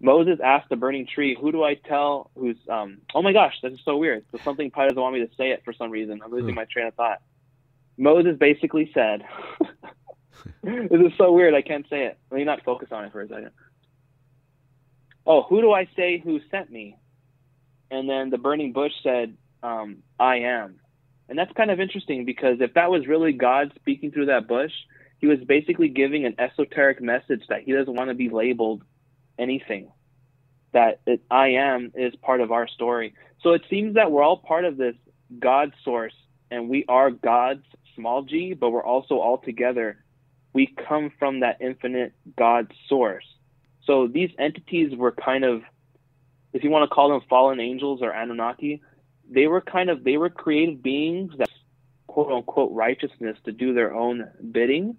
Moses 0.00 0.38
asked 0.44 0.68
the 0.68 0.76
burning 0.76 1.06
tree, 1.06 1.36
Who 1.40 1.52
do 1.52 1.64
I 1.64 1.74
tell 1.74 2.30
who's 2.36 2.56
um 2.68 2.98
oh 3.14 3.22
my 3.22 3.32
gosh, 3.32 3.54
this 3.62 3.72
is 3.72 3.80
so 3.84 3.96
weird. 3.96 4.24
So 4.32 4.38
something 4.44 4.70
probably 4.70 4.90
doesn't 4.90 5.02
want 5.02 5.14
me 5.14 5.26
to 5.26 5.34
say 5.36 5.50
it 5.50 5.62
for 5.64 5.72
some 5.72 5.90
reason. 5.90 6.20
I'm 6.24 6.30
losing 6.30 6.52
mm. 6.52 6.56
my 6.56 6.66
train 6.66 6.86
of 6.86 6.94
thought. 6.94 7.22
Moses 7.96 8.36
basically 8.38 8.90
said 8.92 9.24
This 10.62 11.00
is 11.00 11.12
so 11.16 11.32
weird, 11.32 11.54
I 11.54 11.62
can't 11.62 11.88
say 11.88 12.04
it. 12.04 12.18
Let 12.30 12.38
me 12.38 12.44
not 12.44 12.62
focus 12.64 12.88
on 12.92 13.04
it 13.04 13.12
for 13.12 13.22
a 13.22 13.28
second 13.28 13.50
oh, 15.26 15.42
who 15.42 15.60
do 15.60 15.72
I 15.72 15.88
say 15.96 16.18
who 16.18 16.40
sent 16.50 16.70
me? 16.70 16.96
And 17.90 18.08
then 18.08 18.30
the 18.30 18.38
burning 18.38 18.72
bush 18.72 18.92
said, 19.02 19.36
um, 19.62 19.98
I 20.18 20.36
am. 20.38 20.80
And 21.28 21.38
that's 21.38 21.52
kind 21.52 21.70
of 21.70 21.80
interesting 21.80 22.24
because 22.24 22.58
if 22.60 22.74
that 22.74 22.90
was 22.90 23.06
really 23.06 23.32
God 23.32 23.72
speaking 23.74 24.12
through 24.12 24.26
that 24.26 24.46
bush, 24.46 24.72
he 25.18 25.26
was 25.26 25.38
basically 25.40 25.88
giving 25.88 26.24
an 26.24 26.36
esoteric 26.38 27.00
message 27.00 27.42
that 27.48 27.62
he 27.62 27.72
doesn't 27.72 27.94
want 27.94 28.10
to 28.10 28.14
be 28.14 28.28
labeled 28.28 28.82
anything. 29.38 29.90
That 30.72 31.00
it, 31.06 31.22
I 31.30 31.48
am 31.48 31.92
is 31.94 32.14
part 32.16 32.40
of 32.40 32.52
our 32.52 32.68
story. 32.68 33.14
So 33.40 33.52
it 33.52 33.62
seems 33.70 33.94
that 33.94 34.10
we're 34.10 34.22
all 34.22 34.36
part 34.38 34.64
of 34.64 34.76
this 34.76 34.94
God 35.38 35.72
source 35.84 36.14
and 36.50 36.68
we 36.68 36.84
are 36.88 37.10
God's 37.10 37.64
small 37.94 38.22
g, 38.22 38.54
but 38.54 38.70
we're 38.70 38.84
also 38.84 39.18
all 39.18 39.38
together. 39.38 40.04
We 40.52 40.66
come 40.66 41.10
from 41.18 41.40
that 41.40 41.58
infinite 41.60 42.12
God 42.36 42.72
source. 42.88 43.24
So 43.84 44.06
these 44.06 44.30
entities 44.38 44.96
were 44.96 45.12
kind 45.12 45.44
of, 45.44 45.62
if 46.52 46.64
you 46.64 46.70
want 46.70 46.88
to 46.88 46.94
call 46.94 47.10
them 47.10 47.20
fallen 47.28 47.60
angels 47.60 48.00
or 48.02 48.12
Anunnaki, 48.12 48.82
they 49.28 49.46
were 49.46 49.60
kind 49.60 49.90
of 49.90 50.04
they 50.04 50.16
were 50.16 50.30
created 50.30 50.82
beings 50.82 51.32
that 51.38 51.50
quote 52.06 52.32
unquote 52.32 52.72
righteousness 52.72 53.36
to 53.44 53.52
do 53.52 53.74
their 53.74 53.94
own 53.94 54.28
bidding. 54.52 54.96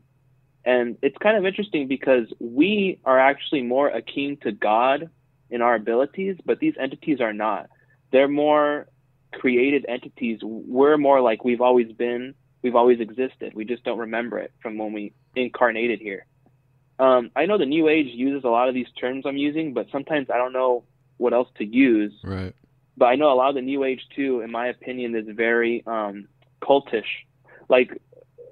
And 0.67 0.97
it's 1.01 1.17
kind 1.19 1.37
of 1.37 1.45
interesting 1.45 1.87
because 1.87 2.25
we 2.41 2.99
are 3.05 3.17
actually 3.17 3.63
more 3.63 3.87
akin 3.87 4.37
to 4.43 4.51
God 4.51 5.09
in 5.49 5.61
our 5.61 5.75
abilities, 5.75 6.35
but 6.45 6.59
these 6.59 6.73
entities 6.77 7.21
are 7.21 7.31
not. 7.31 7.69
They're 8.11 8.27
more 8.27 8.89
created 9.31 9.85
entities. 9.87 10.39
We're 10.43 10.97
more 10.97 11.21
like 11.21 11.45
we've 11.45 11.61
always 11.61 11.93
been, 11.93 12.35
we've 12.63 12.75
always 12.75 12.99
existed. 12.99 13.53
We 13.55 13.63
just 13.63 13.85
don't 13.85 13.97
remember 13.97 14.39
it 14.39 14.51
from 14.61 14.77
when 14.77 14.91
we 14.91 15.13
incarnated 15.37 16.01
here. 16.01 16.25
Um, 16.99 17.31
I 17.33 17.45
know 17.45 17.57
the 17.57 17.65
New 17.65 17.87
Age 17.87 18.07
uses 18.07 18.43
a 18.43 18.49
lot 18.49 18.67
of 18.67 18.73
these 18.75 18.91
terms 18.99 19.23
I'm 19.25 19.37
using, 19.37 19.73
but 19.73 19.87
sometimes 19.89 20.27
I 20.29 20.37
don't 20.37 20.51
know 20.51 20.83
what 21.15 21.31
else 21.31 21.47
to 21.59 21.65
use. 21.65 22.13
Right. 22.25 22.53
But 22.97 23.05
I 23.05 23.15
know 23.15 23.31
a 23.31 23.35
lot 23.35 23.47
of 23.47 23.55
the 23.55 23.61
New 23.61 23.85
Age 23.85 24.01
too, 24.13 24.41
in 24.41 24.51
my 24.51 24.67
opinion, 24.67 25.15
is 25.15 25.27
very 25.33 25.81
um, 25.87 26.27
cultish. 26.61 27.07
Like 27.69 28.01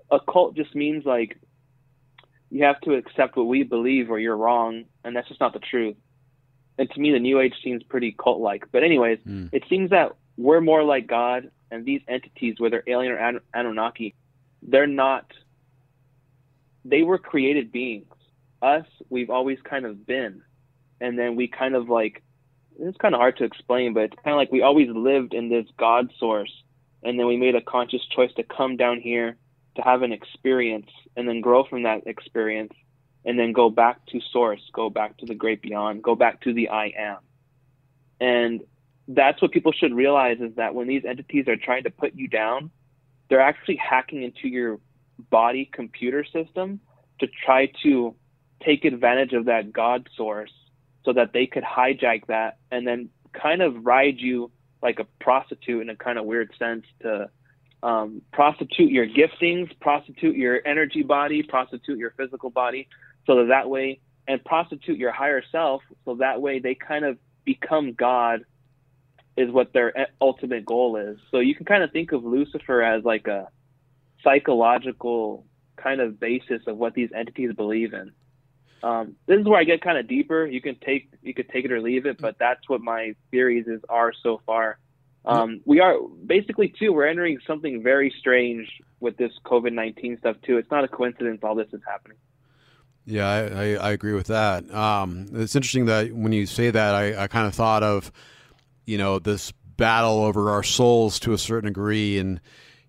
a 0.09 0.19
cult 0.21 0.55
just 0.55 0.73
means 0.75 1.03
like 1.03 1.37
you 2.55 2.63
have 2.63 2.79
to 2.79 2.93
accept 2.93 3.35
what 3.35 3.47
we 3.47 3.63
believe 3.63 4.09
or 4.09 4.17
you're 4.17 4.37
wrong, 4.37 4.85
and 5.03 5.13
that's 5.13 5.27
just 5.27 5.41
not 5.41 5.51
the 5.51 5.59
truth. 5.59 5.97
And 6.77 6.89
to 6.89 6.99
me, 7.01 7.11
the 7.11 7.19
New 7.19 7.41
Age 7.41 7.53
seems 7.61 7.83
pretty 7.83 8.15
cult 8.17 8.39
like. 8.39 8.63
But, 8.71 8.81
anyways, 8.81 9.19
Mm. 9.27 9.49
it 9.51 9.63
seems 9.69 9.89
that 9.89 10.13
we're 10.37 10.61
more 10.61 10.81
like 10.81 11.05
God, 11.05 11.51
and 11.69 11.83
these 11.83 12.01
entities, 12.07 12.55
whether 12.57 12.81
alien 12.87 13.11
or 13.11 13.17
An- 13.17 13.41
Anunnaki, 13.53 14.15
they're 14.61 14.87
not, 14.87 15.25
they 16.85 17.03
were 17.03 17.17
created 17.17 17.73
beings. 17.73 18.13
Us, 18.61 18.85
we've 19.09 19.29
always 19.29 19.59
kind 19.63 19.85
of 19.85 20.05
been. 20.05 20.41
And 21.01 21.19
then 21.19 21.35
we 21.35 21.49
kind 21.49 21.75
of 21.75 21.89
like, 21.89 22.23
it's 22.79 22.97
kind 22.99 23.13
of 23.13 23.19
hard 23.19 23.35
to 23.39 23.43
explain, 23.43 23.93
but 23.93 24.03
it's 24.03 24.23
kind 24.23 24.33
of 24.33 24.37
like 24.37 24.51
we 24.53 24.61
always 24.61 24.87
lived 24.89 25.33
in 25.33 25.49
this 25.49 25.65
God 25.77 26.09
source. 26.17 26.53
And 27.03 27.19
then 27.19 27.27
we 27.27 27.35
made 27.35 27.55
a 27.55 27.61
conscious 27.61 28.05
choice 28.15 28.33
to 28.35 28.43
come 28.43 28.77
down 28.77 29.01
here 29.01 29.35
to 29.75 29.81
have 29.81 30.01
an 30.01 30.11
experience 30.11 30.89
and 31.15 31.27
then 31.27 31.41
grow 31.41 31.63
from 31.63 31.83
that 31.83 32.07
experience 32.07 32.73
and 33.25 33.39
then 33.39 33.53
go 33.53 33.69
back 33.69 34.05
to 34.07 34.19
source, 34.31 34.61
go 34.73 34.89
back 34.89 35.17
to 35.17 35.25
the 35.25 35.35
great 35.35 35.61
beyond, 35.61 36.03
go 36.03 36.15
back 36.15 36.41
to 36.41 36.53
the 36.53 36.69
I 36.69 36.93
am. 36.97 37.17
And 38.19 38.61
that's 39.07 39.41
what 39.41 39.51
people 39.51 39.71
should 39.71 39.93
realize 39.93 40.39
is 40.39 40.55
that 40.55 40.75
when 40.75 40.87
these 40.87 41.03
entities 41.05 41.47
are 41.47 41.57
trying 41.57 41.83
to 41.83 41.89
put 41.89 42.15
you 42.15 42.27
down, 42.27 42.71
they're 43.29 43.41
actually 43.41 43.77
hacking 43.77 44.23
into 44.23 44.47
your 44.47 44.79
body 45.29 45.69
computer 45.71 46.23
system 46.23 46.79
to 47.19 47.27
try 47.45 47.71
to 47.83 48.15
take 48.63 48.85
advantage 48.85 49.33
of 49.33 49.45
that 49.45 49.71
God 49.71 50.07
source 50.15 50.51
so 51.03 51.13
that 51.13 51.33
they 51.33 51.45
could 51.45 51.63
hijack 51.63 52.27
that 52.27 52.57
and 52.71 52.87
then 52.87 53.09
kind 53.33 53.61
of 53.61 53.85
ride 53.85 54.19
you 54.19 54.51
like 54.81 54.99
a 54.99 55.05
prostitute 55.19 55.81
in 55.81 55.89
a 55.89 55.95
kind 55.95 56.17
of 56.17 56.25
weird 56.25 56.51
sense 56.57 56.85
to 57.01 57.29
um, 57.85 58.23
prostitute 58.33 58.91
your 58.91 59.05
giftings, 59.07 59.69
prostitute 59.79 60.35
your 60.35 60.59
energy 60.65 61.03
body, 61.03 61.43
prostitute 61.43 61.99
your 61.99 62.15
physical 62.17 62.49
body, 62.49 62.87
so 63.27 63.35
that 63.35 63.49
that 63.49 63.69
way, 63.69 63.99
and 64.27 64.43
prostitute 64.43 64.97
your 64.97 65.11
higher 65.11 65.43
self, 65.51 65.83
so 66.03 66.15
that 66.15 66.41
way 66.41 66.57
they 66.57 66.73
kind 66.73 67.05
of 67.05 67.19
become 67.45 67.93
God, 67.93 68.43
is 69.37 69.51
what 69.51 69.71
their 69.71 70.07
ultimate 70.19 70.65
goal 70.65 70.97
is. 70.97 71.19
So 71.29 71.37
you 71.39 71.53
can 71.53 71.65
kind 71.65 71.83
of 71.83 71.91
think 71.91 72.11
of 72.11 72.25
Lucifer 72.25 72.81
as 72.81 73.03
like 73.03 73.27
a 73.27 73.49
psychological 74.23 75.45
kind 75.75 76.01
of 76.01 76.19
basis 76.19 76.63
of 76.65 76.77
what 76.77 76.95
these 76.95 77.11
entities 77.15 77.53
believe 77.53 77.93
in. 77.93 78.11
Um, 78.81 79.15
this 79.27 79.39
is 79.39 79.45
where 79.45 79.59
I 79.59 79.63
get 79.63 79.81
kind 79.81 79.99
of 79.99 80.07
deeper. 80.07 80.47
You 80.47 80.61
can 80.61 80.75
take 80.83 81.09
you 81.21 81.35
could 81.35 81.49
take 81.49 81.65
it 81.65 81.71
or 81.71 81.81
leave 81.81 82.07
it, 82.07 82.17
but 82.19 82.37
that's 82.39 82.67
what 82.67 82.81
my 82.81 83.13
theories 83.29 83.67
is 83.67 83.81
are 83.89 84.11
so 84.23 84.41
far. 84.43 84.79
Um, 85.25 85.61
we 85.65 85.79
are 85.79 85.95
basically 86.25 86.73
too. 86.79 86.93
We're 86.93 87.07
entering 87.07 87.39
something 87.47 87.81
very 87.81 88.13
strange 88.19 88.69
with 88.99 89.17
this 89.17 89.31
COVID 89.45 89.73
nineteen 89.73 90.17
stuff 90.19 90.37
too. 90.43 90.57
It's 90.57 90.71
not 90.71 90.83
a 90.83 90.87
coincidence 90.87 91.39
all 91.43 91.55
this 91.55 91.73
is 91.73 91.81
happening. 91.87 92.17
Yeah, 93.05 93.27
I, 93.27 93.39
I, 93.39 93.73
I 93.73 93.91
agree 93.91 94.13
with 94.13 94.27
that. 94.27 94.71
Um, 94.73 95.27
it's 95.33 95.55
interesting 95.55 95.85
that 95.85 96.11
when 96.11 96.31
you 96.31 96.45
say 96.45 96.71
that, 96.71 96.95
I, 96.95 97.23
I 97.23 97.27
kind 97.27 97.45
of 97.45 97.53
thought 97.53 97.83
of, 97.83 98.11
you 98.85 98.97
know, 98.97 99.19
this 99.19 99.51
battle 99.77 100.23
over 100.23 100.49
our 100.49 100.63
souls 100.63 101.19
to 101.19 101.33
a 101.33 101.37
certain 101.37 101.67
degree, 101.67 102.17
and 102.17 102.41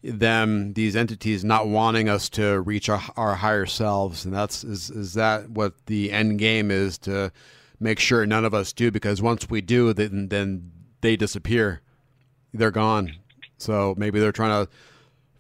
them 0.03 0.73
these 0.75 0.95
entities 0.95 1.45
not 1.45 1.69
wanting 1.69 2.09
us 2.09 2.29
to 2.31 2.61
reach 2.61 2.89
our, 2.89 3.03
our 3.17 3.35
higher 3.35 3.67
selves, 3.67 4.25
and 4.25 4.33
that's 4.33 4.63
is 4.63 4.89
is 4.89 5.15
that 5.15 5.51
what 5.51 5.75
the 5.87 6.13
end 6.13 6.39
game 6.39 6.71
is 6.71 6.97
to 6.99 7.33
make 7.81 7.99
sure 7.99 8.25
none 8.25 8.45
of 8.45 8.55
us 8.55 8.73
do, 8.73 8.91
because 8.91 9.21
once 9.21 9.51
we 9.51 9.61
do, 9.61 9.93
then 9.93 10.29
then 10.29 10.71
they 11.01 11.17
disappear, 11.17 11.83
they're 12.57 12.71
gone. 12.71 13.15
So 13.59 13.95
maybe 13.97 14.21
they're 14.21 14.33
trying 14.33 14.67
to 14.67 14.71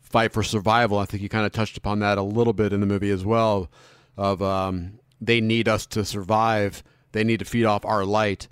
fight 0.01 0.33
for 0.33 0.43
survival. 0.43 0.99
I 0.99 1.05
think 1.05 1.23
you 1.23 1.29
kind 1.29 1.47
of 1.47 1.53
touched 1.53 1.77
upon 1.77 1.99
that 2.01 2.19
a 2.19 2.23
little 2.23 2.53
bit 2.53 2.73
in 2.73 2.81
the 2.81 2.87
movie 2.87 3.11
as 3.11 3.25
well. 3.25 3.71
Of 4.17 4.41
um, 4.43 4.99
they 5.21 5.41
need 5.41 5.69
us 5.69 5.85
to 5.87 6.05
survive. 6.05 6.83
They 7.13 7.25
need 7.25 7.41
to 7.41 7.45
feed 7.45 7.65
off 7.65 7.85
our 7.85 8.05
light, 8.05 8.49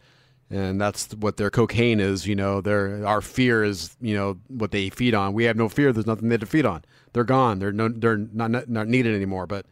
and 0.51 0.79
that's 0.81 1.15
what 1.15 1.39
their 1.39 1.51
cocaine 1.51 2.01
is. 2.01 2.27
You 2.27 2.37
know, 2.37 2.61
their 2.61 3.07
our 3.07 3.23
fear 3.23 3.65
is 3.65 3.97
you 4.01 4.15
know 4.15 4.39
what 4.49 4.73
they 4.73 4.91
feed 4.91 5.15
on. 5.15 5.33
We 5.33 5.45
have 5.45 5.57
no 5.57 5.71
fear. 5.71 5.93
There's 5.93 6.07
nothing 6.07 6.29
there 6.29 6.39
to 6.39 6.47
feed 6.47 6.67
on. 6.67 6.85
They're 7.15 7.25
gone. 7.25 7.61
They're 7.61 7.73
no. 7.73 7.89
They're 7.89 8.19
not 8.19 8.51
not, 8.51 8.69
not 8.69 8.89
needed 8.89 9.15
anymore. 9.15 9.47
But 9.47 9.65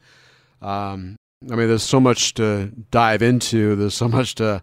um, 0.63 1.17
I 1.51 1.57
mean, 1.57 1.69
there's 1.69 1.83
so 1.83 2.01
much 2.01 2.35
to 2.35 2.73
dive 2.91 3.21
into. 3.21 3.77
There's 3.77 3.95
so 3.95 4.09
much 4.09 4.35
to 4.37 4.63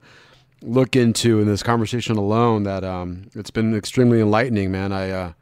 look 0.61 0.95
into 0.95 1.39
in 1.39 1.47
this 1.47 1.63
conversation 1.63 2.17
alone 2.17 2.63
that 2.63 2.83
um, 2.83 3.29
it's 3.33 3.51
been 3.51 3.75
extremely 3.75 4.19
enlightening, 4.19 4.71
man. 4.71 4.91
I, 4.91 5.09
uh, 5.09 5.33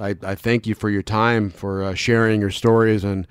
I 0.00 0.16
I 0.22 0.34
thank 0.34 0.66
you 0.66 0.74
for 0.74 0.90
your 0.90 1.02
time, 1.02 1.50
for 1.50 1.82
uh, 1.82 1.94
sharing 1.94 2.40
your 2.40 2.50
stories, 2.50 3.04
and 3.04 3.26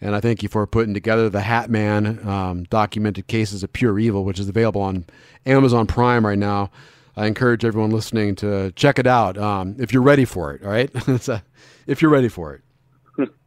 and 0.00 0.14
I 0.14 0.20
thank 0.20 0.42
you 0.42 0.48
for 0.48 0.66
putting 0.66 0.94
together 0.94 1.28
the 1.28 1.42
Hat 1.42 1.70
Man 1.70 2.26
um, 2.26 2.64
documented 2.64 3.26
cases 3.26 3.62
of 3.62 3.72
pure 3.72 3.98
evil, 3.98 4.24
which 4.24 4.38
is 4.38 4.48
available 4.48 4.80
on 4.80 5.04
Amazon 5.46 5.86
Prime 5.86 6.24
right 6.24 6.38
now. 6.38 6.70
I 7.16 7.26
encourage 7.26 7.64
everyone 7.64 7.90
listening 7.90 8.34
to 8.36 8.72
check 8.72 8.98
it 8.98 9.06
out 9.06 9.36
um, 9.36 9.76
if 9.78 9.92
you're 9.92 10.02
ready 10.02 10.24
for 10.24 10.54
it. 10.54 10.64
All 10.64 10.70
right, 10.70 10.90
if 11.86 12.00
you're 12.02 12.10
ready 12.10 12.28
for 12.28 12.54
it. 12.54 12.62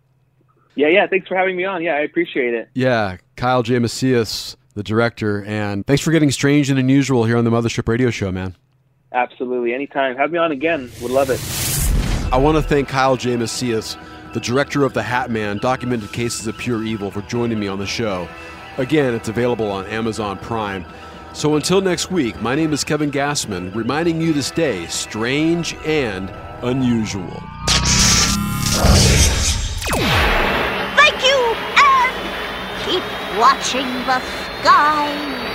Yeah, 0.75 0.87
yeah. 0.87 1.05
Thanks 1.05 1.27
for 1.27 1.37
having 1.37 1.55
me 1.55 1.65
on. 1.65 1.83
Yeah, 1.83 1.93
I 1.93 1.99
appreciate 1.99 2.55
it. 2.55 2.67
Yeah, 2.73 3.17
Kyle 3.35 3.61
J. 3.61 3.77
Macias, 3.77 4.57
the 4.73 4.83
director, 4.83 5.43
and 5.43 5.85
thanks 5.85 6.01
for 6.01 6.11
getting 6.11 6.31
strange 6.31 6.69
and 6.69 6.79
unusual 6.79 7.25
here 7.25 7.37
on 7.37 7.43
the 7.43 7.51
Mothership 7.51 7.87
Radio 7.87 8.09
Show, 8.09 8.31
man. 8.31 8.55
Absolutely. 9.11 9.73
Anytime. 9.73 10.17
Have 10.17 10.31
me 10.31 10.39
on 10.39 10.51
again. 10.51 10.91
Would 11.01 11.11
love 11.11 11.29
it. 11.29 11.39
I 12.33 12.37
want 12.37 12.57
to 12.57 12.63
thank 12.63 12.87
Kyle 12.87 13.15
J. 13.15 13.35
Macias, 13.37 13.95
the 14.33 14.39
director 14.39 14.83
of 14.83 14.93
The 14.93 15.03
Hat 15.03 15.29
Man, 15.29 15.59
documented 15.59 16.11
cases 16.11 16.47
of 16.47 16.57
pure 16.57 16.83
evil, 16.83 17.11
for 17.11 17.21
joining 17.23 17.59
me 17.59 17.67
on 17.67 17.77
the 17.77 17.85
show. 17.85 18.27
Again, 18.77 19.13
it's 19.13 19.29
available 19.29 19.69
on 19.69 19.85
Amazon 19.85 20.39
Prime. 20.39 20.83
So 21.33 21.55
until 21.55 21.79
next 21.81 22.09
week, 22.09 22.41
my 22.41 22.55
name 22.55 22.73
is 22.73 22.83
Kevin 22.83 23.11
Gassman, 23.11 23.73
reminding 23.75 24.19
you 24.19 24.33
to 24.33 24.41
stay 24.41 24.87
strange 24.87 25.75
and 25.85 26.31
unusual. 26.63 27.43
Thank 30.95 31.23
you, 31.23 31.37
and 31.77 32.15
keep 32.85 33.03
watching 33.39 33.85
the 34.07 34.19
sky. 34.63 35.52